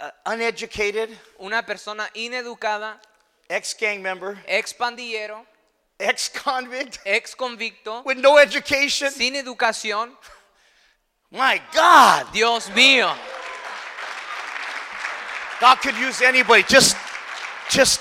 [0.02, 1.08] uh, uneducated,
[1.40, 3.00] Una persona ineducada,
[3.48, 5.46] ex gang member, ex pandillero,
[5.98, 9.10] ex convict, ex convicto, with no education.
[9.10, 10.10] sin educación.
[11.30, 13.10] My God, Dios mío,
[15.60, 16.62] God could use anybody.
[16.64, 16.96] Just,
[17.70, 18.00] just,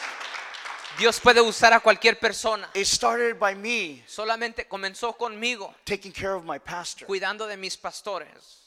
[0.97, 2.67] Dios puede usar a cualquier persona.
[2.73, 7.05] it started by me Solamente comenzó conmigo, taking care of my pastor.
[7.07, 8.60] cuidando de mis pastores.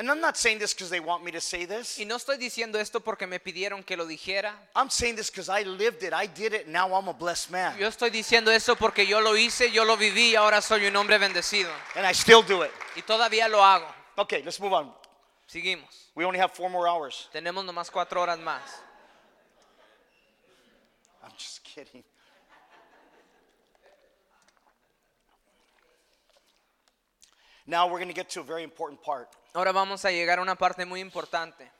[0.00, 1.98] And I'm not saying this because they want me to say this.
[1.98, 4.54] Y no estoy diciendo esto porque me pidieron que lo dijera.
[4.74, 6.14] I'm saying this because I lived it.
[6.14, 6.66] I did it.
[6.66, 7.78] Now I'm a blessed man.
[7.78, 11.18] Yo estoy diciendo eso porque yo lo hice, yo lo viví ahora soy un hombre
[11.18, 11.68] bendecido.
[11.96, 12.70] And I still do it.
[12.96, 13.84] Y todavía lo hago.
[14.16, 14.90] Okay, let's move on.
[15.46, 16.08] Seguimos.
[16.14, 17.28] We only have four more hours.
[17.30, 18.62] Tenemos nomás cuatro horas más.
[21.22, 22.02] I'm just kidding.
[27.66, 29.28] Now we're going to get to a very important part.
[29.54, 31.70] Ahora vamos a llegar a una parte muy importante.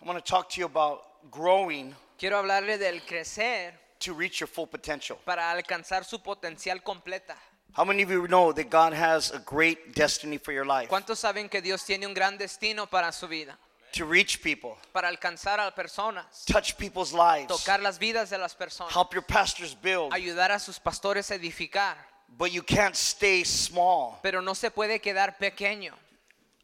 [0.00, 4.48] I want to talk to you about growing Quiero hablarle del crecer to reach your
[4.48, 5.18] full potential.
[5.24, 7.36] para alcanzar su potencial completa.
[7.74, 10.88] How many of you know that God has a great destiny for your life?
[10.88, 13.56] ¿Cuántos saben que Dios tiene un gran destino para su vida?
[13.92, 18.54] To reach people, Para alcanzar a personas, touch people's lives, tocar las vidas de las
[18.54, 20.12] personas, help your pastors build.
[20.12, 21.96] ayudar a sus pastores a edificar.
[22.28, 25.94] But you can't stay small Pero no se puede quedar pequeño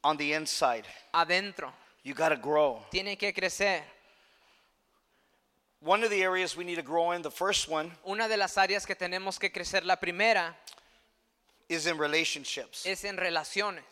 [0.04, 0.84] on the inside.
[1.14, 1.70] adentro.
[2.04, 2.80] You got to grow.
[2.90, 3.82] Tiene que crecer.
[5.80, 8.56] One of the areas we need to grow in, the first one, Una de las
[8.56, 10.56] áreas que tenemos que crecer, la primera,
[11.68, 12.84] is in relationships.
[12.86, 13.84] es en relaciones.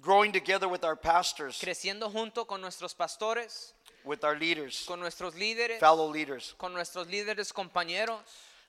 [0.00, 3.72] Growing together with our pastors, Creciendo junto con nuestros pastores,
[4.04, 6.54] with our leaders, con nuestros líderes, fellow leaders.
[6.58, 8.20] con nuestros líderes compañeros.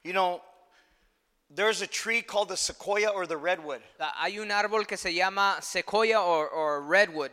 [0.03, 0.41] You know,
[1.49, 5.57] there's a tree called the sequoia or the redwood Hay un árbol que se llama
[5.61, 7.31] sequoia o redwood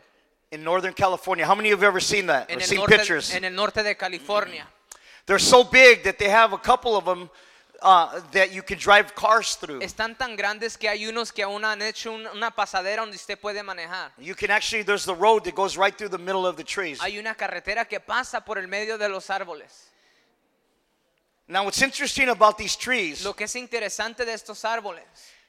[0.51, 1.45] in Northern California.
[1.45, 3.33] How many of you have ever seen that or en el, seen norte, pictures?
[3.33, 4.65] en el norte de California.
[5.25, 7.29] They're so big that they have a couple of them
[7.81, 9.81] uh, that you can drive cars through.
[9.81, 13.37] Están tan grandes que hay unos que aún han hecho un- una pasadera donde usted
[13.39, 14.11] puede manejar.
[14.17, 16.99] You can actually, there's the road that goes right through the middle of the trees.
[17.01, 19.89] Hay una carretera que pasa por el medio de los árboles.
[21.47, 25.03] Now, what's interesting about these trees, Lo que es interesante de estos árboles,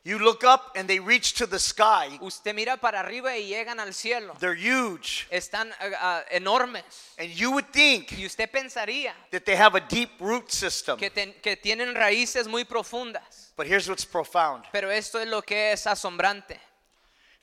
[0.04, 2.18] you look up and they reach to the sky.
[2.20, 4.34] usted mira para arriba y llegan al cielo.
[4.38, 5.26] They're huge.
[5.30, 6.84] Están ah, enormes.
[7.18, 10.98] And you would think Y usted pensaría that they have a deep root system.
[10.98, 13.52] que, ten- que tienen raíces muy profundas.
[13.56, 16.60] But here's what's profound Pero esto es lo que es asombrante.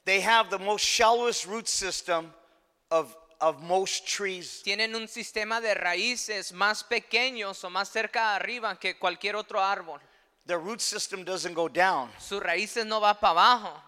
[0.05, 2.31] they have the most shallowest root system
[2.91, 4.61] of, of most trees.
[4.63, 9.99] Tienen un sistema de raíces más pequeños o más cerca arriba que cualquier otro árbol.
[10.45, 13.81] Their root system doesn't go down, Sus raíces no va para abajo,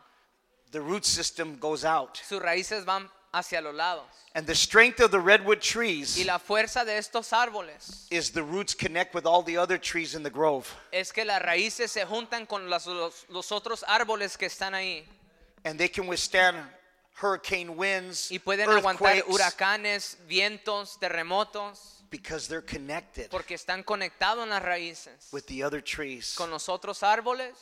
[0.71, 2.17] the root system goes out.
[2.17, 4.05] sus raíces van hacia los lados.
[4.33, 8.41] And the strength of the redwood trees Y la fuerza de estos árboles is the
[8.43, 10.65] roots connect with all the other trees in the grove.
[10.91, 12.85] es que las raíces se juntan con los,
[13.29, 15.05] los otros árboles que están ahí
[15.65, 16.57] And they can withstand
[17.21, 24.43] hurricane winds, y pueden aguantar earthquakes, huracanes, vientos, terremotos, because they're connected porque están conectados
[24.43, 26.33] en las raíces with the other trees.
[26.35, 27.53] con los otros árboles.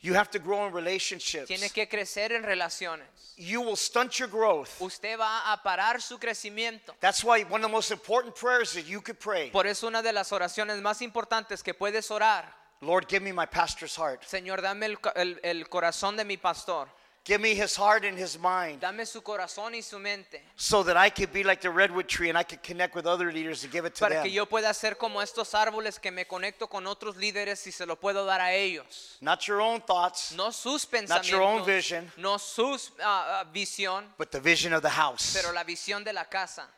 [0.00, 1.46] You have to grow in relationships.
[1.48, 3.06] Tiene que crecer en relaciones.
[3.36, 4.68] You will stunt your growth.
[4.78, 6.94] Usted va a parar su crecimiento.
[7.00, 10.02] That's why one of the most important prayers that you could pray, Por eso una
[10.02, 14.22] de las oraciones más importantes que puedes orar, Lord, give me my pastor's heart.
[14.24, 16.88] Señor, dame el, el- el corazón de mi pastor,
[17.24, 20.94] Give me his heart and his mind dame su corazón y su mente, so that
[20.94, 23.72] I could be like the redwood tree and I could connect with other leaders and
[23.72, 24.24] give it to para them.
[24.24, 27.86] que yo pueda ser como estos árboles que me conecto con otros líderes y se
[27.86, 29.16] lo puedo dar a ellos.
[29.22, 32.12] Not your own thoughts, No sus Not your own vision.
[32.18, 35.32] no su ah, ah, visión, but the vision of the house.
[35.32, 36.68] pero la visión de la casa.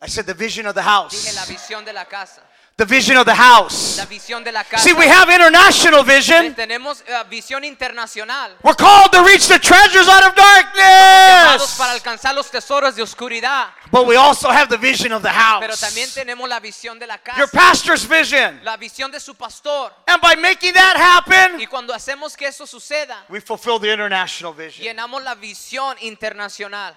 [0.00, 1.48] I said the vision of the Dije la house.
[1.48, 2.42] visión de la casa.
[2.82, 3.96] The vision of the house.
[3.96, 4.06] la
[4.42, 4.82] de la casa.
[4.82, 6.52] See, we have international vision.
[6.52, 8.56] Tenemos eh, visión internacional.
[8.60, 11.80] We're called to reach the treasures out of para darkness.
[11.80, 13.68] alcanzar los tesoros de oscuridad.
[13.92, 16.14] But we also have the vision of the Pero también house.
[16.14, 18.58] tenemos la visión de la Your pastor's vision.
[18.64, 19.92] La visión de su pastor.
[20.08, 24.54] And by making that happen, Y cuando hacemos que eso suceda, we fulfill the international
[24.54, 24.84] vision.
[24.84, 26.96] llenamos la visión internacional.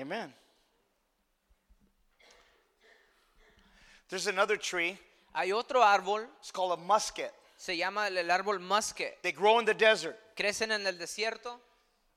[0.00, 0.32] Amen.
[4.12, 4.98] There's another tree.
[5.34, 7.32] Hay otro árbol, It's called a mesquite.
[7.56, 9.22] se llama el, árbol musket.
[9.22, 10.18] They grow in the desert.
[10.36, 11.58] Crecen en el desierto.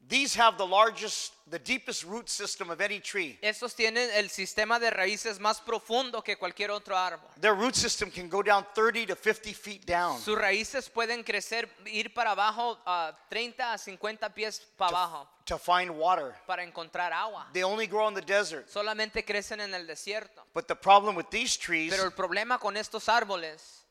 [0.07, 3.39] These have the largest, the deepest root system of any tree.
[3.41, 7.27] Estos tienen el sistema de raíces más profundo que cualquier otro árbol.
[7.41, 11.67] Their root system can go down 30 to 50 feet down Sus raíces pueden crecer,
[11.87, 16.35] ir para abajo a 30 a 50 pies para abajo to find water.
[16.45, 17.47] para encontrar agua.
[17.53, 18.67] They only grow in the desert.
[18.69, 20.45] Solamente crecen en el desierto.
[20.53, 23.85] But the problem with these trees Pero el problema con estos árboles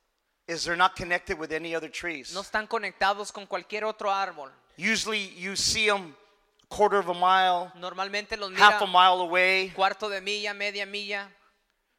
[0.47, 2.33] is they're not connected with any other trees.
[2.33, 4.53] no están conectados con cualquier otro árbol.
[4.77, 6.15] Usually you see them
[6.63, 9.73] a quarter of a mile, Normalmente los half a mile away.
[9.75, 11.29] cuarto de milla, media milla,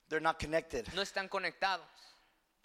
[0.09, 0.87] They're not connected.
[0.93, 1.85] no están conectados.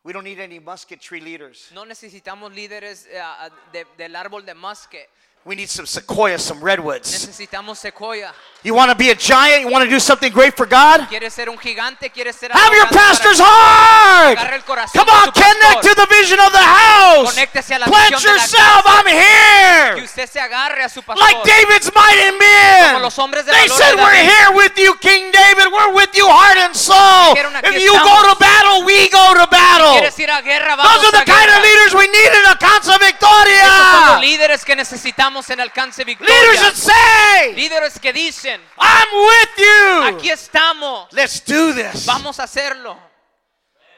[0.03, 1.71] We don't need any mesquite tree leaders.
[1.73, 5.09] No necesitamos líderes eh, ah, de- del árbol de musque.
[5.45, 7.11] We need some sequoias, some redwoods.
[7.13, 8.35] Necesitamos secoya.
[8.63, 9.65] You want to be a giant?
[9.65, 11.09] You want to do something great for God?
[11.09, 12.11] ¿Quieres ser un gigante?
[12.13, 14.37] ¿Quieres ser Have your pastor's heart.
[14.37, 17.39] El Come on, connect to the vision of the house.
[17.39, 18.85] A la Plant visión de la yourself.
[18.85, 20.05] I'm Que here.
[20.05, 21.25] usted se agarre a su pastor.
[21.25, 22.93] Like David's mighty men.
[22.93, 25.73] Como los hombres de They said, We're here with you, King David.
[25.73, 27.33] We're with you, heart and soul.
[27.65, 29.97] If you go to battle, we go to battle.
[29.97, 30.77] ¿Quieres ir a guerra?
[30.77, 34.65] Vamos Those are the kind of leaders we need in Alcanza Esos son los líderes
[34.65, 36.61] que necesitamos en Alcance Leaders Victoria.
[36.61, 40.19] that say, Líderes que dicen, I'm with you.
[40.19, 42.05] aquí estamos, Let's do this.
[42.07, 42.97] vamos a hacerlo.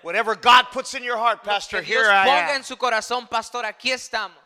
[0.02, 2.56] Whatever God puts in your heart, Pastor, Dios here I ponga am.
[2.56, 4.36] en su corazón, pastor, aquí estamos.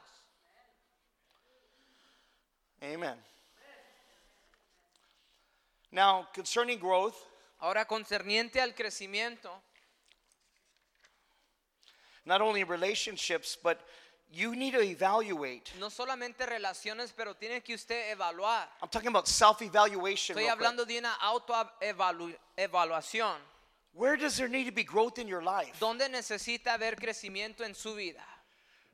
[2.83, 3.17] Amen.
[5.91, 7.17] Now, concerning growth,
[7.59, 9.51] Ahora, concerniente al crecimiento,
[12.27, 13.81] not only relationships, but
[14.31, 15.73] you need to evaluate.
[15.79, 18.69] no solamente relaciones, pero tiene que usted evaluar.
[18.83, 20.37] I'm talking about self evaluation.
[20.37, 23.37] Estoy hablando de una autoevaluación.
[23.93, 25.79] Where does there need to be growth in your life?
[25.81, 28.23] ¿Dónde necesita haber crecimiento en su vida?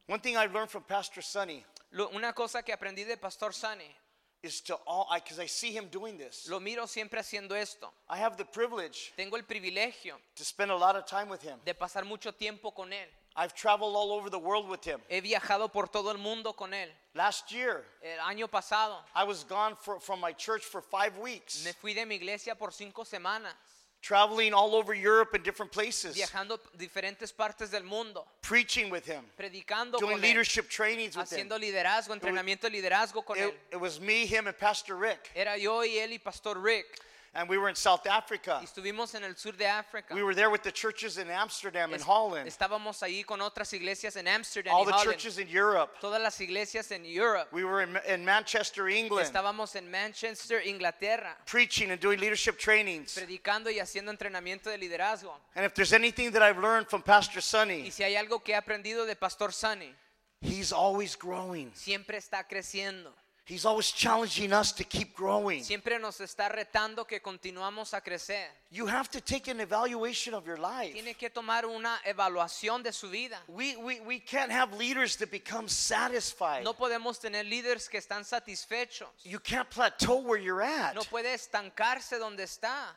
[0.07, 3.95] One thing I've learned from Pastor Sonny Lo- una cosa que aprendí de Pastor Sani,
[4.43, 6.49] is to all, because I, see him doing this.
[6.49, 7.93] lo miro siempre haciendo esto.
[8.09, 11.59] I have the privilege Tengo el privilegio to spend a lot of time with him.
[11.65, 13.09] de pasar mucho tiempo con él.
[13.37, 15.01] I've traveled all over the world with him.
[15.09, 16.89] He viajado por todo el mundo con él.
[17.15, 21.65] Last year, El año pasado I was gone for, from my church for five weeks,
[21.65, 23.53] me fui de mi iglesia por cinco semanas,
[24.01, 29.25] traveling all over Europe and different places, viajando diferentes partes del mundo, preaching with him,
[29.39, 31.49] predicando doing con él, leadership trainings with him.
[31.49, 33.49] haciendo liderazgo, entrenamiento de liderazgo con él.
[33.49, 35.31] It, it was me, him, and Pastor Rick.
[35.35, 37.01] Era yo y él y Pastor Rick.
[37.35, 38.59] And we were in South Africa.
[38.61, 40.15] Y estuvimos en el sur de África.
[40.15, 44.17] We were there with the churches in Amsterdam and Holland, Estábamos ahí con otras iglesias
[44.17, 45.13] en Amsterdam all y the Holland.
[45.13, 45.97] churches in Europe.
[45.99, 47.49] Todas las iglesias en Europe.
[47.51, 53.15] We were in, in Manchester, England, Estábamos en Manchester, Inglaterra, preaching and doing leadership trainings.
[53.15, 55.33] predicando y haciendo entrenamiento de liderazgo.
[55.55, 58.53] And if there's anything that I've learned from Pastor Y Sonny, si hay algo que
[58.53, 59.95] he aprendido de Pastor Sani,
[60.43, 61.73] he's always growing.
[61.75, 63.11] siempre está creciendo.
[63.45, 65.65] He's always challenging us to keep growing.
[65.65, 68.47] Siempre nos está retando que continuamos a crecer.
[68.71, 70.93] You have to take an evaluation of your life.
[70.93, 73.39] Tiene que tomar una evaluación de su vida.
[73.49, 76.63] We, we, we can't have leaders that become satisfied.
[76.63, 79.09] No podemos tener líderes que están satisfechos.
[79.25, 80.95] You can't plateau where you're at.
[80.95, 82.95] No puede estancarse donde está.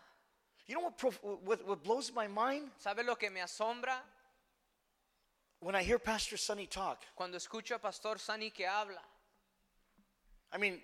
[0.67, 1.01] You know what,
[1.43, 2.69] what, what blows my mind?
[2.77, 3.95] ¿Sabe lo que me asombra?
[5.59, 9.01] When I hear Pastor Sonny talk, Cuando escucho a Pastor Sani que habla.
[10.53, 10.81] I mean,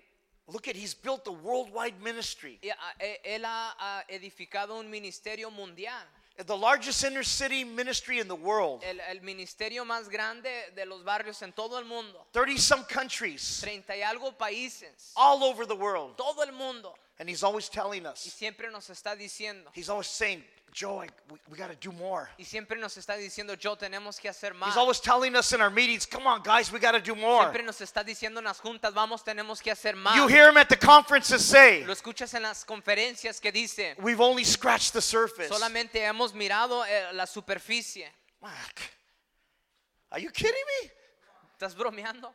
[0.48, 2.58] look at he's built a worldwide ministry.
[2.64, 6.02] Ah, Él ha edificado un ministerio mundial.
[6.38, 8.82] The largest inner city ministry in the world.
[8.84, 12.26] El, el ministerio más grande de los barrios en todo el mundo.
[12.32, 15.12] 30 some countries Treinta y algo países.
[15.14, 16.16] all over the world.
[16.16, 16.94] Todo el mundo.
[17.22, 19.70] And he's always telling Y us, siempre nos está diciendo.
[19.74, 20.42] he's always saying,
[20.72, 22.28] Joe, we, we got to do more.
[22.36, 24.70] Y siempre nos está diciendo, yo tenemos que hacer más.
[24.70, 27.44] He's always telling us in our meetings, come on, guys, we got to do more.
[27.44, 30.16] Siempre nos está diciendo en las juntas, vamos, tenemos que hacer más.
[30.16, 34.20] You hear him at the conferences say, Lo escuchas en las conferencias que dice, we've
[34.20, 35.48] only scratched the surface.
[35.48, 38.10] solamente hemos mirado eh, la superficie.
[38.40, 38.80] Fuck.
[40.10, 40.90] Are you kidding me?
[41.56, 42.34] ¿Estás bromeando?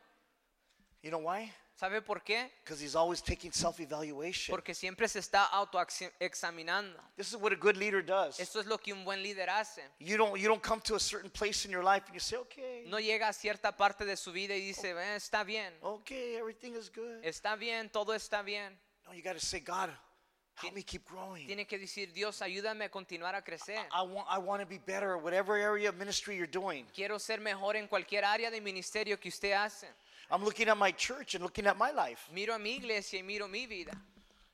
[1.02, 1.52] You know why?
[1.78, 2.50] ¿Sabe por qué?
[2.64, 4.50] Because he's always taking self evaluation.
[4.52, 6.98] Porque siempre se está autoexaminando.
[7.16, 8.40] This is what a good leader does.
[8.40, 9.82] Esto es lo que un buen líder hace.
[10.00, 12.36] You don't, you don't come to a certain place in your life and you say,
[12.36, 16.34] okay, No llega a cierta parte de su vida y dice, "Eh, está bien, okay,
[16.34, 17.22] everything is good.
[17.24, 18.76] está bien, todo está bien.
[19.06, 19.90] No, you got to say, God,
[20.56, 21.46] help me keep growing.
[21.46, 23.78] Tiene que decir, Dios, ayúdame a continuar a crecer.
[23.92, 26.86] I want, I want to be better at whatever area of ministry you're doing.
[26.92, 29.88] Quiero ser mejor en cualquier área de ministerio que usted hace.
[30.30, 32.28] I'm looking at my church and looking at my life.
[32.34, 33.92] Miro a mi iglesia y miro mi vida.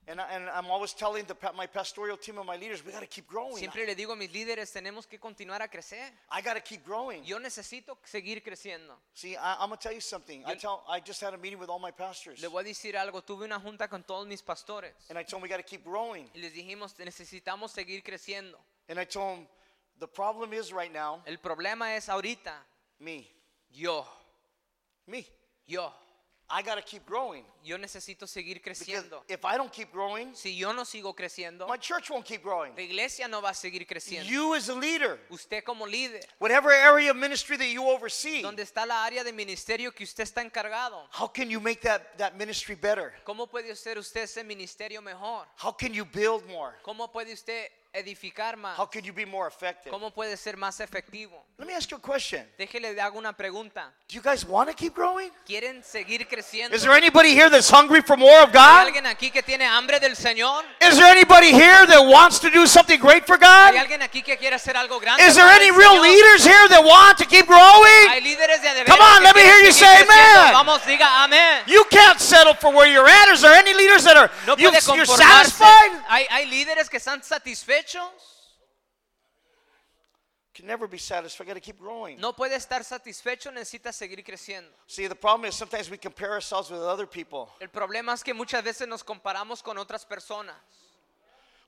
[0.06, 3.00] And, I, and I'm always telling the, my pastoral team and my leaders, we got
[3.00, 3.56] to keep growing.
[3.56, 6.10] Siempre le digo a mis líderes, tenemos que continuar a crecer.
[6.30, 7.24] I got to keep growing.
[7.24, 8.94] Yo necesito seguir creciendo.
[9.14, 10.44] See, I, to tell you something.
[10.46, 12.42] I, tell, I just had a meeting with all my pastors.
[12.42, 15.40] Le voy a decir algo, tuve una junta con todos mis pastores And I told
[15.40, 16.28] them we got to keep growing.
[16.34, 18.58] y les dijimos, necesitamos seguir creciendo.
[18.90, 19.46] And I told them,
[20.00, 22.52] the problem is right now, El problema es ahorita,
[23.00, 23.26] me.
[23.72, 24.06] yo,
[25.06, 25.24] Me.
[25.66, 25.92] Yo,
[26.50, 27.42] I got to keep growing.
[27.64, 29.22] yo necesito seguir Because creciendo.
[29.28, 32.74] if I don't keep growing, Si yo no sigo creciendo, my church won't keep growing.
[32.76, 34.28] la iglesia no va a seguir creciendo.
[34.28, 38.60] You as a leader, Usted como líder, whatever area of ministry that you oversee, donde
[38.62, 42.36] está la área de ministerio que usted está encargado, how can you make that, that
[42.36, 43.14] ministry better?
[43.24, 45.46] ¿cómo puede hacer usted ese ministerio mejor?
[45.56, 46.74] How can you build more?
[46.84, 48.76] ¿Cómo puede usted edificar más?
[48.76, 49.90] How can you be more effective?
[49.90, 51.45] ¿Cómo puede ser más efectivo?
[51.57, 52.45] Let me ask you a question.
[52.59, 53.92] Déjele hago una pregunta.
[54.09, 55.30] Do you guys want to keep growing?
[55.47, 56.74] ¿Quieren seguir creciendo?
[56.74, 58.86] Is there anybody here that's hungry for more of ¿Hay God?
[58.88, 60.64] alguien aquí que tiene hambre del Señor?
[60.80, 63.80] Is there anybody here that wants to do something great for ¿Hay God?
[63.80, 65.22] alguien aquí que quiere hacer algo grande?
[65.24, 68.09] Is there any real leaders here that want to keep growing?
[68.11, 70.53] Hay líderes de Come on, let me hear you say amen.
[70.53, 71.62] Vamos, diga amén.
[71.66, 73.28] You can't settle for where you're at.
[73.28, 76.03] Is there any leaders that are No you, you're satisfied?
[76.09, 77.22] Hay, hay líderes que están
[77.87, 78.41] satisfechos.
[80.55, 81.49] Can never be satisfied.
[81.49, 82.20] Got to keep growing.
[82.20, 84.70] No puede estar satisfecho, necesita seguir creciendo.
[84.87, 87.51] See, the problem is sometimes we compare ourselves with other people.
[87.61, 90.55] El problema es que muchas veces nos comparamos con otras personas.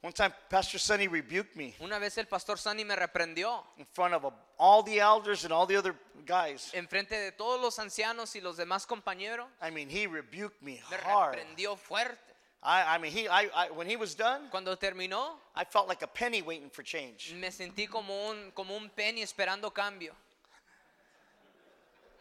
[0.02, 4.14] One time, Pastor Sonny rebuked me Una vez el pastor Sani me reprendió in front
[4.14, 4.24] of
[4.56, 6.70] all the elders and all the other guys.
[6.74, 9.48] enfrente de todos los ancianos y los demás compañeros.
[9.60, 11.34] I mean, he rebuked me Me hard.
[11.34, 12.35] reprendió fuerte.
[12.68, 16.02] I, I mean, he, I, I, when he was done, Cuando terminó, I felt like
[16.02, 17.32] a penny waiting for change.
[17.40, 20.12] me sentí como un, como un penny esperando cambio.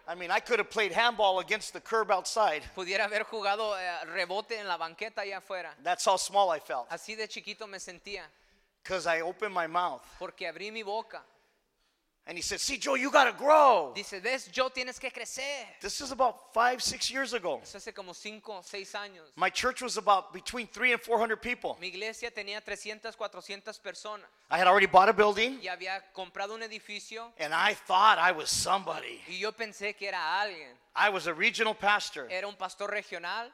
[0.08, 2.62] I mean, I could have played handball against the curb outside.
[2.76, 5.74] Pudiera haber jugado eh, rebote en la banqueta allá afuera.
[5.84, 6.88] That's how small I felt.
[6.91, 8.22] Así de chiquito me sentía,
[8.84, 10.04] Because I opened my mouth.
[10.20, 11.24] porque abrí mi boca.
[12.28, 13.91] And he said, See, Joe, you got to grow.
[13.95, 15.43] Dice, ves, yo tienes que crecer.
[15.80, 17.59] This is about five, six years ago.
[17.61, 19.32] Eso hace como 5, 6 años.
[19.36, 21.78] My church was about between three and 400 people.
[21.80, 26.55] Mi iglesia tenía 300, 400 personas I had already bought a building, y había comprado
[26.55, 29.21] un edificio and I thought I was somebody.
[29.28, 30.71] y yo pensé que era alguien.
[30.95, 33.51] I was a regional pastor, Era un pastor regional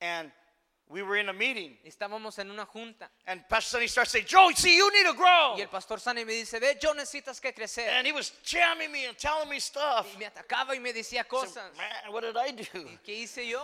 [0.00, 0.30] and
[0.92, 1.78] we were in a meeting.
[1.86, 3.08] estábamos en una junta.
[3.26, 5.54] And Pastor Sonny starts saying, Joe, see, you need to grow.
[5.56, 7.88] Y el pastor Sani me dice, ve, yo necesitas que crecer.
[7.88, 10.06] And he was jamming me and telling me stuff.
[10.14, 11.74] Y me atacaba y me decía cosas.
[11.76, 12.64] Man, what did I do?
[12.78, 13.62] ¿Y qué hice yo?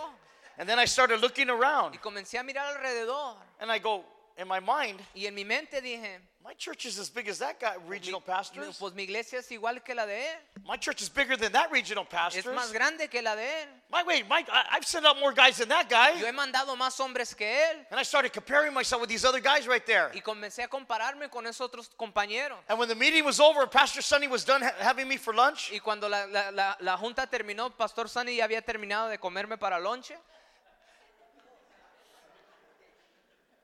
[0.57, 3.37] And then I started looking around, Y comencé a mirar alrededor.
[3.61, 4.05] and I go,
[4.39, 7.61] in my mind, Y en mi mente dije, my church is as big as that
[7.61, 8.63] guy, regional pastor.
[8.81, 10.37] pues mi iglesia es igual que la de él.
[10.67, 12.55] My church is bigger than that regional Es pastor.
[12.55, 13.69] más grande que la de él.
[13.93, 16.19] My wait, my, I, I've sent out more guys than that guy.
[16.19, 17.85] Yo he mandado más hombres que él.
[17.91, 20.11] And I started comparing myself with these other guys right there.
[20.15, 22.57] Y comencé a compararme con esos otros compañeros.
[22.69, 25.71] And when the meeting was over, Pastor Sonny was done ha- having me for lunch.
[25.71, 29.59] Y cuando la, la- la- la junta terminó, Pastor Sani ya había terminado de comerme
[29.59, 30.17] para lonche.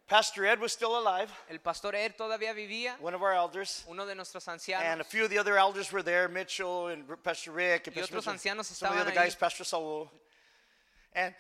[0.07, 3.84] Pastor Ed was still alive, El pastor Ed todavía vivía, one of our elders.
[3.88, 4.84] uno de nuestros ancianos.
[4.84, 8.02] And a few of the other elders were there, Mitchell and Pastor Rick and Y
[8.02, 9.34] Pastor otros ancianos some of the other estaban guys.
[9.34, 10.11] Pastor Saul.
[11.14, 11.34] And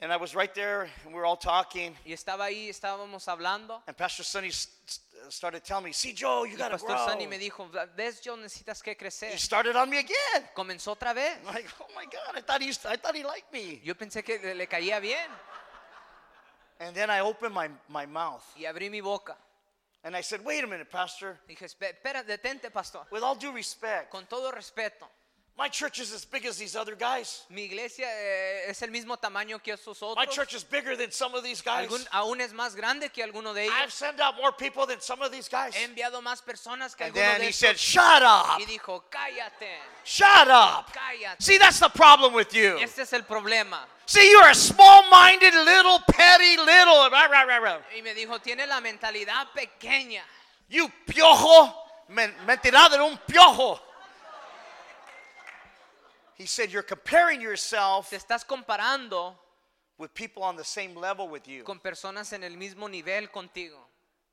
[0.00, 1.94] and I was right there and we were all talking.
[2.04, 3.80] Y estaba ahí, estábamos hablando.
[3.86, 4.50] And Pastor Sonny
[5.30, 7.06] started telling me, see Joe, you gotta Pastor grow.
[7.06, 9.30] Sani me dijo, ves, yo necesitas que crecer.
[9.30, 10.48] He started on me again.
[10.56, 11.36] Comenzó otra vez.
[11.46, 13.80] I'm like, oh my God, I thought he, I thought he liked me.
[13.84, 15.30] Yo pensé que le caía bien.
[16.80, 19.36] And then I opened my, my mouth Y abrí mi boca.
[20.02, 21.38] and I said, wait a minute, Pastor.
[21.48, 23.06] Dije, espera, detente, pastor.
[23.10, 25.06] With all due respect, Con todo respeto,
[25.56, 27.44] my church is as big as these other guys.
[27.48, 30.34] mi iglesia eh, es el mismo tamaño que esos My otros.
[30.34, 31.88] church is bigger than some of these guys.
[31.88, 33.74] Algún- aún es más grande que alguno de ellos.
[33.80, 35.74] I've sent out more people than some of these guys.
[35.76, 39.04] He enviado más personas que And alguno then de he said, shut up, Y dijo,
[39.08, 40.92] cállate, shut up.
[40.92, 41.40] cállate.
[41.40, 42.76] See, that's the problem with you.
[42.80, 43.86] Este es el problema.
[44.06, 47.08] See, you're a small-minded, little, petty, little.
[47.10, 47.78] Rah, rah, rah, rah.
[47.96, 50.22] Y me dijo, tiene la mentalidad pequeña.
[50.68, 51.72] You piojo,
[52.08, 53.80] men- mentira de un piojo.
[56.36, 59.36] He said, you're comparing yourself Te estás comparando
[59.98, 61.62] with people on the same level with you.
[61.64, 63.78] con personas en el mismo nivel contigo.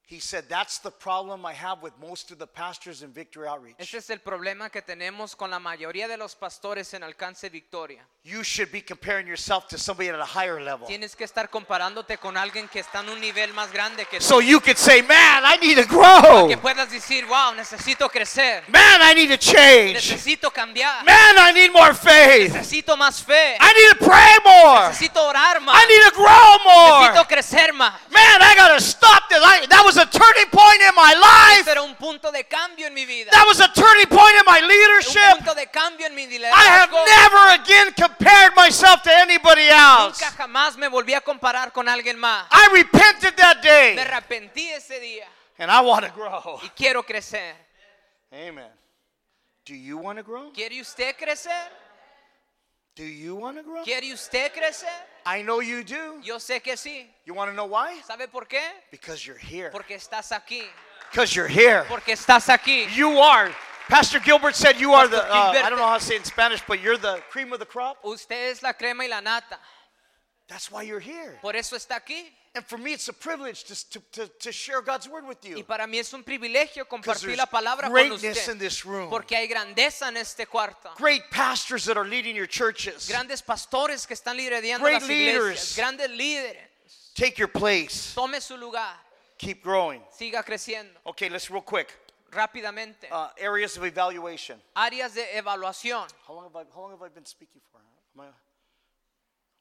[0.06, 3.76] He said, That's the problem I have with most of the pastors in Victory Outreach.
[3.80, 8.06] Este es el problema que tenemos con la mayoría de los pastores en Alcance Victoria.
[8.24, 10.86] You should be comparing yourself to somebody at a higher level.
[10.86, 14.24] Tienes que estar comparándote con alguien que está en un nivel más grande que tú.
[14.26, 16.48] So you could say, Man, I need to grow.
[16.50, 19.94] que puedas decir, wow, necesito crecer, Man, I need to change.
[19.94, 22.52] necesito cambiar, Man, I need more faith.
[22.54, 24.90] necesito más fe, I need to pray more.
[24.90, 27.08] necesito orar más, I need to grow more.
[27.08, 27.94] necesito crecer más.
[28.12, 29.40] Man, I gotta stop this.
[29.42, 31.68] I, that was a turning point in my life.
[31.68, 34.60] Era un punto de cambio en mi vida, That was a turning point in my
[34.62, 35.38] un leadership.
[35.38, 40.22] punto de cambio en mi I have never again compared myself to anybody else.
[40.22, 42.46] Nunca jamás me volví a comparar con alguien más.
[42.52, 45.28] I repented that Me day, arrepentí ese día
[45.58, 46.60] and I want to grow.
[46.64, 47.56] y quiero crecer.
[48.32, 48.72] Amen.
[49.66, 50.52] Do you want to grow?
[50.54, 51.52] ¿Quiere usted crecer?
[52.96, 53.84] Do you want to grow?
[53.84, 54.88] ¿Quiere usted crecer?
[55.26, 56.20] I know you do.
[56.22, 57.06] Yo sé que sí.
[57.26, 58.02] You want to know why?
[58.02, 58.62] ¿Sabe por qué?
[58.92, 59.70] Because you're here.
[59.72, 60.64] Porque estás aquí.
[61.10, 61.86] Because you're here.
[61.88, 62.88] Porque estás aquí.
[62.94, 63.52] You are.
[63.88, 66.26] Pastor Gilbert said you are the, uh, I don't know how to say it in
[66.26, 67.98] Spanish, but you're the cream of the crop.
[68.06, 69.58] Usted es la crema y la nata.
[70.48, 71.40] That's why you're here.
[71.42, 72.30] Por eso está aquí.
[72.54, 75.56] And for me, it's a privilege to, to, to, share God's word with you.
[75.56, 78.60] Y para mí es un privilegio compartir la palabra con greatness in usted.
[78.60, 79.10] this room.
[79.10, 80.90] Porque hay grandeza en este cuarto.
[80.98, 83.08] Great pastors that are leading your churches.
[83.08, 85.78] Grandes pastores que están liderando Great las leaders.
[85.78, 85.78] iglesias.
[85.78, 87.14] Grandes líderes.
[87.16, 88.14] Take your place.
[88.14, 88.96] Tome su lugar.
[89.38, 90.02] Keep growing.
[90.12, 91.88] Siga creciendo Okay, let's real quick.
[92.32, 93.08] rápidamente.
[93.10, 94.62] Uh, areas of evaluation.
[94.76, 96.06] Áreas de evaluación.
[96.28, 97.80] How long have I, how long have I been speaking for?
[98.14, 98.28] Am I,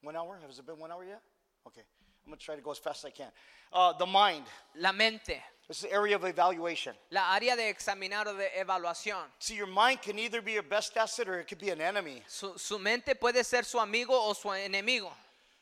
[0.03, 0.41] one hour?
[0.45, 1.21] Has it been one hour yet?
[1.69, 1.83] Okay.
[2.25, 3.29] I'm going to try to go as fast as I can.
[3.73, 4.45] Uh, the mind.
[4.77, 5.41] La mente.
[5.69, 6.95] This is the area of evaluation.
[7.13, 9.23] La área de examinar o de evaluación.
[9.39, 12.23] See, your mind can either be your best asset or it could be an enemy.
[12.27, 15.11] Su, su mente puede ser su amigo o su enemigo.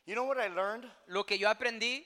[0.06, 2.02] You know what I learned Lo que yo aprendí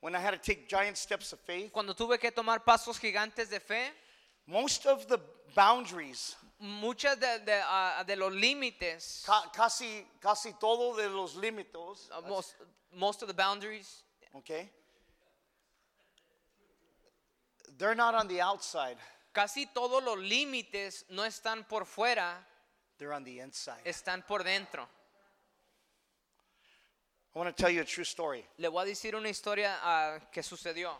[0.00, 1.72] when I had to take giant steps of faith?
[1.72, 3.88] cuando tuve que tomar pasos gigantes de fe,
[4.46, 5.18] Most of the
[5.54, 12.10] boundaries, muchas de, de, ah, de los límites, ca- casi, casi todo de los límites,
[12.10, 12.54] uh, most,
[12.92, 14.04] most of the boundaries,
[14.34, 14.70] okay?
[17.78, 18.96] They're not on the outside,
[19.34, 22.34] casi todos los límites no están por fuera,
[22.98, 23.82] they're on the inside.
[23.84, 24.88] están por dentro.
[27.34, 28.46] I want to tell you a true story.
[28.56, 30.90] Le voy a decir una historia ah, que sucedió.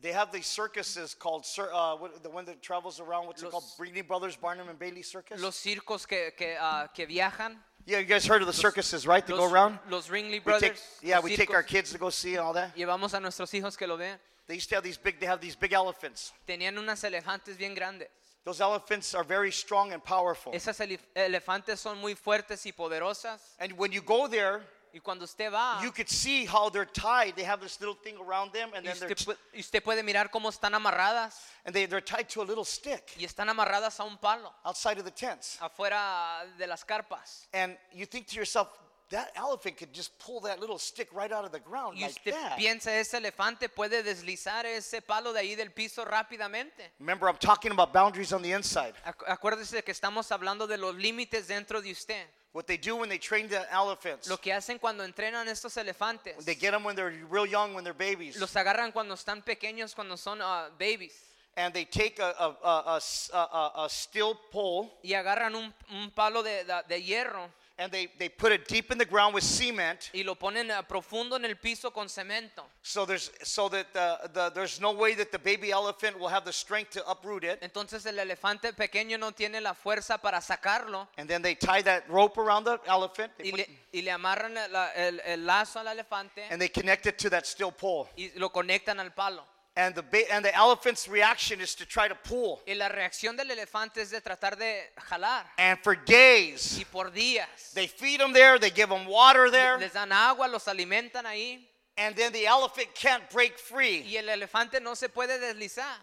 [0.00, 3.52] They have these circuses called, uh, what, the one that travels around, what's it Los-
[3.52, 3.64] called?
[3.76, 5.40] Breeding Brothers, Barnum and Bailey Circus?
[5.40, 9.26] Los circos que, que, ah, que viajan, yeah, you guys heard of the circuses, right?
[9.26, 9.78] They go around?
[9.88, 10.70] los Ringling Brothers,
[11.00, 12.76] take, yeah, we take our kids to go see and all that.
[12.76, 14.18] llevamos a nuestros hijos que lo vean.
[14.46, 16.32] They used to have these big, they have these big elephants.
[16.46, 18.08] Tenían unas elefantes bien grandes.
[18.44, 20.52] Those elephants are very strong and powerful.
[20.52, 23.40] Esas elef- elefantes son muy fuertes y poderosas.
[23.58, 24.62] And when you go there,
[24.92, 27.34] Y cuando usted va, you could see how they're tied.
[27.36, 29.82] They have this little thing around them, and y then they're usted, pu- y usted
[29.84, 31.34] puede mirar cómo están amarradas.
[31.64, 34.98] and they, they're tied to a little stick Y están amarradas a un palo, outside
[34.98, 35.58] of the tents.
[35.60, 37.46] afuera de las carpas.
[37.52, 38.68] And you think to yourself,
[39.10, 42.10] that elephant could just pull that little stick right out of the ground Y like
[42.12, 42.56] usted that.
[42.56, 46.92] piensa, ese elefante puede deslizar ese palo de ahí del piso rápidamente.
[47.00, 48.94] Remember, I'm talking about boundaries on the inside.
[49.04, 52.24] Acu- Acuérdese que estamos hablando de los límites dentro de usted.
[52.52, 56.44] What they do when they train the elephants, Lo que hacen cuando entrenan estos elefantes.
[56.44, 59.94] they get them when they're real young, when they're babies, Los agarran cuando están pequeños,
[59.94, 61.12] cuando son ah, babies.
[61.56, 62.30] and they take a
[62.62, 63.00] a
[63.32, 67.50] a a steel pole Y agarran un, un palo de, de- de hierro
[67.80, 70.10] and they, they put it deep in the ground with cement.
[70.12, 72.62] Y lo ponen ah, profundo en el piso con cemento.
[72.82, 76.44] so there's so that the, the, there's no way that the baby elephant will have
[76.44, 77.58] the strength to uproot it.
[77.62, 81.08] Entonces el elefante pequeño no tiene la fuerza para sacarlo.
[81.16, 83.32] And then they tie that rope around the elephant.
[83.42, 86.46] Y le, y le amarran la- el, el lazo al elefante.
[86.50, 88.08] And they connect it to that steel pole.
[88.16, 89.42] Y lo conectan al palo.
[89.76, 93.36] And the ba- and the elephant's reaction is to try to pull Y la reacción
[93.36, 95.44] del elefante es de tratar de jalar.
[95.58, 99.78] and for days Y por días they feed them there they give them water there
[99.78, 101.60] les dan agua, los alimentan ahí
[101.96, 105.98] and then the elephant can't break free y el elefante no se puede deslizar.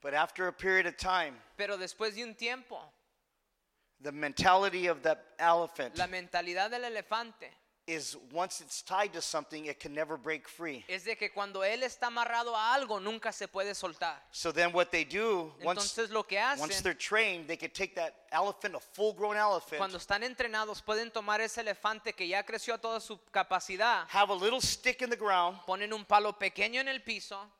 [0.00, 2.76] but after a period of time Pero después de un tiempo,
[4.00, 7.48] the mentality of that elephant la mentalidad del elefante
[7.86, 11.62] is once it's tied to something it can never break free es de que cuando
[11.64, 14.22] él está amarrado a algo nunca se puede soltar.
[14.30, 17.74] so then what they do once Entonces lo que once hacen they're trained they could
[17.74, 22.28] take that elephant a full grown elephant cuando están entrenados pueden tomar ese elefante que
[22.28, 26.04] ya creció a toda su capacidad, have a little stick in the ground ponen un
[26.04, 27.50] palo pequeño en el piso,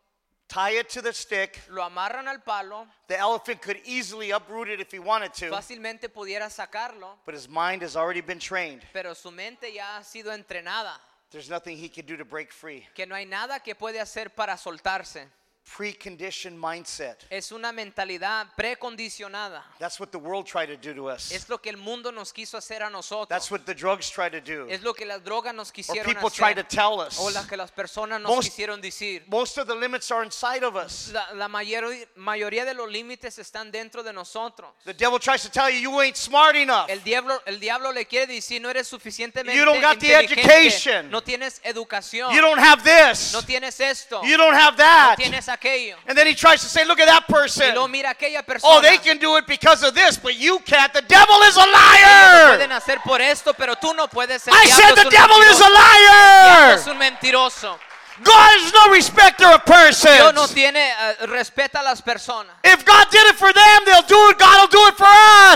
[0.52, 4.80] tie it to the stick lo amarran al palo, the elephant could easily uproot it
[4.80, 9.14] if he wanted to fácilmente pudiera sacarlo, but his mind has already been trained pero
[9.14, 10.92] su mente ya ha sido entrenada.
[11.30, 12.86] There's nothing he can do to break free.
[12.94, 15.26] que no hay nada que puede hacer para soltarse.
[15.64, 17.24] Preconditioned mindset.
[17.30, 19.62] Es una mentalidad precondicionada.
[19.78, 21.30] That's what the world tried to do to us.
[21.32, 23.28] Es lo que el mundo nos quiso hacer a nosotros.
[23.28, 24.66] That's what the drugs try to do.
[24.68, 27.18] Es lo que las drogas nos Or quisieron people try to tell us.
[27.18, 29.22] O las que las personas nos Most- quisieron decir.
[29.28, 31.10] Most of the limits are inside of us.
[31.12, 34.70] La, la mayor- mayoría de los límites están dentro de nosotros.
[34.84, 36.90] The devil tries to tell you you ain't smart enough.
[36.90, 41.10] El diablo, el diablo le quiere decir no eres suficientemente You don't got the education.
[41.10, 43.32] no tienes educación, You don't have this.
[43.32, 45.16] no tienes esto, You don't have no that.
[45.16, 45.96] tienes aquello.
[46.06, 47.74] And then he tries to say, look at that person.
[47.90, 48.74] mira aquella persona.
[48.74, 50.92] Oh, they can do it because of this, but you can't.
[50.92, 52.56] The devil is a liar.
[52.56, 54.46] pueden hacer por esto, pero tú no puedes.
[54.48, 56.90] El I said the devil is a es liar.
[56.90, 57.78] un mentiroso.
[58.22, 60.54] God is no respecter of Dios no persons.
[60.54, 62.54] tiene eh, respeta a las personas.
[62.62, 64.38] If God did it for them, they'll do it.
[64.38, 65.06] God will do it for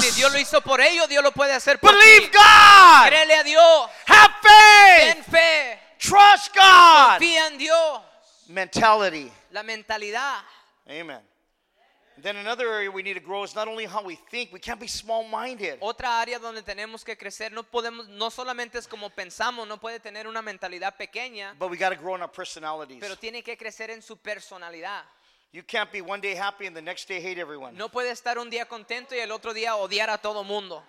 [0.00, 0.16] Si us.
[0.16, 2.32] Dios lo hizo por ellos, Dios lo puede hacer por Believe ti.
[2.32, 3.06] God.
[3.08, 3.90] Créele a Dios.
[4.06, 5.30] Have Ten faith.
[5.30, 5.78] fe.
[5.98, 7.18] Trust God.
[7.18, 8.00] Confía en Dios.
[8.48, 9.30] Mentality.
[9.56, 10.44] La mentalidad.
[10.86, 11.22] Amen.
[12.18, 14.78] Then another area we need to grow is not only how we think, we can't
[14.78, 15.78] be small minded.
[15.80, 19.98] Otra área donde tenemos que crecer, no podemos, no solamente es como pensamos, no puede
[19.98, 22.98] tener una mentalidad pequeña, But we got to grow in our personalities.
[23.00, 25.04] pero tiene que crecer en su personalidad.
[25.52, 27.78] You can't be one day happy and the next day hate everyone.
[27.78, 30.82] No puede estar un día contento y el otro día odiar a todo mundo.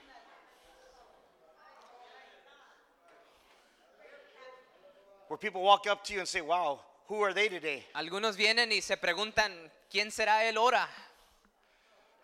[5.29, 7.85] Where people walk up to you and say, wow, who are they today?
[7.93, 9.51] Algunos vienen y se preguntan,
[9.89, 10.87] ¿quién será él ahora?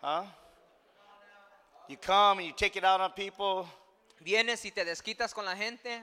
[0.02, 0.24] Huh?
[1.88, 3.66] You come and you take it out on people,
[4.20, 6.02] Vienes y te desquitas con la gente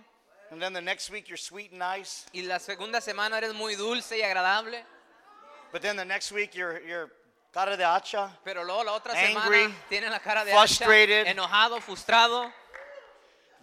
[0.51, 3.75] and then the next week you're sweet and nice, y la segunda semana eres muy
[3.75, 4.84] dulce y agradable,
[5.71, 7.09] but then the next week you're you're
[7.53, 8.29] cara de hacha.
[8.43, 11.27] pero luego la otra Angry, semana tiene la cara de hacha, frustrated.
[11.27, 12.51] enojado, frustrado,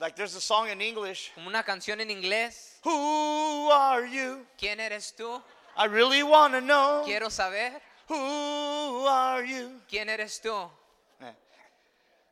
[0.00, 1.32] Like there's a song in English.
[1.34, 2.78] como una canción en inglés.
[2.84, 4.46] Who are you?
[4.56, 5.42] ¿Quién eres tú?
[5.76, 7.02] I really want to know.
[7.04, 7.72] Quiero saber.
[8.08, 9.80] Who are you?
[9.90, 10.70] ¿Quién eres tú?
[11.20, 11.32] Eh.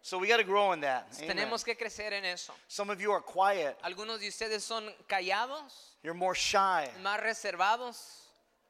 [0.01, 1.07] So we got to grow in that.
[1.19, 1.37] Amen.
[1.37, 2.53] Tenemos que crecer en eso.
[2.69, 3.77] Some of you are quiet.
[3.83, 6.89] Algunos de ustedes son callados, You're more shy.
[7.03, 7.97] más reservados.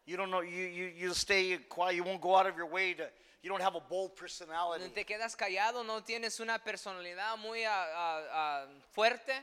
[0.07, 0.41] You don't know.
[0.41, 1.97] You you you stay quiet.
[1.97, 3.07] You won't go out of your way to.
[3.47, 4.89] You don't have a bold personality.
[4.93, 9.41] Te quedas callado, no tienes una personalidad muy ah, ah, fuerte,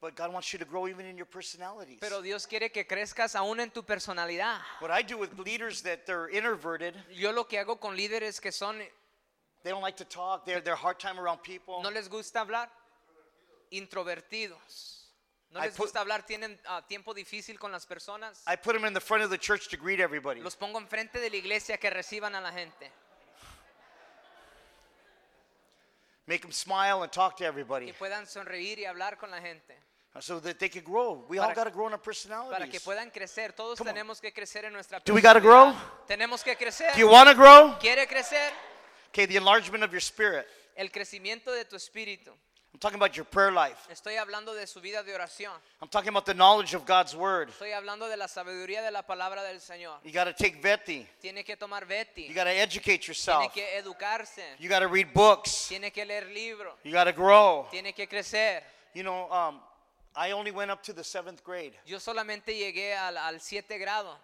[0.00, 1.98] But God wants you to grow even in your personalities.
[2.00, 4.58] pero Dios quiere que crezcas aún en tu personalidad.
[4.80, 8.50] What I do with leaders that they're introverted, Yo lo que hago con líderes que
[8.50, 8.78] son
[9.62, 10.46] they don't like to talk.
[10.46, 11.82] They're they're hard time around people.
[11.82, 12.70] no les gusta hablar,
[13.70, 14.93] introvertidos.
[15.54, 18.42] No I les put- gusta hablar, tienen ah, tiempo difícil con las personas.
[18.46, 20.40] I put them in the front of the church to greet everybody.
[20.40, 22.90] Los pongo enfrente de la iglesia que reciban a la gente.
[26.26, 29.76] Make them smile and talk to Que everybody, puedan sonreír y hablar con la gente.
[30.20, 31.24] so that they can grow.
[31.28, 32.20] We all Para- got to grow in our Para que
[32.80, 32.82] personalities.
[32.82, 33.52] puedan crecer.
[33.52, 33.94] Todos Come on.
[33.94, 35.72] tenemos que crecer en nuestra Do we gotta grow?
[35.72, 36.06] personalidad.
[36.06, 36.92] Tenemos que crecer.
[36.94, 37.76] Do you want to grow?
[37.78, 38.52] ¿Quiere crecer?
[39.10, 40.46] Okay, the enlargement of your spirit.
[40.76, 42.32] El crecimiento de tu espíritu.
[42.74, 43.86] I'm talking about your prayer life.
[43.88, 45.52] Estoy hablando de su vida de oración.
[45.80, 47.50] I'm talking about the knowledge of God's word.
[47.50, 50.00] Estoy hablando de la sabiduría de la palabra del Señor.
[50.02, 51.06] You got to take VETI.
[51.22, 52.22] Tiene que tomar Betty.
[52.22, 53.52] You got to educate Tiene yourself.
[53.54, 54.42] que educarse.
[54.58, 55.68] You got to read books.
[55.68, 56.74] Tiene que leer libros.
[56.82, 57.68] You got to grow.
[57.70, 58.60] Tiene que crecer.
[58.92, 59.60] You know, um,
[60.16, 64.16] I only went up to the seventh grade Yo solamente llegué al, al siete grado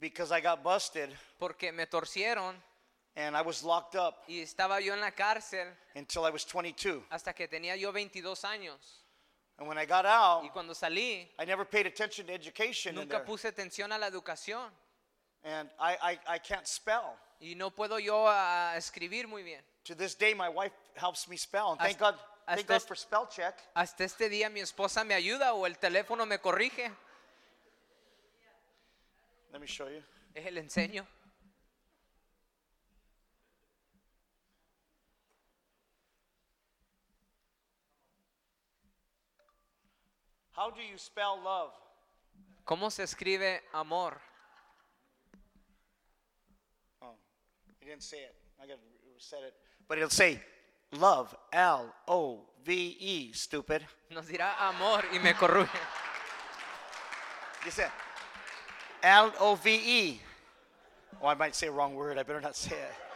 [0.00, 2.54] because I got busted porque me torcieron
[3.16, 7.02] and I was locked up y estaba yo en la cárcel until I was 22.
[7.10, 9.04] hasta que tenía yo 22 años.
[9.58, 12.94] And when I got out, Y cuando salí, I never paid attention to education.
[12.94, 13.24] in nunca there.
[13.26, 14.70] puse atención a la educación.
[15.44, 17.16] And I, I, I can't spell.
[17.40, 19.62] Y no puedo yo ah, escribir muy bien.
[19.84, 21.72] To this day, my wife helps me spell.
[21.72, 22.14] And thank Hasta- God,
[22.46, 23.58] thank hasta God es- for spell check.
[23.74, 26.90] Hasta este día mi esposa me ayuda o el teléfono me corrige.
[29.52, 30.02] Let me show you.
[30.34, 31.06] Es le enseño.
[40.60, 41.72] How do you spell love?
[42.66, 44.20] ¿Cómo se escribe amor?
[47.00, 47.14] Oh,
[47.80, 48.34] he didn't say it.
[48.62, 48.76] I got
[49.16, 49.54] set it.
[49.88, 50.38] But it'll say
[50.92, 51.34] love.
[51.50, 53.86] L O V E, stupid.
[54.10, 55.70] Nos dirá amor y me corrige.
[57.64, 57.90] You said
[59.02, 60.20] L O V E.
[61.22, 62.18] Oh, I might say a wrong word.
[62.18, 63.09] I better not say it.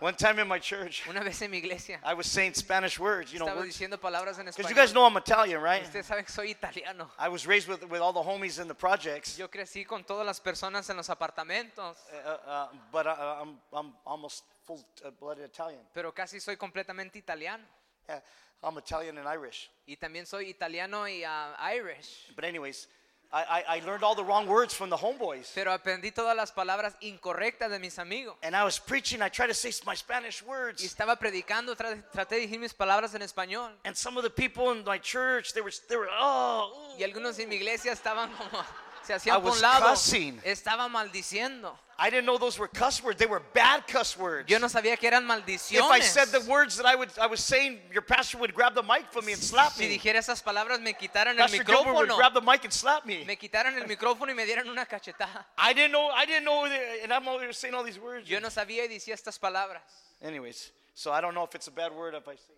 [0.00, 3.32] One time in my church, Una vez en mi iglesia I was saying Spanish words,
[3.32, 4.94] you know, estaba diciendo palabras en Because you guys español.
[4.94, 5.82] know I'm Italian, right?
[5.82, 7.10] Ustedes saben que soy italiano.
[7.18, 10.26] I was raised with, with all the homies in the projects, Yo crecí con todas
[10.26, 14.84] las personas en los apartamentos, uh, uh, but uh, I'm, I'm almost full
[15.18, 15.80] blooded Italian.
[15.94, 17.64] pero casi soy completamente italiano.
[18.08, 18.20] Yeah,
[18.62, 19.70] I'm Italian and Irish.
[19.86, 22.26] Y también soy italiano y ah, Irish.
[22.34, 22.88] But anyways,
[23.36, 25.52] I, I, I learned all the wrong words from the homeboys.
[25.54, 28.34] Pero aprendí todas las palabras incorrectas de mis amigos.
[28.42, 30.82] And I was preaching, I tried to say my Spanish words.
[30.82, 33.72] Y estaba predicando, tra- traté de decir mis palabras en español.
[33.84, 36.94] And some of the people in my church, they were, they were oh.
[36.98, 38.64] Y algunos en mi iglesia estaban como,
[39.06, 39.90] se I por was un lado.
[39.90, 40.40] cussing.
[40.44, 41.76] Estaba maldiciendo.
[41.98, 43.16] I didn't know those were cuss words.
[43.18, 44.50] They were bad cuss words.
[44.50, 46.02] Yo no sabía que eran if I maldiciones.
[46.02, 49.10] said the words that I, would, I was saying, your pastor would grab the mic
[49.10, 49.96] from me and slap Si me.
[49.98, 52.16] dijera esas palabras me quitaran el Pastor Gilbert would micrófono.
[52.18, 53.24] grab the mic and slap me.
[53.24, 55.46] Me quitaran el micrófono y me dieran una cachetada.
[55.56, 58.28] I didn't know, I didn't know, that- and I'm over here saying all these words.
[58.28, 59.80] Yo no sabía y decía estas palabras.
[60.22, 62.54] Anyways, so I don't know if it's a bad word if I say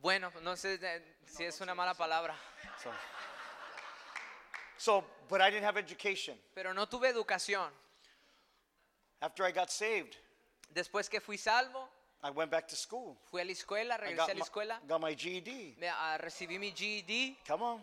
[0.00, 2.34] Bueno, no sé eh, si es una mala palabra.
[2.82, 2.90] so.
[4.80, 6.34] So, but I didn't have education.
[6.54, 7.68] Pero no tuve educación.
[9.20, 10.16] After I got saved,
[10.74, 11.86] Después que fui salvo,
[12.22, 13.18] I went back to school.
[13.30, 15.76] fui a la escuela, I regresé got a la my, escuela, got my GED.
[15.78, 17.80] me, ah, recibí mi GED Come on.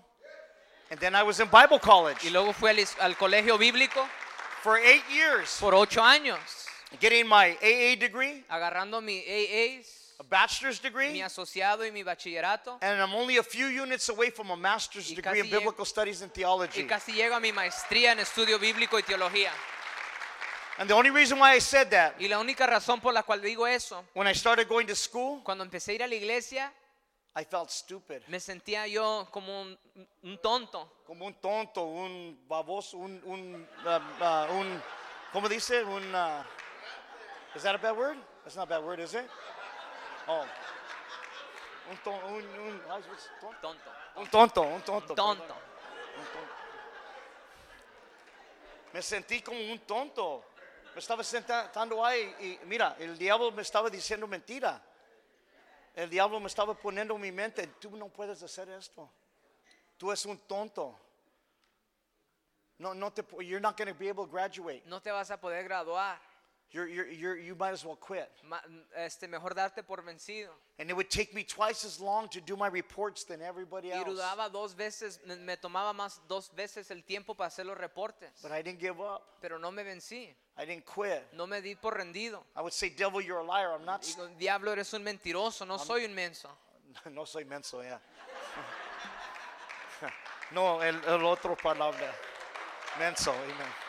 [0.90, 4.08] And then I was in Bible college y luego fui al, al colegio bíblico
[4.64, 6.66] for eight years, por ocho años,
[7.00, 11.12] getting my AA degree, agarrando mi AAs, a bachelor's degree.
[11.12, 12.78] mi asociado y mi bachillerato.
[12.82, 16.32] and I'm only a few units away from a master's degree in biblical studies and
[16.32, 16.88] Y theology.
[16.88, 19.52] casi llego a mi maestría en estudio bíblico y teología.
[20.80, 23.42] And the only reason why I said that, Y la única razón por la cual
[23.42, 26.72] digo eso, when I started going to school, cuando empecé a ir a la iglesia,
[27.36, 28.22] I felt stupid.
[28.28, 29.78] me sentía yo como un,
[30.24, 34.82] un tonto, Como un tonto, un baboso, un, un, uh, uh, un
[35.32, 35.84] ¿cómo dice?
[35.84, 36.44] Un, uh,
[37.56, 38.18] is that a bad word?
[38.44, 39.26] That's not a bad word, is it?
[40.28, 40.46] Oh.
[41.90, 42.32] Un, ton, tonto,
[44.16, 45.16] un tonto, un tonto.
[45.16, 45.16] tonto.
[45.16, 45.56] un tonto.
[48.92, 50.44] Me sentí como un tonto.
[50.94, 54.82] Me estaba sentando ahí y mira, el diablo me estaba diciendo mentira.
[55.96, 59.10] El diablo me estaba poniendo en mi mente, tú no puedes hacer esto.
[59.98, 61.00] Tú eres un tonto.
[62.80, 64.84] No, no te, you're not going to be able to graduate.
[64.86, 66.20] No te vas a poder graduar.
[66.72, 68.30] You're, you're, you're, you might as well quit.
[68.44, 68.60] Ma-
[68.98, 70.50] este, mejor darte por vencido.
[70.80, 73.94] And it would take me twice as long to do my reports than everybody Y
[73.98, 74.10] else.
[74.10, 78.30] dudaba dos veces, me, me tomaba más dos veces el tiempo para hacer los reportes.
[78.44, 79.24] But I didn't give up.
[79.42, 80.28] Pero no me vencí,
[80.58, 81.24] I didn't quit.
[81.34, 82.44] no me di por rendido.
[82.56, 83.72] I would say, devil, you're a liar.
[83.74, 84.02] I'm not.
[84.04, 86.50] Digo, diablo, eres un mentiroso, no soy un menso.
[87.12, 88.00] No soy menso, ya.
[90.52, 92.14] no, el, el otro palabra.
[93.00, 93.87] Menso, amen.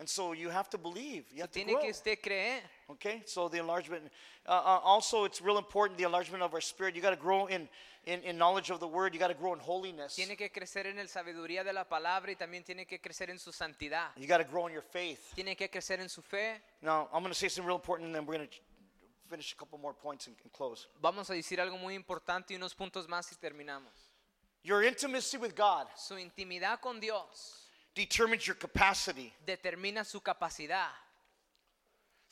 [0.00, 1.26] And so you have to believe.
[1.30, 1.82] You have to Tiene grow.
[1.82, 2.60] que usted creer.
[2.88, 4.04] Okay, so the enlargement.
[4.48, 6.96] Uh, uh, also, it's real important the enlargement of our spirit.
[6.96, 7.68] You got to grow in,
[8.06, 9.12] in, in knowledge of the word.
[9.12, 10.16] You got to grow in holiness.
[10.16, 13.38] Tiene que crecer en la sabiduría de la palabra y también tiene que crecer en
[13.38, 14.08] su santidad.
[14.16, 15.34] You got to grow in your faith.
[15.34, 16.62] Tiene que crecer en su fe.
[16.80, 18.56] Now, I'm going to say something real important, and then we're going to
[19.28, 20.88] finish a couple more points and, and close.
[21.02, 23.92] Vamos a decir algo muy importante y unos puntos más y terminamos.
[24.62, 27.69] Your intimacy with God Su intimidad con Dios
[28.06, 29.32] determines your capacity.
[29.44, 30.90] determina su capacidad.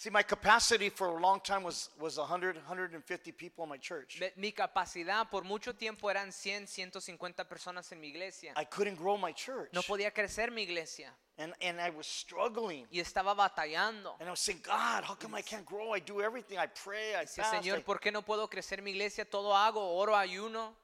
[0.00, 4.22] See, my capacity for a long time was, was 100, 150 people in my church.
[4.36, 8.52] Mi capacidad por mucho tiempo eran 100, 150 personas en mi iglesia.
[8.56, 9.70] I couldn't grow my church.
[9.72, 12.86] No podía crecer mi iglesia And, and I was struggling.
[12.92, 14.14] y estaba batallando.
[14.20, 15.92] And I was saying, God, how come I can't grow?
[15.92, 16.58] I do everything.
[16.58, 17.52] I pray, I fast.
[17.54, 19.24] Señor, I-" ¿por qué no puedo crecer mi iglesia?
[19.24, 20.76] Todo hago, oro, ayuno.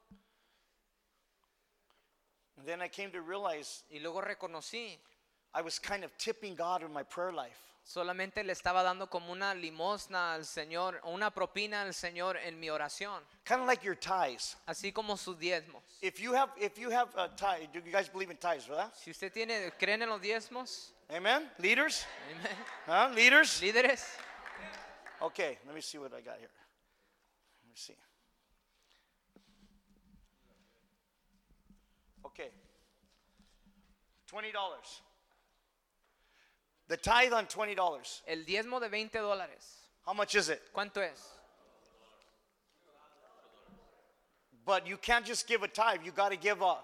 [2.65, 4.97] And then I came to realize Y luego reconocí,
[5.53, 7.59] I was kind of tipping God in my prayer life.
[7.85, 12.59] solamente le estaba dando como una limosna al Señor, o una propina al Señor en
[12.59, 14.57] mi oración, Kind of like your tithes.
[14.67, 15.83] así como sus diezmos.
[16.01, 18.91] If you have, if you have a tithe, do you guys believe in tithes, verdad?
[18.95, 20.93] Si usted tiene, ¿creen en los diezmos?
[21.11, 21.51] Amen?
[21.59, 22.07] Leaders?
[22.33, 22.57] Amén.
[22.87, 23.15] Huh?
[23.15, 23.61] Leaders?
[23.61, 24.07] Líderes,
[25.21, 26.49] Okay, let me see what I got here.
[27.63, 27.95] Let me see.
[34.35, 34.53] $20.
[36.89, 38.23] The tithe on $20.
[38.27, 40.61] el diezmo de 20 dólares, How much is it?
[40.73, 41.21] ¿cuánto es?
[44.67, 46.79] But you can't just give a tithe, you got to give a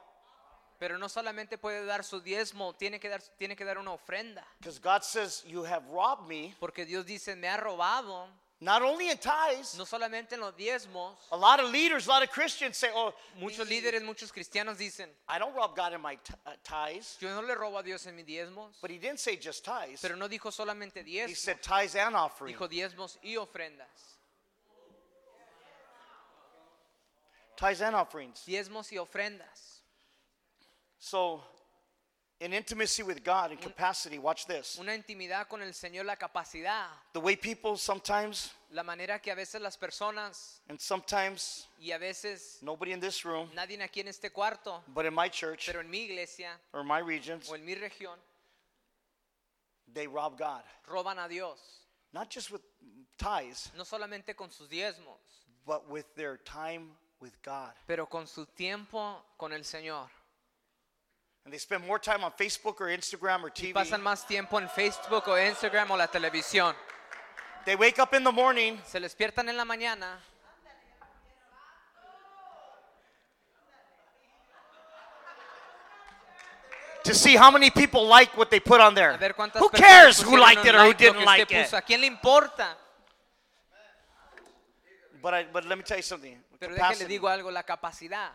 [0.78, 4.42] Pero no solamente puede dar su diezmo, tiene que dar, tiene que dar una ofrenda.
[4.58, 8.28] because God says you have robbed me, Porque Dios dice, me ha robado,
[8.60, 9.76] not only in tithes.
[9.78, 11.14] no solamente en los diezmos.
[11.32, 15.08] A lot of leaders, a lot of Christians say, "Oh, Muchos líderes, muchos cristianos dicen,
[15.28, 18.16] I don't rob God in my uh, tithes." yo no le robo a Dios en
[18.16, 18.74] mis diezmos.
[18.82, 20.00] But he didn't say just tithes.
[20.02, 22.54] Pero no dijo solamente He said tithes and offering.
[22.54, 24.18] dijo diezmos y ofrendas.
[27.56, 28.42] Tithes and offerings.
[28.46, 29.80] Diezmos y ofrendas.
[30.98, 31.42] So
[32.40, 34.78] in intimacy with God and capacity, watch this.
[34.80, 39.34] una intimidad con el Señor, la capacidad, The way people sometimes, la manera que a
[39.34, 44.08] veces las personas and sometimes y a veces nobody in this room, nadie aquí en
[44.08, 47.64] este cuarto, but in my church pero en mi iglesia or my regions, o en
[47.64, 48.16] mi región,
[49.92, 50.62] they rob God.
[50.88, 51.58] roban a Dios,
[52.12, 52.62] Not just with
[53.18, 55.18] tithes, no solamente con sus diezmos,
[55.66, 57.72] but with their time with God.
[57.86, 60.08] pero con su tiempo con el Señor.
[61.44, 63.72] And they spend more time on Facebook or Instagram or Y TV.
[63.72, 66.74] pasan más tiempo en Facebook o Instagram o la televisión.
[67.64, 70.18] They wake up in the morning Se despiertan en la mañana
[77.04, 79.12] to see how many people like what they put on there.
[79.12, 81.72] a ver cuántas Who cares who liked it or who didn't like it?
[81.72, 82.76] ¿A quién le importa?
[85.22, 86.42] But I, but let me tell you something.
[86.58, 88.32] Pero déjale digo algo, la capacidad.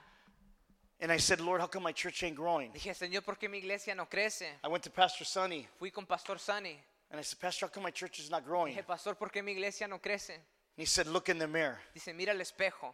[1.01, 2.71] And I said, Lord, how come my church ain't growing?
[2.71, 4.47] Dije, Señor, ¿por qué mi iglesia no crece?
[4.63, 6.79] I went to Pastor Sonny Fui con Pastor Sonny.
[7.11, 8.73] and I said, Pastor, how come my church is not growing?
[8.73, 10.33] Dije, Pastor, ¿por qué mi iglesia no crece?
[10.35, 10.41] And
[10.77, 11.79] he said, Look in the mirror.
[11.93, 12.93] Dice, mira el espejo.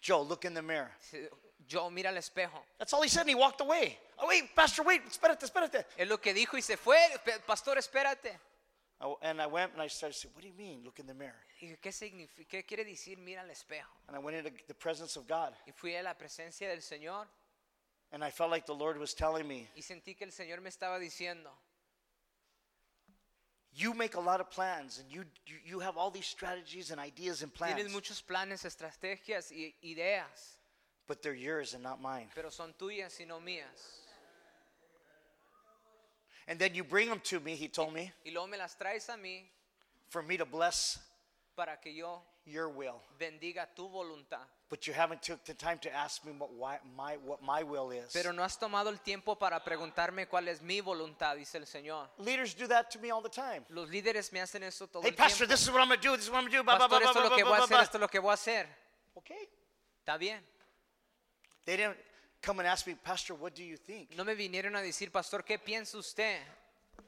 [0.00, 0.90] Joe, look in the mirror.
[1.00, 1.28] Dice,
[1.66, 2.60] yo, mira el espejo.
[2.78, 3.98] That's all he said, and he walked away.
[4.18, 5.84] Oh, wait, Pastor, wait, espérate, espérate.
[5.96, 6.96] Es lo que dijo y se fue.
[7.24, 8.38] Pe- Pastor, espérate.
[9.00, 11.14] I- And I went and I started saying, What do you mean, look in the
[11.14, 11.34] mirror?
[11.60, 13.90] Dije, ¿qué, significa, ¿qué quiere decir mira el espejo?
[14.06, 15.52] And I went into the presence of God.
[15.66, 17.26] Y fui a la presencia del Señor
[18.10, 20.70] And I felt like the Lord was telling me, y sentí que el Señor me
[20.70, 21.50] estaba diciendo,
[23.72, 26.98] You make a lot of plans and you, you, you have all these strategies and
[26.98, 30.56] ideas and tienes plans, muchos planes, estrategias y ideas,
[31.06, 32.28] but they're yours and not mine.
[32.34, 34.06] pero son tuyas y no mías.
[36.48, 39.08] And then you bring them to me, he told me, Y luego me las traes
[39.10, 39.42] a mí
[40.08, 40.98] for me to bless
[41.54, 43.02] para que yo your will.
[43.20, 44.46] bendiga tu voluntad.
[44.70, 47.90] But you haven't took the time to ask me what, why, my, what my will
[47.90, 48.12] is.
[48.12, 52.08] Pero no has tomado el tiempo para preguntarme cuál es mi voluntad, dice el Señor.
[52.18, 53.64] Leaders do that to me all the time.
[53.70, 55.54] Los líderes me hacen eso todo Hey, el Pastor, tiempo.
[55.54, 56.16] this is what I'm going to do.
[56.16, 56.62] This is what I'm going to do.
[56.64, 58.08] Blah, blah, blah, Pastor, blah, esto es lo que voy a hacer, esto es lo
[58.08, 58.66] que voy a hacer.
[59.16, 59.48] Okay.
[60.04, 60.40] Está bien.
[61.64, 61.96] They didn't
[62.42, 64.14] come and ask me, Pastor, what do you think?
[64.16, 66.40] No me vinieron a decir, pastor, ¿qué piensa usted?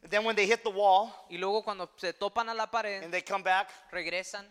[0.08, 3.12] Then when they hit the wall Y luego cuando se topan a la pared, and
[3.12, 4.46] they come back, regresan.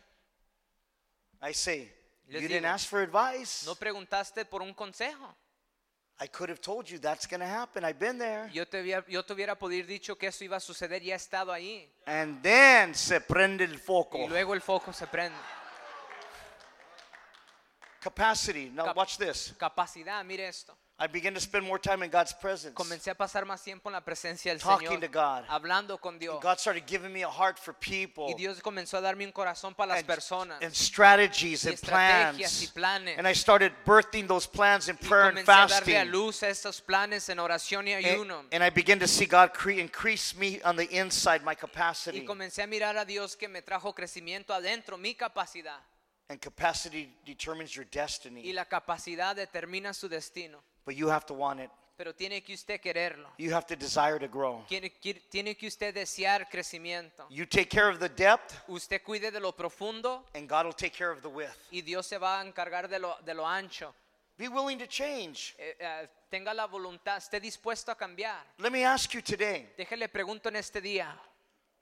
[1.41, 1.90] I say,
[2.30, 3.65] Les You didn't digo, ask for advice.
[3.65, 5.35] No preguntaste por un consejo.
[6.22, 7.84] I could have told you that's going to happen.
[7.84, 8.49] I've been there.
[8.53, 11.18] Yo te, hubiera, yo te hubiera podido dicho que eso iba a suceder, ya he
[11.18, 11.91] estado ahí.
[12.06, 14.19] And then se prende el foco.
[14.19, 15.38] Y luego el foco se prende.
[18.01, 18.69] Capacity.
[18.69, 19.53] Now Cap- watch this.
[19.57, 20.77] Capacidad, mire esto.
[21.01, 22.73] I began to spend more time in God's presence.
[22.73, 25.45] Comencé a pasar más tiempo en la presencia del Talking Señor, to God.
[25.47, 26.41] hablando con Dios.
[26.41, 28.26] God started giving me a heart for people.
[28.27, 30.61] Y Dios comenzó a darme un corazón para las and, personas.
[30.61, 33.17] and strategies y and estrategias y planes.
[33.17, 36.43] And I started birthing those plans in y prayer and comencé a darle a luz
[36.43, 38.39] a estos planes en oración y ayuno.
[38.39, 42.19] And, and I began to see God increase me on the inside, my capacity.
[42.19, 45.80] y comencé a mirar a Dios que me trajo crecimiento adentro, mi capacidad.
[46.27, 48.41] And capacity determines your destiny.
[48.41, 50.61] Y la capacidad determina su destino.
[50.85, 51.69] But you have to want it.
[51.97, 53.30] Pero tiene que usted quererlo.
[53.38, 54.64] You have to desire to grow.
[54.69, 57.27] Tiene, que- tiene que usted desear crecimiento.
[57.30, 60.93] You take care of the depth, Usted cuide de lo profundo and God will take
[60.97, 61.57] care of the width.
[61.72, 63.93] y Dios se va a encargar de lo, de lo ancho.
[64.38, 65.53] Be willing to change.
[65.57, 68.41] Eh, eh, tenga la voluntad, esté dispuesto a cambiar.
[68.60, 69.68] Let me ask you today.
[69.77, 71.14] Déjele pregunto en este día.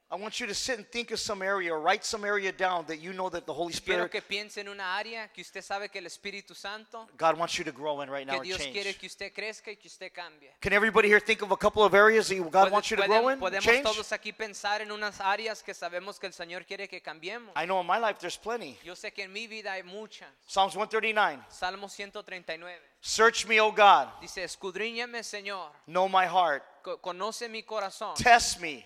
[0.10, 2.86] I want you to sit and think of some area or write some area down
[2.88, 5.62] that you know that the Holy Quiero Spirit, que piense en una área que usted
[5.62, 8.46] sabe que el Espíritu Santo, God wants you to grow in right now que and
[8.46, 9.00] Dios quiere change.
[9.00, 10.50] que usted crezca y que usted cambie.
[10.62, 13.28] Can everybody here think of a couple of areas that God wants you to grow
[13.28, 13.38] in?
[13.38, 13.84] podemos Change?
[13.84, 17.52] todos aquí pensar en unas áreas que sabemos que el Señor quiere que cambiemos.
[17.58, 18.78] I know in my life there's plenty.
[18.86, 20.30] Yo sé que en mi vida hay muchas.
[20.48, 21.44] Psalms 139.
[21.50, 24.08] Salmo 139 Search me, O God.
[24.22, 26.64] dice, escudriñame Señor, Know my heart.
[27.02, 28.86] conoce mi corazón, Test me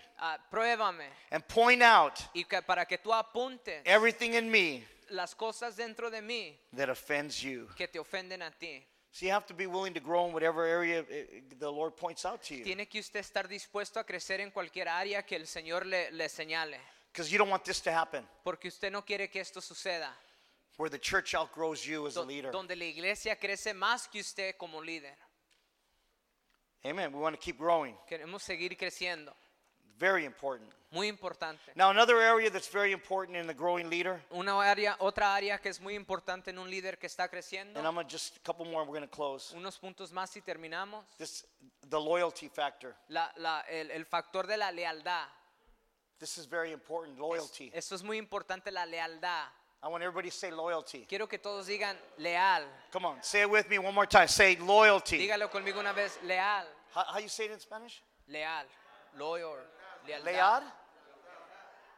[0.50, 5.76] pruébame and point out y que para que tú apuntes everything in me las cosas
[5.76, 7.68] dentro de mí that offends you.
[7.76, 8.86] que te ofenden a ti.
[9.14, 12.24] So you have to be willing to grow in whatever area eh, the Lord points
[12.26, 12.64] out to you.
[12.64, 16.30] Tiene que usted estar dispuesto a crecer en cualquier área que el Señor le, le
[16.30, 16.80] señale,
[17.12, 20.16] Because you don't want this to happen porque usted no quiere que esto suceda.
[20.78, 22.52] where the church outgrows you as a leader.
[22.52, 25.16] donde la iglesia crece más que usted como líder.
[26.86, 27.14] Amen.
[27.14, 27.96] We want to keep growing.
[28.08, 29.36] Queremos seguir creciendo.
[30.00, 30.70] Very important.
[30.92, 31.72] Muy importante.
[31.76, 35.70] Now, another area that's very important in the growing leader, Una área, otra área que
[35.70, 37.78] es muy importante en un líder que está creciendo.
[37.80, 38.84] and I'm gonna just a couple more.
[38.84, 39.54] We're to close.
[39.56, 41.06] Unos puntos más y terminamos.
[41.18, 41.46] This
[41.90, 42.94] the loyalty factor.
[43.10, 45.28] La- la- el, el factor de la lealtad.
[46.20, 47.18] This is very important.
[47.18, 47.72] Loyalty.
[47.74, 49.48] Eso es muy importante, la lealtad.
[49.84, 51.06] I want everybody to say loyalty.
[51.08, 52.64] Quiero que todos digan leal.
[52.92, 54.28] Come on, say it with me one more time.
[54.28, 55.18] Say loyalty.
[55.18, 56.66] Dígalo conmigo una vez, leal.
[56.94, 58.04] How, how you say it in Spanish?
[58.28, 58.66] Leal.
[59.18, 59.58] Loyal.
[60.08, 60.26] Lealdad.
[60.26, 60.64] Lead?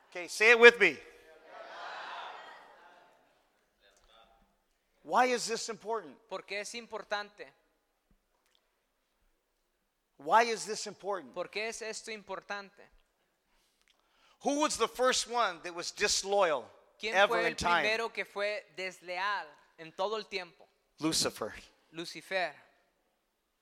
[0.09, 0.97] Okay, say it with me.
[5.03, 6.15] Why is this important?
[6.29, 7.45] ¿Por qué es importante?
[10.17, 11.33] Why is this important?
[11.33, 12.81] ¿Por qué es esto importante?
[14.43, 16.65] Who was the first one that was disloyal
[16.99, 17.81] ¿Quién ever fue in time?
[17.81, 19.45] primero que fue desleal
[19.77, 20.65] en todo el tiempo?
[20.99, 21.53] Lucifer,
[21.91, 22.53] Lucifer,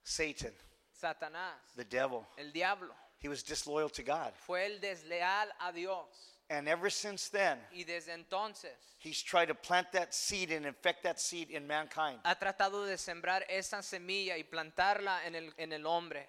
[0.04, 0.54] Satan,
[0.92, 2.28] Satanás, the devil.
[2.38, 2.94] el diablo.
[3.22, 4.34] He was disloyal to God.
[4.48, 6.08] Fue el desleal a Dios.
[6.50, 11.04] And ever since then, Y desde entonces he's tried to plant that seed and infect
[11.04, 12.20] that seed in mankind.
[12.26, 16.28] ha tratado de sembrar esa semilla y plantarla en el, en el hombre.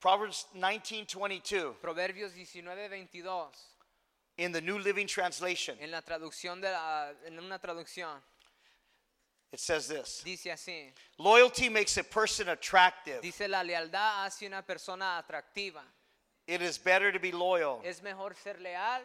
[0.00, 3.50] Proverbs 19:22 Proverbios 19, 22.
[4.38, 5.76] in the New Living Translation.
[5.80, 8.22] En la traducción de la, en una traducción
[9.50, 10.22] It says this.
[10.24, 10.92] dice así.
[11.18, 13.22] Loyalty makes a person attractive.
[13.22, 15.82] Dice la lealtad hace una persona atractiva.
[16.46, 19.02] It is better to be loyal Es mejor ser leal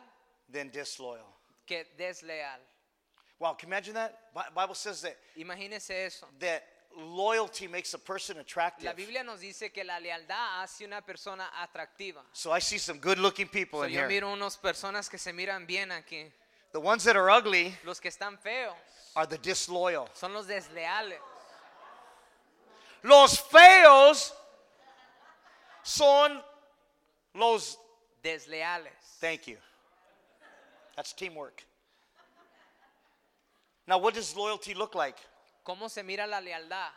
[0.50, 1.26] than disloyal.
[1.66, 2.60] que desleal.
[3.40, 4.34] Wow, can you imagine that?
[4.34, 6.26] Bi- Bible says that Imagínese eso.
[6.40, 6.64] that
[6.96, 8.86] loyalty makes a person attractive.
[8.86, 12.22] La Biblia nos dice que la lealtad hace una persona atractiva.
[12.34, 14.08] So I see some good-looking people So, in yo here.
[14.10, 16.32] miro unas personas que se miran bien aquí.
[16.74, 18.74] The ones that are ugly Los que están feos
[19.16, 20.10] are the disloyal.
[20.14, 21.20] son los desleales.
[23.04, 24.34] Los feos
[25.84, 26.42] son
[27.36, 27.78] los
[28.24, 29.20] Desleales.
[29.20, 29.58] Thank you.
[30.96, 31.64] That's teamwork.
[33.86, 35.18] Now, what does loyalty look like?
[35.66, 36.90] ¿Cómo se mira la lealtad?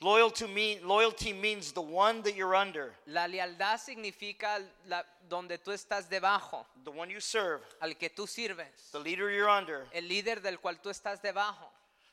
[0.00, 5.72] Loyalty, mean, loyalty means the one that you're under, La lealtad significa la- donde tú
[5.72, 8.90] estás debajo, the one you serve, al que tú sirves.
[8.92, 9.86] the leader you're under.
[9.92, 11.68] El líder del cual tú estás debajo.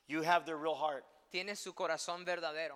[0.08, 1.04] You have their real heart.
[1.32, 2.76] tiene su corazón verdadero.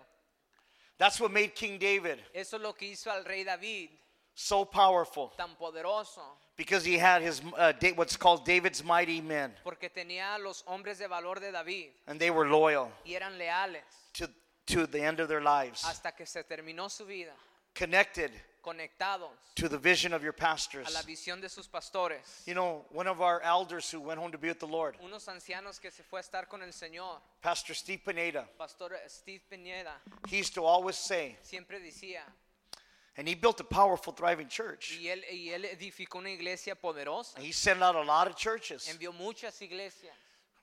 [0.99, 3.89] That's what made King David Eso es lo que hizo al rey David.
[4.35, 5.31] so powerful.
[5.37, 6.21] Tan poderoso,
[6.55, 11.07] because he had his uh, what's called David's mighty men, porque tenía los hombres de
[11.07, 11.89] valor de David.
[12.05, 13.81] And they were loyal y eran leales.
[14.13, 14.29] to,
[14.69, 17.33] to the end of their lives, hasta que se terminó su vida,
[17.73, 18.31] connected
[18.61, 21.05] conectados to the vision of your a la pastors.
[21.05, 22.43] visión de sus pastores.
[22.45, 25.27] You know, one of our elders who went home to be with the Lord, Unos
[25.27, 29.93] ancianos que se fue a estar con el Señor, Pastor Steve Pineda, Pastor Steve Peñeda,
[30.27, 32.21] he used to always say, siempre decía,
[33.17, 34.97] and he built a powerful, thriving church.
[35.01, 38.87] y él, y él edificó una iglesia poderosa, He sent out a lot of churches,
[38.89, 40.13] envió muchas iglesias,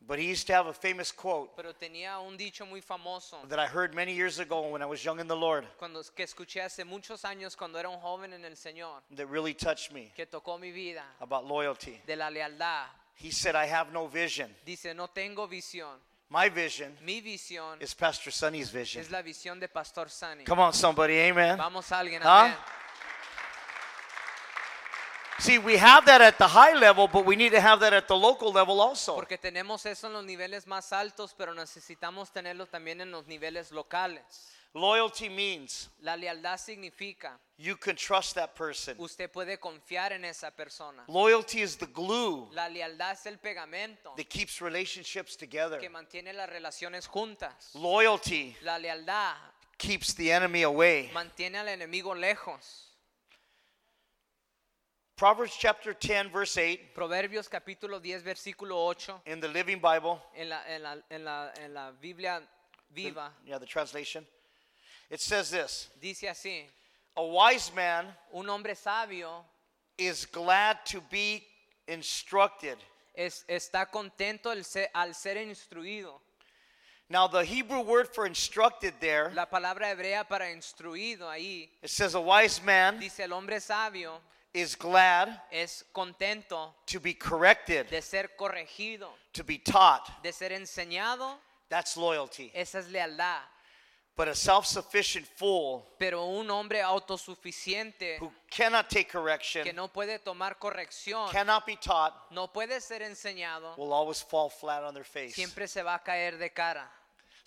[0.06, 3.58] but he used to have a famous quote pero tenía un dicho muy famoso that
[3.58, 6.62] I heard many years ago when I was young in the Lord cuando, que escuché
[6.62, 10.26] hace muchos años cuando era un joven en el Señor, that really touched me que
[10.26, 12.00] tocó mi vida about loyalty.
[12.06, 12.86] de la lealtad.
[13.18, 14.54] He said, I have no vision.
[14.66, 15.96] Dice, no tengo visión.
[16.28, 19.00] My vision Mi visión is Pastor Sonny's vision.
[19.02, 20.44] es la visión de Pastor Sonny.
[20.44, 21.56] Come on, somebody, amen.
[21.56, 22.28] Vamos alguien, Huh?
[22.28, 22.56] amén.
[25.38, 28.08] See, we have that at the high level, but we need to have that at
[28.08, 29.14] the local level also.
[29.14, 33.70] Porque tenemos eso en los niveles más altos, pero necesitamos tenerlo también en los niveles
[33.70, 34.52] locales.
[34.74, 38.94] Loyalty means La lealtad significa, you can trust that person.
[38.98, 41.04] usted puede confiar en esa persona.
[41.08, 45.78] Loyalty is the glue La lealtad es el pegamento that keeps relationships together.
[45.80, 47.70] que mantiene las relaciones juntas.
[47.74, 49.34] Loyalty La lealtad
[49.78, 51.10] keeps the enemy away.
[51.14, 52.85] mantiene al enemigo lejos.
[55.16, 60.50] Proverbs chapter 10, verse 8 Proverbios capítulo 10, versículo 8, in the Living Bible, en
[60.50, 62.42] la, en la, en la, en la Biblia
[62.94, 64.26] viva, yeah, the translation,
[65.08, 66.64] it says this dice así,
[67.16, 69.42] A wise man un hombre sabio
[69.96, 71.42] is glad to be
[71.88, 72.76] instructed.
[73.14, 76.20] es, está contento el se- al ser instruido.
[77.08, 82.14] Now, the Hebrew word for instructed there, La palabra hebrea para instruido ahí it says
[82.14, 84.20] a wise man dice el hombre sabio
[84.56, 90.22] is glad es contento to be corrected, de ser corregido, to be taught.
[90.22, 91.36] de ser enseñado.
[91.68, 92.50] That's loyalty.
[92.54, 93.42] Esa es lealtad.
[94.16, 99.88] But a self sufficient fool Pero un hombre autosuficiente who cannot take que correction, no
[99.88, 104.94] puede tomar corrección, cannot be taught, no puede ser enseñado, will always fall flat on
[104.94, 105.34] their face.
[105.34, 106.90] siempre se va a caer de cara.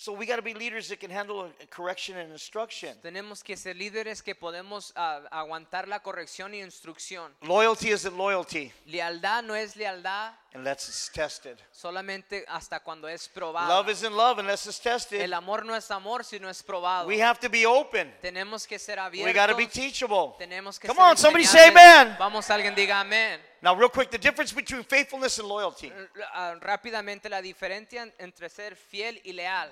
[0.01, 2.97] So we got to be leaders that can handle correction and instruction.
[3.01, 7.35] Tenemos que ser líderes que podemos ah, aguantar la corrección y instrucción.
[7.41, 11.59] Loyalty isn't loyalty Lealtad no es lealtad unless it's tested.
[11.73, 13.67] solamente hasta cuando es probado.
[13.67, 15.19] Love isn't love unless it's tested.
[15.19, 17.05] El amor no es amor si no es probado.
[17.05, 18.09] We have to be open.
[18.21, 19.73] Tenemos que ser We got to be abiertos.
[19.73, 20.33] teachable.
[20.39, 22.15] Tenemos que Come ser on, somebody say amen.
[22.17, 23.41] Vamos, alguien diga amén.
[23.61, 25.91] Now, real quick, the difference between faithfulness and loyalty.
[26.33, 29.69] Ah, Rápidamente la diferencia en- entre ser fiel y leal.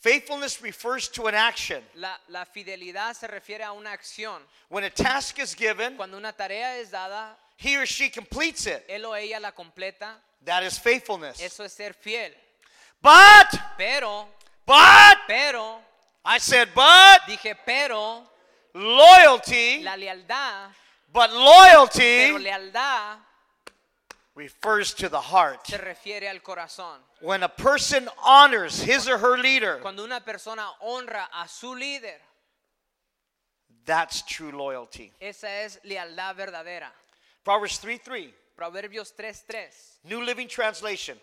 [0.00, 1.82] Faithfulness refers to an action.
[1.96, 4.40] La, la fidelidad se refiere a una acción.
[4.68, 8.84] When a task is given, Cuando una tarea es dada, he or she completes it.
[8.88, 10.14] él o ella la completa.
[10.44, 11.40] That is faithfulness.
[11.40, 12.32] Eso es ser fiel.
[13.02, 14.28] But, Pero,
[14.64, 15.80] but, pero,
[16.24, 18.22] I said, but dije, pero,
[18.74, 20.70] loyalty, la lealtad,
[21.12, 23.18] but loyalty, pero lealtad
[24.38, 25.66] refers to the heart.
[25.66, 27.00] se refiere al corazón.
[27.20, 32.20] When a person honors his or her leader, Cuando una persona honra a su líder,
[33.84, 35.12] that's true loyalty.
[35.20, 36.90] esa es lealtad verdadera.
[37.44, 40.04] Proverbs 3 3, Proverbios 3.3.
[40.04, 41.18] New Living Translation.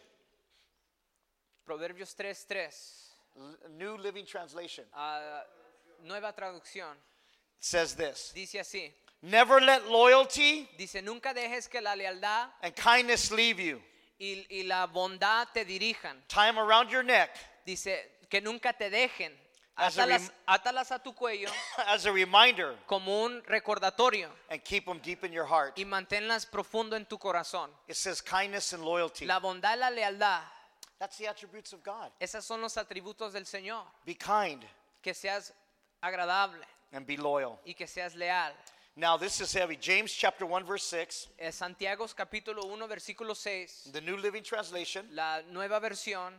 [1.65, 3.01] Proverbios 3.3.
[3.37, 5.43] L- New Living Translation ah,
[6.03, 6.95] nueva traducción.
[7.59, 8.93] says this Dice así.
[9.25, 13.81] Never let loyalty Dice, nunca dejes que la lealtad and kindness leave you.
[14.19, 16.21] y, y la bondad te dirijan.
[16.27, 17.31] Tie 'em around your neck
[17.65, 19.33] Dice, que nunca te dejen.
[19.77, 21.49] As a Átalas, rem- átalas a tu cuello
[21.87, 25.75] as a reminder como un recordatorio and keep them deep in your heart.
[25.77, 27.71] y manténlas profundo en tu corazón.
[27.87, 29.25] It says kindness and loyalty.
[29.25, 30.43] La bondad y la lealtad,
[30.99, 32.11] That's the attributes of God.
[32.21, 33.85] esos son los atributos del Señor.
[34.05, 34.63] Be kind
[35.01, 35.51] Que seas
[36.01, 37.59] agradable and be loyal.
[37.65, 38.53] y que seas leal.
[38.97, 39.75] Now, this is heavy.
[39.75, 45.05] James chapter 1, verse 6, Eh, Santiago capítulo 1 versículo 6, the New Living Translation.
[45.11, 46.31] la nueva versión.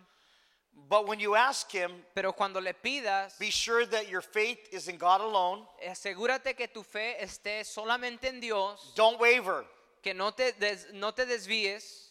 [0.88, 4.88] But when you ask him, Pero cuando le pidas, be sure that your faith is
[4.88, 5.66] in God alone.
[5.86, 9.64] asegúrate que tu fe esté solamente en Dios, Don't waver.
[10.02, 12.04] que no te, des- no te desvíes,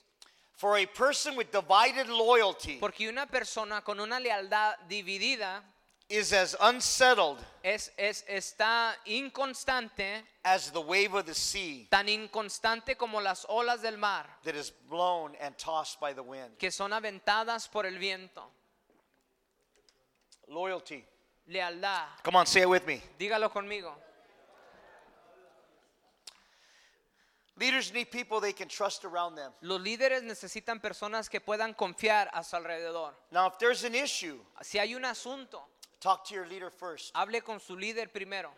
[0.58, 5.62] For a person with divided loyalty porque una persona con una lealtad dividida
[6.08, 12.96] is as unsettled es, es, está inconstante, as the wave of the sea tan inconstante
[12.96, 16.58] como las olas del mar, that is blown and tossed by the wind.
[16.60, 18.44] que son aventadas por el viento.
[20.48, 21.04] Loyalty.
[21.50, 23.02] Lealtad, Come on, say it with me.
[23.20, 23.94] dígalo conmigo.
[27.58, 29.50] Leaders need people they can trust around them.
[29.62, 33.14] Los líderes necesitan personas que puedan confiar a su alrededor.
[33.32, 35.66] Now, if there's an issue, Si hay un asunto,
[36.06, 37.12] talk to your leader first.
[37.16, 38.50] hable con su líder primero.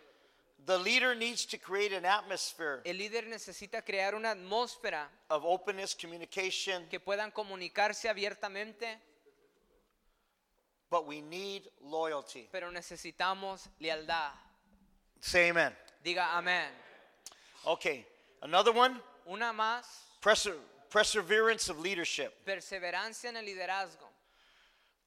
[0.66, 5.96] The leader needs to create an atmosphere El líder necesita crear una atmósfera of openness,
[5.96, 8.98] communication, que puedan comunicarse abiertamente,
[10.90, 12.50] but we need loyalty.
[12.52, 14.32] pero necesitamos lealtad.
[15.22, 15.74] Say amen.
[16.04, 16.68] Diga amén.
[17.66, 18.06] Okay,
[18.42, 19.00] another one
[19.30, 19.86] Una más,
[20.22, 20.54] perse-
[20.90, 22.34] perseverance of leadership.
[22.46, 24.07] perseverancia en el liderazgo.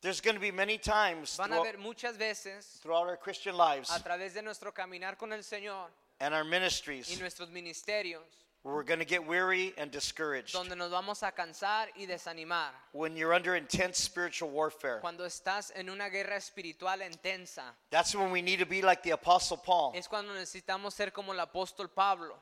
[0.02, 3.56] There's going to be many times Van a throughout, haber muchas veces throughout our Christian
[3.56, 5.88] lives a través de nuestro caminar con el Señor
[6.20, 8.22] and our y ministries nuestros ministerios
[8.62, 10.52] where we're going to get weary and discouraged.
[10.52, 12.70] donde nos vamos a cansar y desanimar.
[12.92, 18.30] When you're under intense spiritual warfare, Cuando estás en una guerra espiritual intensa, that's when
[18.30, 19.92] we need to be like the Apostle Paul.
[19.94, 22.36] es cuando necesitamos ser como el apóstol Pablo.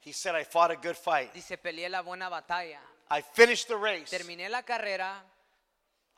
[0.00, 1.32] He said, I fought a good fight.
[1.32, 2.78] Dice, peleé la buena batalla.
[3.10, 4.10] I finished the race.
[4.10, 5.22] Terminé la carrera,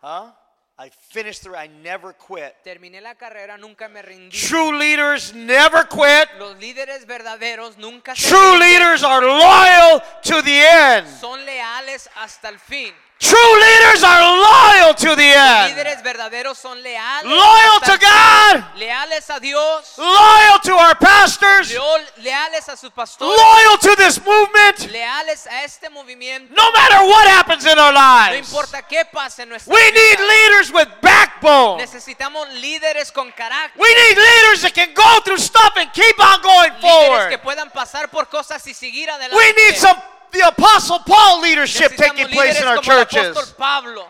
[0.02, 0.32] Huh?
[0.78, 2.55] I finished the I never quit.
[2.62, 4.36] terminé la carrera, nunca me rendí.
[4.47, 6.28] True leaders never quit.
[6.39, 11.09] Los líderes verdaderos nunca True leaders are loyal to the end.
[11.09, 12.93] son leales hasta el fin.
[13.18, 15.74] True leaders are loyal to the end.
[15.74, 17.24] Líderes verdaderos son leales.
[17.24, 17.97] Loyal to.
[17.98, 18.64] God.
[18.76, 19.97] Leales a Dios.
[19.97, 21.74] Loyal to our pastors.
[22.18, 23.34] Leales a sus pastores.
[23.34, 24.93] Loyal to this movement.
[24.93, 26.55] Leales a este movimiento.
[26.55, 28.48] No matter what happens in our No lives.
[28.51, 31.78] importa qué pase en nuestra We need leaders with backbone.
[31.78, 33.80] Necesitamos líderes con carácter.
[33.80, 37.43] We need leaders that can go through stuff and keep on going Líderes que forward.
[37.43, 39.34] puedan pasar por cosas y seguir adelante.
[39.36, 39.98] We need some
[40.32, 43.53] the Apostle Paul leadership taking place in our como el apóstol churches.
[43.57, 44.07] Pablo,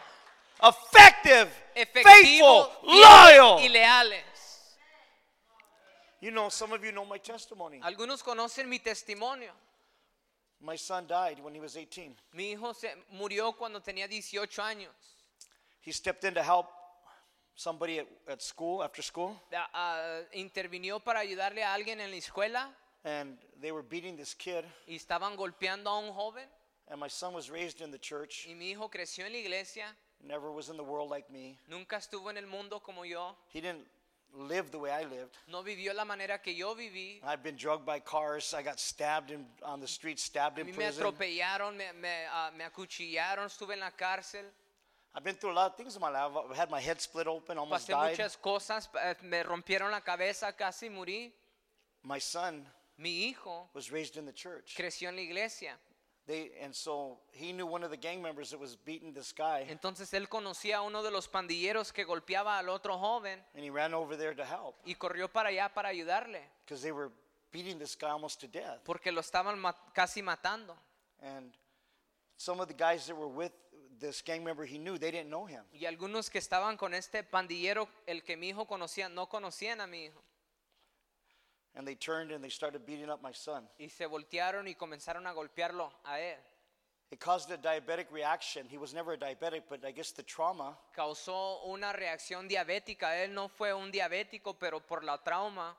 [0.62, 1.48] Effective,
[1.92, 3.58] faithful, loyal.
[3.60, 4.22] y leales.
[6.20, 7.80] You know, some of you know my testimony.
[7.82, 9.50] Algunos conocen mi testimonio.
[10.60, 12.14] My son died when he was 18.
[12.32, 14.88] Mi hijo se murió cuando tenía 18 años.
[15.82, 16.66] He stepped in to help
[17.54, 22.16] somebody at, at school after school, Ah, ah, intervinió para ayudarle a alguien en la
[22.16, 22.70] escuela
[23.06, 24.64] and they were beating this kid.
[24.86, 26.44] y estaban golpeando a un joven.
[26.88, 29.86] And my son was raised in the church, Y mi hijo creció en la iglesia,
[30.22, 31.56] never was in the world like me.
[31.68, 33.86] nunca estuvo en el mundo como yo, He didn't
[34.34, 35.36] live the way I lived.
[35.48, 37.20] no vivió la manera que yo viví.
[37.24, 38.52] I've been drugged by cars.
[38.54, 41.04] I got stabbed in, on the street, stabbed in mí me prison.
[41.04, 44.44] atropellaron, me, me, ah, me acuchillaron, estuve en la cárcel,
[45.14, 46.30] I've been through a lot of things in my life.
[46.50, 48.10] I've had my head split open, almost pasé died.
[48.18, 51.32] muchas cosas, eh, me rompieron la cabeza, casi morí.
[52.04, 52.66] My son
[52.98, 54.74] Mi hijo was raised in the church.
[54.76, 55.76] creció en la iglesia.
[56.26, 59.64] They and so he knew one of the gang members that was beating this guy,
[59.68, 63.70] Entonces él conocía a uno de los pandilleros que golpeaba al otro joven and he
[63.70, 67.10] ran over there to help y corrió para allá para ayudarle because they were
[67.52, 68.80] beating this guy almost to death.
[68.84, 70.76] porque lo estaban ma- casi matando.
[71.22, 71.52] And
[72.36, 73.52] some of the guys that were with
[74.00, 75.62] this gang member he knew, they didn't know him.
[75.72, 79.86] Y algunos que estaban con este pandillero, el que mi hijo conocía, no conocían a
[79.86, 80.20] mi hijo.
[81.76, 83.68] And they turned and they started beating up my son.
[83.78, 86.38] Y se voltearon y comenzaron a golpearlo a él.
[87.10, 88.66] It caused a diabetic reaction.
[88.68, 93.22] He was never a diabetic, but I guess the trauma Causó una reacción diabética.
[93.22, 95.76] Él no fue un diabético, pero por la trauma,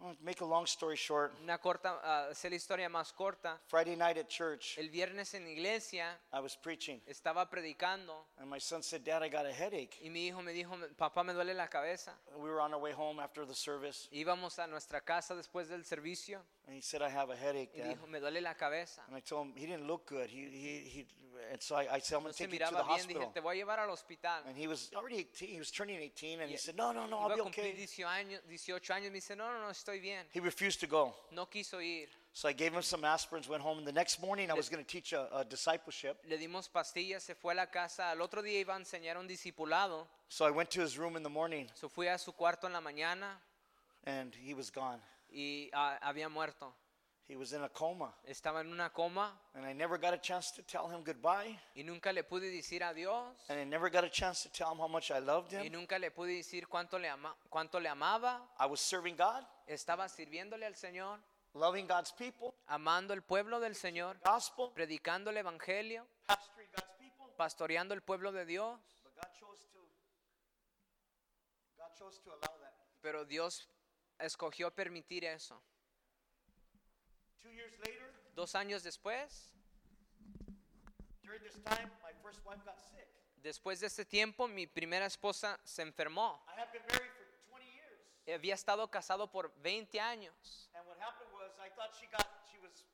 [0.00, 3.96] Well, make a long story short, una corta, ah, hacer la historia más corta, Friday
[3.96, 8.82] night at church, el viernes en iglesia I was preaching, estaba predicando and my son
[8.82, 9.96] said, Dad, I got a headache.
[10.02, 12.12] y mi hijo me dijo, papá me duele la cabeza.
[12.36, 15.84] We were on our way home after the service, Íbamos a nuestra casa después del
[15.84, 19.02] servicio and he said, I have a headache, y dijo, me duele la cabeza.
[19.06, 20.28] And I told him, he didn't look good.
[20.28, 21.06] He, he, he,
[21.54, 23.30] and so I, I said, I'm going to take you to the bien, dije, hospital.
[23.32, 24.42] te voy a llevar al hospital.
[24.48, 27.18] And he was already 18, he was turning 18, and he said, No, no, no,
[27.18, 27.72] I'll be okay.
[27.78, 30.26] 18 años, 18 años, me dice, no, no, no, estoy bien.
[30.32, 31.14] He refused to go.
[31.30, 32.08] No quiso ir.
[32.32, 34.84] So I gave him some aspirins, went home, and the next morning I was going
[34.84, 36.16] to teach a, a discipleship.
[36.28, 38.10] Le dimos pastillas, se fue a la casa.
[38.10, 40.08] Al otro día iba a enseñar un discipulado.
[40.28, 42.72] So I went to his room in the morning, So fui a su cuarto en
[42.72, 43.38] la mañana
[44.06, 44.98] and he was gone.
[45.30, 46.74] y ah, había muerto.
[47.26, 50.50] He was in a coma, Estaba en una coma and I never got a chance
[50.56, 53.34] to tell him goodbye, y nunca le pude decir adiós.
[53.48, 55.72] and I never got a chance to tell him how much I loved Y him.
[55.72, 58.42] nunca le pude decir cuánto le, ama, cuánto le amaba.
[58.60, 61.18] I was serving God, Estaba sirviéndole al Señor,
[61.54, 67.26] loving God's people, amando el pueblo del Señor, gospel, predicando el Evangelio, pastoring God's people.
[67.38, 68.78] pastoreando el pueblo de Dios.
[69.02, 69.80] But God chose to.
[71.78, 72.74] God chose to allow that.
[73.00, 73.66] Pero Dios
[74.18, 75.62] escogió permitir eso.
[77.44, 79.52] Two years later, Dos años después,
[81.22, 83.06] during this time, my first wife got sick.
[83.42, 86.40] después de ese tiempo, mi primera esposa se enfermó.
[86.48, 88.00] I had been married for 20 years,
[88.34, 90.68] Había estado casado por 20 años.
[90.74, 92.84] and what happened was I thought she got she was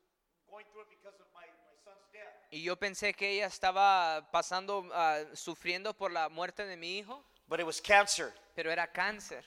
[0.51, 2.35] going through it because of my, my son's death.
[2.52, 7.24] Y yo pensé que ella estaba pasando, ah, sufriendo por la muerte de mi hijo,
[7.48, 9.43] But it was cancer, pero era cáncer.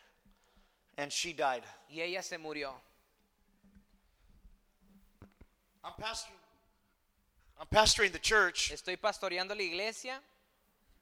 [0.98, 1.64] and she died.
[1.90, 2.82] Y ella se murió.
[5.84, 6.40] I'm pastoring.
[7.60, 10.20] I'm pastoring the church, Estoy pastoreando la iglesia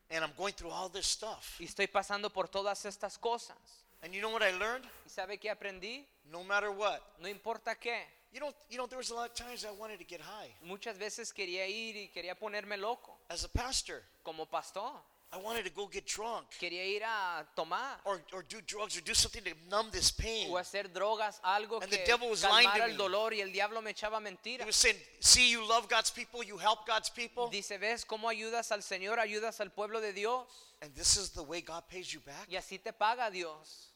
[0.09, 1.55] and I'm going through all this stuff.
[1.59, 3.57] y estoy pasando por todas estas cosas.
[4.03, 4.85] And you know what I learned?
[5.05, 6.03] ¿Y sabe qué aprendí?
[6.31, 8.01] No matter what, No importa qué.
[8.33, 10.53] you know, you know, there was a lot of times I wanted to get high.
[10.63, 13.17] Muchas veces quería ir y quería ponerme loco.
[13.29, 14.91] As a pastor, Como pastor.
[15.33, 17.99] I wanted to go get drunk Quería ir a tomar.
[18.03, 20.49] or, or do drugs or do something to numb this pain.
[20.51, 23.49] O hacer drogas, algo And que the devil was lying to el dolor y el
[23.51, 27.47] diablo me echaba He was saying, "See, you love God's people, you help God's people,
[27.49, 29.19] Dice, ¿ves cómo ayudas al Señor?
[29.19, 30.45] Ayudas al pueblo de Dios.
[30.81, 33.87] and this is the way God pays you back." Y así te paga Dios.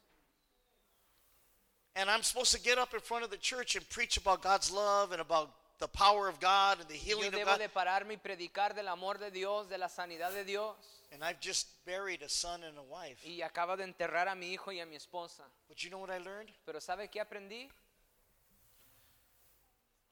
[1.97, 4.71] And I'm supposed to get up in front of the church and preach about God's
[4.71, 5.49] love and about
[5.79, 7.59] the power of God and the Yo healing of debo God.
[7.59, 10.75] de pararme y predicar del amor de Dios, de la sanidad de Dios.
[11.11, 13.25] And I've just buried a son and a wife.
[13.25, 15.43] Y acaba de enterrar a mi hijo y a mi esposa.
[15.67, 16.51] But you know what I learned?
[16.65, 17.69] Pero ¿sabe qué aprendí?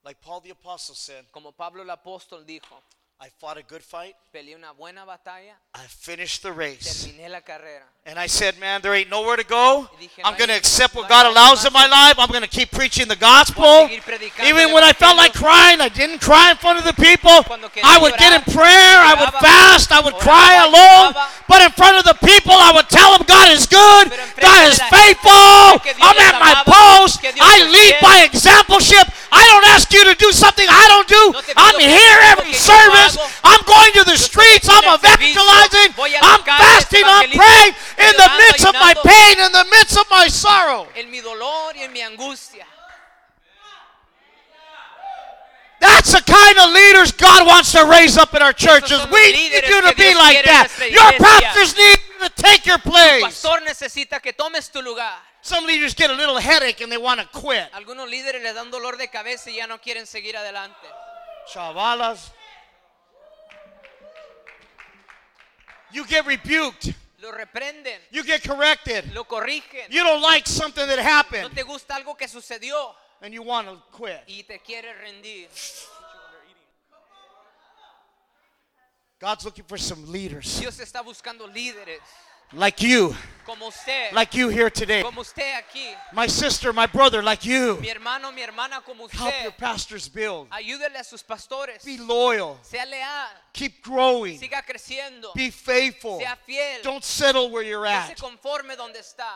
[0.03, 2.81] Like Paul the apostle said, Como Pablo el apóstol dijo,
[3.23, 4.15] I fought a good fight.
[4.33, 7.05] peleé una buena batalla, I finished the race.
[7.05, 7.85] terminé la carrera.
[8.05, 9.87] And I said, man, there ain't nowhere to go.
[9.97, 12.19] Dije, I'm no going to accept what hay God allows in my life.
[12.19, 13.63] I'm going to keep preaching the gospel.
[13.63, 16.79] Voy a seguir predicando Even when I felt like crying, I didn't cry in front
[16.79, 17.31] of the people.
[17.79, 21.13] I would get in llorar, prayer, I would fast, I would oraba, cry alone.
[21.13, 21.47] lloraba.
[21.47, 24.83] But in front of the people, I would tell them God is good, God is
[24.91, 29.07] faithful, I'm at my post, I lead by exampleship.
[29.33, 31.23] I don't ask you to do something I don't do.
[31.33, 33.17] No te pido I'm here every que yo no service.
[33.43, 34.69] I'm going to the streets.
[34.69, 35.89] I'm en el servicio, evangelizing.
[35.97, 37.03] voy a las I'm fasting.
[37.03, 40.87] I'm praying in the midst of my pain, in the midst of my sorrow.
[40.95, 42.65] En mi dolor y en mi angustia.
[45.79, 48.99] That's the kind of leaders God wants to raise up in our churches.
[49.11, 50.69] We need you to be like that.
[50.79, 53.43] Your pastors need you to take your place.
[55.45, 57.69] Some leaders get a little headache and they want to quit.
[57.73, 60.87] Algunos líderes les dan dolor de cabeza y ya no quieren seguir adelante.
[61.53, 62.31] Chavalas.
[65.91, 66.95] You get rebuked.
[67.21, 69.13] Lo reprenden, You get corrected.
[69.13, 69.87] lo corrigen.
[69.89, 73.67] You don't like something that No happened te gusta algo que sucedió and you want
[73.67, 74.23] to quit.
[74.27, 75.49] y te quieres rendir.
[79.19, 80.59] God's looking for some leaders.
[80.59, 81.99] Dios está buscando líderes
[82.55, 83.15] like you,
[83.45, 85.01] como usted, like you here today.
[85.03, 87.77] como usted aquí, My sister, my brother, like you.
[87.81, 90.47] mi hermano, mi hermana, como Help your pastors build.
[90.51, 91.83] Ayúdele a sus pastores.
[91.83, 92.57] Be loyal.
[92.61, 94.39] Sea leal, Keep growing.
[94.39, 96.19] siga creciendo, Be faithful.
[96.19, 98.17] sea fiel, Don't settle where you're no se at.
[98.19, 99.29] conforme donde está.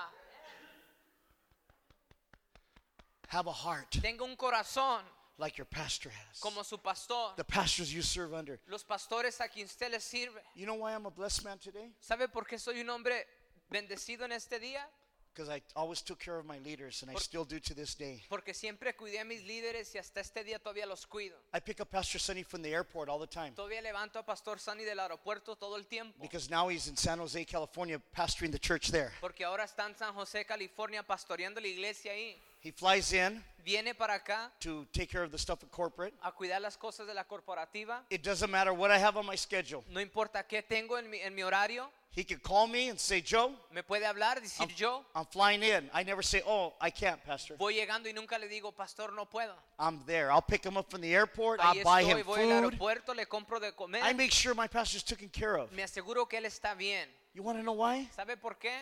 [3.29, 5.01] Have a heart Tenga un corazón
[5.37, 6.39] like your pastor has.
[6.39, 7.33] como su pastor.
[7.35, 8.59] The pastors you serve under.
[8.67, 10.41] Los pastores a quien usted les sirve.
[10.55, 11.91] You know why I'm a blessed man today?
[11.99, 13.25] ¿Sabe por qué soy un hombre
[13.71, 14.85] bendecido en este día?
[15.33, 18.23] Because I always took care of my leaders and I still do to this day.
[18.27, 21.37] Porque siempre cuidé a mis líderes y hasta este día todavía los cuido.
[21.53, 24.57] I pick up Pastor Sonny from the airport all the time Todavía levanto a Pastor
[24.59, 26.19] Sunny del aeropuerto todo el tiempo.
[26.19, 29.11] because now he's in San Jose, California, pastoring the church there.
[29.21, 32.35] Porque ahora está en San José, California, pastoreando la iglesia ahí.
[32.67, 36.13] He flies in Viene para acá to take care of the stuff at corporate.
[36.21, 38.01] a cuidar las cosas de la corporativa.
[38.09, 39.85] It doesn't matter what I have on my schedule.
[39.89, 41.89] No importa qué tengo en mi, en mi horario.
[42.11, 45.05] He can call me and say, Joe, Me puede hablar, decir yo.
[45.15, 45.89] I'm flying in.
[45.93, 47.55] I never say, oh, I can't, Pastor.
[47.57, 49.53] Voy llegando y nunca le digo, pastor, no puedo.
[49.79, 50.29] I'm there.
[50.29, 51.61] I'll pick him up from the airport.
[51.61, 52.73] Ahí I'll buy estoy, him voy al food.
[52.73, 54.01] aeropuerto, le compro de comer.
[54.03, 55.71] I make sure my pastor's taken care of.
[55.71, 57.07] Me aseguro que él está bien.
[57.33, 58.09] You want to know why?
[58.13, 58.73] ¿Sabe por qué?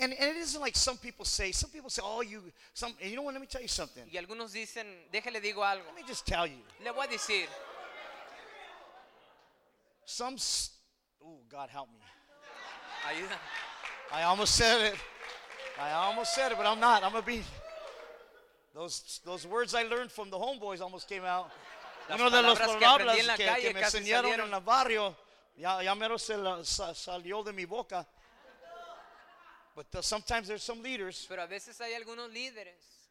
[0.00, 1.52] And, and it isn't like some people say.
[1.52, 2.40] Some people say, oh, you,
[2.72, 3.34] some, you know what?
[3.34, 4.02] Let me tell you something.
[4.10, 5.84] Y algunos dicen, déjele digo algo.
[5.86, 6.56] Let me just tell you.
[6.82, 7.46] Le voy a decir,
[10.06, 10.36] Some,
[11.24, 12.00] oh, God help me.
[13.08, 13.36] ayuda.
[14.12, 14.94] I almost said it.
[15.80, 17.02] I almost said it, but I'm not.
[17.02, 17.42] I'm gonna be.
[18.74, 21.50] Those those words I learned from the homeboys almost came out.
[22.08, 24.30] Las Uno de los palabras que aprendí palabras en la que, calle que me enseñaron
[24.30, 24.48] salieron.
[24.48, 25.16] en el barrio,
[25.56, 28.06] ya, ya mero se la- sa- salió de mi boca.
[29.74, 33.08] But the- sometimes there's some leaders Pero a veces hay algunos líderes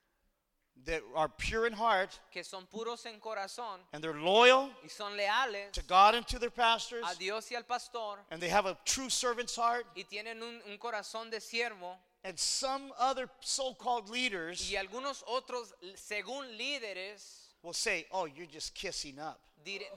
[0.86, 5.16] that are pure in heart que son puros en corazón and they're loyal y son
[5.16, 8.66] leales to God and to their pastors, a Dios y al pastor and they have
[8.66, 9.86] a true servant's heart.
[9.96, 11.96] y tienen un, un corazón de siervo
[12.26, 18.74] And some other so-called leaders y algunos otros, según líderes, will say, "Oh, you're just
[18.74, 19.42] kissing up."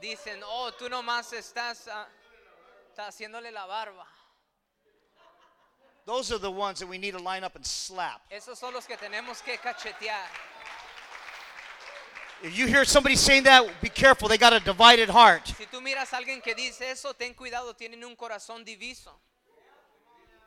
[0.01, 2.06] dicen, oh, tú nomás estás, ah,
[2.98, 4.05] haciéndole la barba.
[6.07, 8.20] Those are the ones that we need to line up and slap.
[8.31, 10.23] Esos son los que tenemos que cachetear.
[12.43, 14.28] If you hear somebody saying that, be careful.
[14.28, 15.49] They got a divided heart.
[15.49, 19.11] Si tú miras a alguien que dice eso, ten cuidado, tienen un corazón diviso,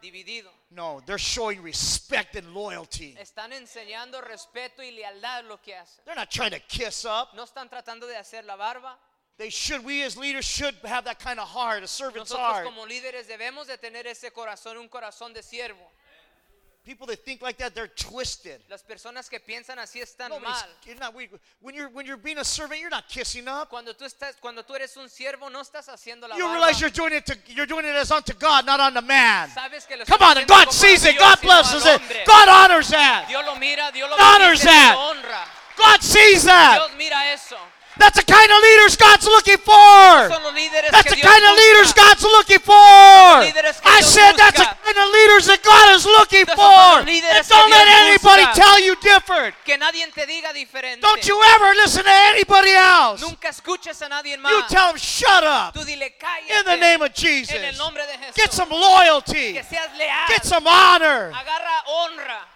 [0.02, 0.49] dividido.
[0.72, 3.18] No, they're showing respect and loyalty.
[3.19, 6.06] Están enseñando respeto y lealtad lo que hacen.
[6.06, 7.34] They're not trying to kiss up.
[7.36, 8.98] No están tratando de hacer la barba.
[9.39, 9.83] They should.
[9.85, 12.65] We as leaders should have that kind of heart, a servant's Nosotros heart.
[12.65, 15.79] como líderes debemos de tener ese corazón, un corazón de siervo.
[16.85, 18.61] People that think like that, they're twisted.
[18.69, 20.67] Las personas que piensan así están Nobody's- mal.
[20.85, 21.29] you're not, we-
[21.61, 23.69] when you're when you're being a servant, you're not kissing up.
[23.69, 26.53] Cuando tú estás, cuando tú eres un siervo, no estás haciendo la You barba.
[26.55, 29.49] realize you're doing it to you're doing it as unto God, not unto man.
[29.51, 31.11] Sabes que lo Come estás on, and haciendo God como a sees it.
[31.11, 32.01] Dios God al blesses it.
[32.01, 32.23] hombre.
[32.25, 33.27] God honors that.
[33.29, 34.95] Dios lo mira, Dios lo honors bendice, that.
[34.95, 35.47] lo honra.
[35.77, 36.75] God sees that.
[36.87, 37.57] Dios mira eso.
[37.99, 40.31] That's the kind of leaders God's looking for.
[40.31, 42.73] Son los líderes That's the kind of leaders God's looking for.
[42.73, 46.55] I said that's the kind of leaders that God is looking for.
[46.55, 49.53] son los líderes And don't let anybody tell you different.
[49.65, 51.01] Que nadie te diga diferente.
[51.01, 53.21] Don't you ever listen to anybody else.
[53.21, 54.51] Nunca escuches a nadie más.
[54.51, 55.73] You tell them, shut up.
[55.73, 56.55] Tú dile cállate.
[56.57, 57.77] In the name of Jesus.
[57.77, 58.35] nombre de Jesús.
[58.35, 59.53] Get some loyalty.
[59.53, 60.27] que seas leal.
[60.30, 61.34] Get some honor.
[61.35, 62.47] Agarra honra.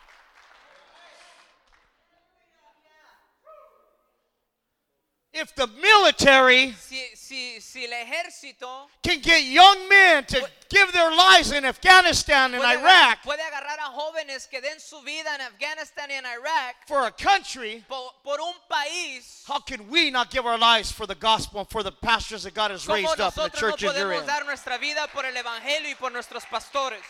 [5.34, 11.10] If the military Si, si, si el ejército can get young men to give their
[11.10, 16.10] lives in Afghanistan and puede, Iraq puede a jóvenes que den su vida en Afganistán
[16.10, 20.46] y en Irak for a country, por, por un país, how can we not give
[20.46, 23.44] our lives for the gospel and for the pastors that God has raised up in
[23.44, 24.26] the nosotros no churches you're in?
[24.28, 27.02] dar nuestra vida por el evangelio y por nuestros pastores.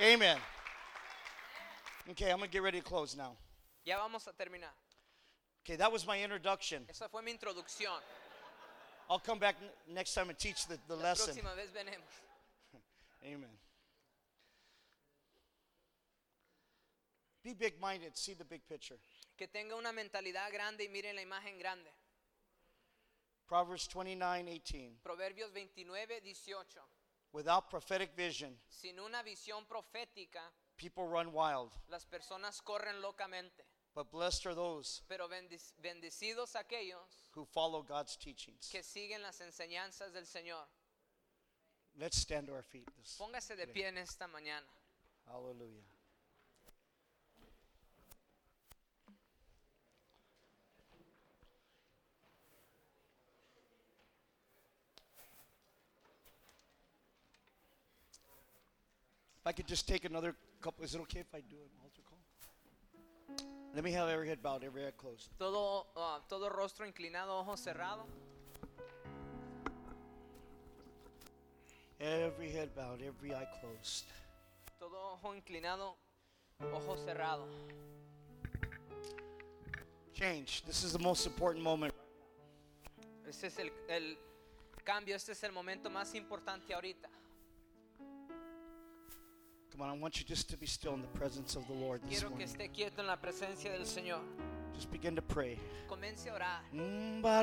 [0.00, 0.38] Amen.
[2.10, 3.36] Okay, I'm going to get ready to close now.
[3.84, 4.70] Ya vamos a terminar.
[5.66, 6.84] Okay, that was my introduction.
[6.88, 7.98] Esa fue mi introducción.
[9.10, 11.34] I'll come back n- next time and teach the, the La lesson.
[11.34, 12.06] próxima vez venemos.
[13.24, 13.50] Amen.
[17.42, 18.96] Be big minded, see the big picture.
[19.36, 21.90] Que tenga una mentalidad grande y miren la imagen grande.
[23.48, 25.00] Proverbs 29 18.
[25.02, 26.80] Proverbios 29, 18.
[27.32, 30.40] Without prophetic vision, Sin una visión profética,
[30.76, 33.64] people run wild, las personas corren locamente.
[33.96, 38.68] But blessed are those Pero bendic- bendecidos aquellos who follow God's teachings.
[38.70, 40.66] que siguen las enseñanzas del Señor.
[41.98, 42.86] Let's stand to our feet.
[42.98, 44.66] This, Póngase de pie en esta mañana.
[45.26, 45.82] hallelujah.
[59.44, 60.84] I could just take another couple.
[60.84, 63.55] Is it okay if I do an altar call?
[63.76, 65.28] Let me have every head bowed, every head closed.
[65.38, 68.06] Todo, ah, todo rostro inclinado, ojos cerrados.
[72.00, 74.06] Every head bowed, every eye closed.
[74.80, 75.94] Todo ojo inclinado,
[76.72, 77.50] ojos cerrados.
[80.14, 80.62] Change.
[80.64, 81.92] This is the most important moment.
[83.28, 84.16] Este es el, el
[84.84, 87.10] cambio, este es el momento más importante ahorita.
[89.78, 92.28] I want you just to be still in the presence of the Lord this Quiero
[92.34, 92.48] que morning.
[92.48, 94.20] esté quieto en la presencia del Señor.
[94.74, 95.58] Just begin to pray.
[95.88, 96.62] Comience a orar.
[96.72, 97.42] La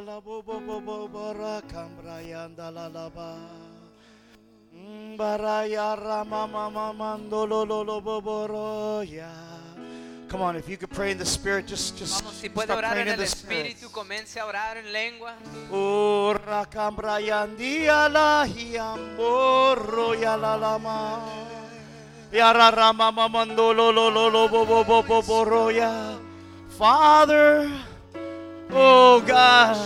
[0.00, 3.38] la bo bo bo bo la la ba.
[5.16, 9.47] Baraya rama mama mando lo lo lo bo bo ro ya.
[10.28, 12.98] Come on, if you could pray in the spirit, just just Vamos, si puede orar
[12.98, 13.66] en in el the spirit.
[13.68, 15.34] Espíritu, comience a orar en lengua.
[15.72, 16.34] Oh,
[16.90, 20.56] brayandia la hiamborro ya la
[23.72, 25.70] lo lo lo lo bo bo bo bo bo.
[26.76, 27.70] Father,
[28.70, 29.76] oh God,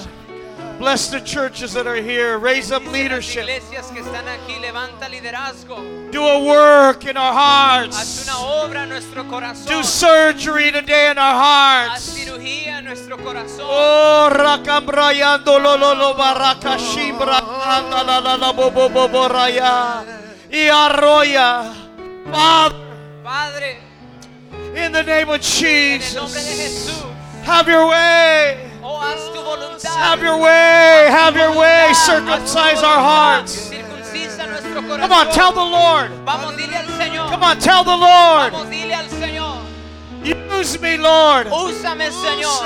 [0.82, 2.38] bless the churches that are here.
[2.38, 3.44] Raise up leadership.
[3.44, 6.10] iglesias que están aquí, levanta liderazgo.
[6.10, 8.24] Do a work in our hearts.
[8.24, 9.68] una obra en nuestro corazón.
[9.68, 12.02] Do surgery today in our hearts.
[12.02, 13.16] cirugía en nuestro.
[13.60, 19.28] Oh, rakambrayando lo lo lo baraka shimbra anda la la la bo bo bo bo
[19.28, 20.04] raya
[20.50, 21.72] y arroya.
[22.32, 22.76] Father,
[23.22, 23.78] Padre,
[24.74, 27.04] in the name of en el nombre de Jesus,
[27.44, 28.71] have your way.
[28.92, 29.96] Oh haz tu voluntad.
[29.96, 31.08] Have your way.
[31.10, 31.94] Have your way.
[31.94, 33.70] Circumcise our hearts.
[33.70, 35.00] Circuncisa nuestro corazón.
[35.00, 36.10] Come on, tell the Lord.
[36.24, 37.30] Vamos, dile al Señor.
[37.30, 38.52] Come on, tell the Lord.
[38.52, 39.08] Vamos, dile al
[40.24, 41.48] Use me, Lord.
[41.48, 42.62] Úsame, Señor.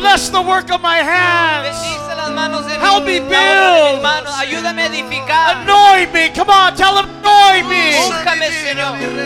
[0.00, 1.76] Bless the work of my hands.
[1.78, 3.40] Bendice las manos de Help me la obra
[3.84, 4.26] de mis build.
[4.40, 5.56] Ayúdame edificar.
[5.58, 6.30] Anoint me.
[6.34, 7.92] Come on, tell him, anoint me.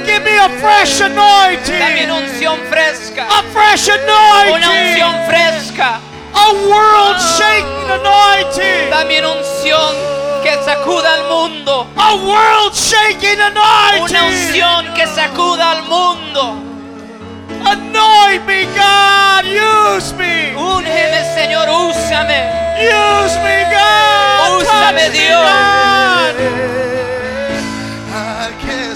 [0.05, 2.05] Give me a fresh Dame anointing.
[2.11, 3.27] una unción fresca.
[3.31, 5.27] A fresh Una unción anointing.
[5.29, 6.01] fresca.
[6.35, 8.91] A world shaking anointing.
[8.91, 9.95] Dame una unción
[10.43, 11.87] que sacuda al mundo.
[11.97, 14.17] A world shaking Una anointing.
[14.27, 16.74] unción que sacuda al mundo.
[17.63, 19.45] Anoint me, God.
[19.45, 20.55] Use me.
[20.57, 22.41] Úngeme, Señor, úsame.
[22.81, 24.63] Use me, God.
[24.63, 25.45] Úsame, Dios.
[25.45, 26.35] God.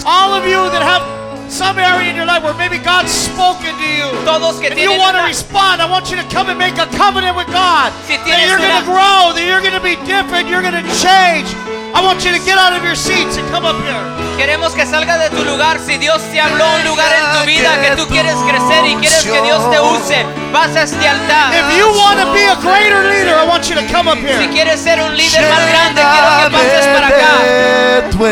[0.04, 1.17] All of you that have
[1.58, 4.06] some area in your life where maybe God's spoken to you.
[4.24, 6.86] Todos que If you want to respond, I want you to come and make a
[6.96, 7.90] covenant with God.
[8.06, 10.86] Si That you're going to grow, that you're going to be different, you're going to
[11.02, 11.50] change.
[11.94, 13.98] I want you to get out of your seats and come up here.
[14.38, 15.80] Queremos que salga de tu lugar.
[15.82, 19.24] Si Dios te habló un lugar en tu vida que tú quieres crecer y quieres
[19.24, 21.50] que Dios te use, vas a este altar.
[21.58, 24.26] If you want to be a greater leader, I want you to come up Si
[24.28, 24.46] here.
[24.52, 28.10] quieres ser un líder más grande, quiero que pases para acá.
[28.12, 28.26] tu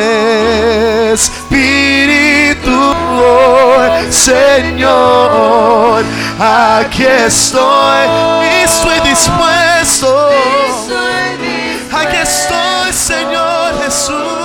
[1.13, 2.96] espíritu,
[4.11, 6.05] Señor.
[6.39, 8.09] Aquí estoy,
[8.63, 10.31] estoy dispuesto.
[11.93, 14.36] Aquí estoy, Señor Jesús.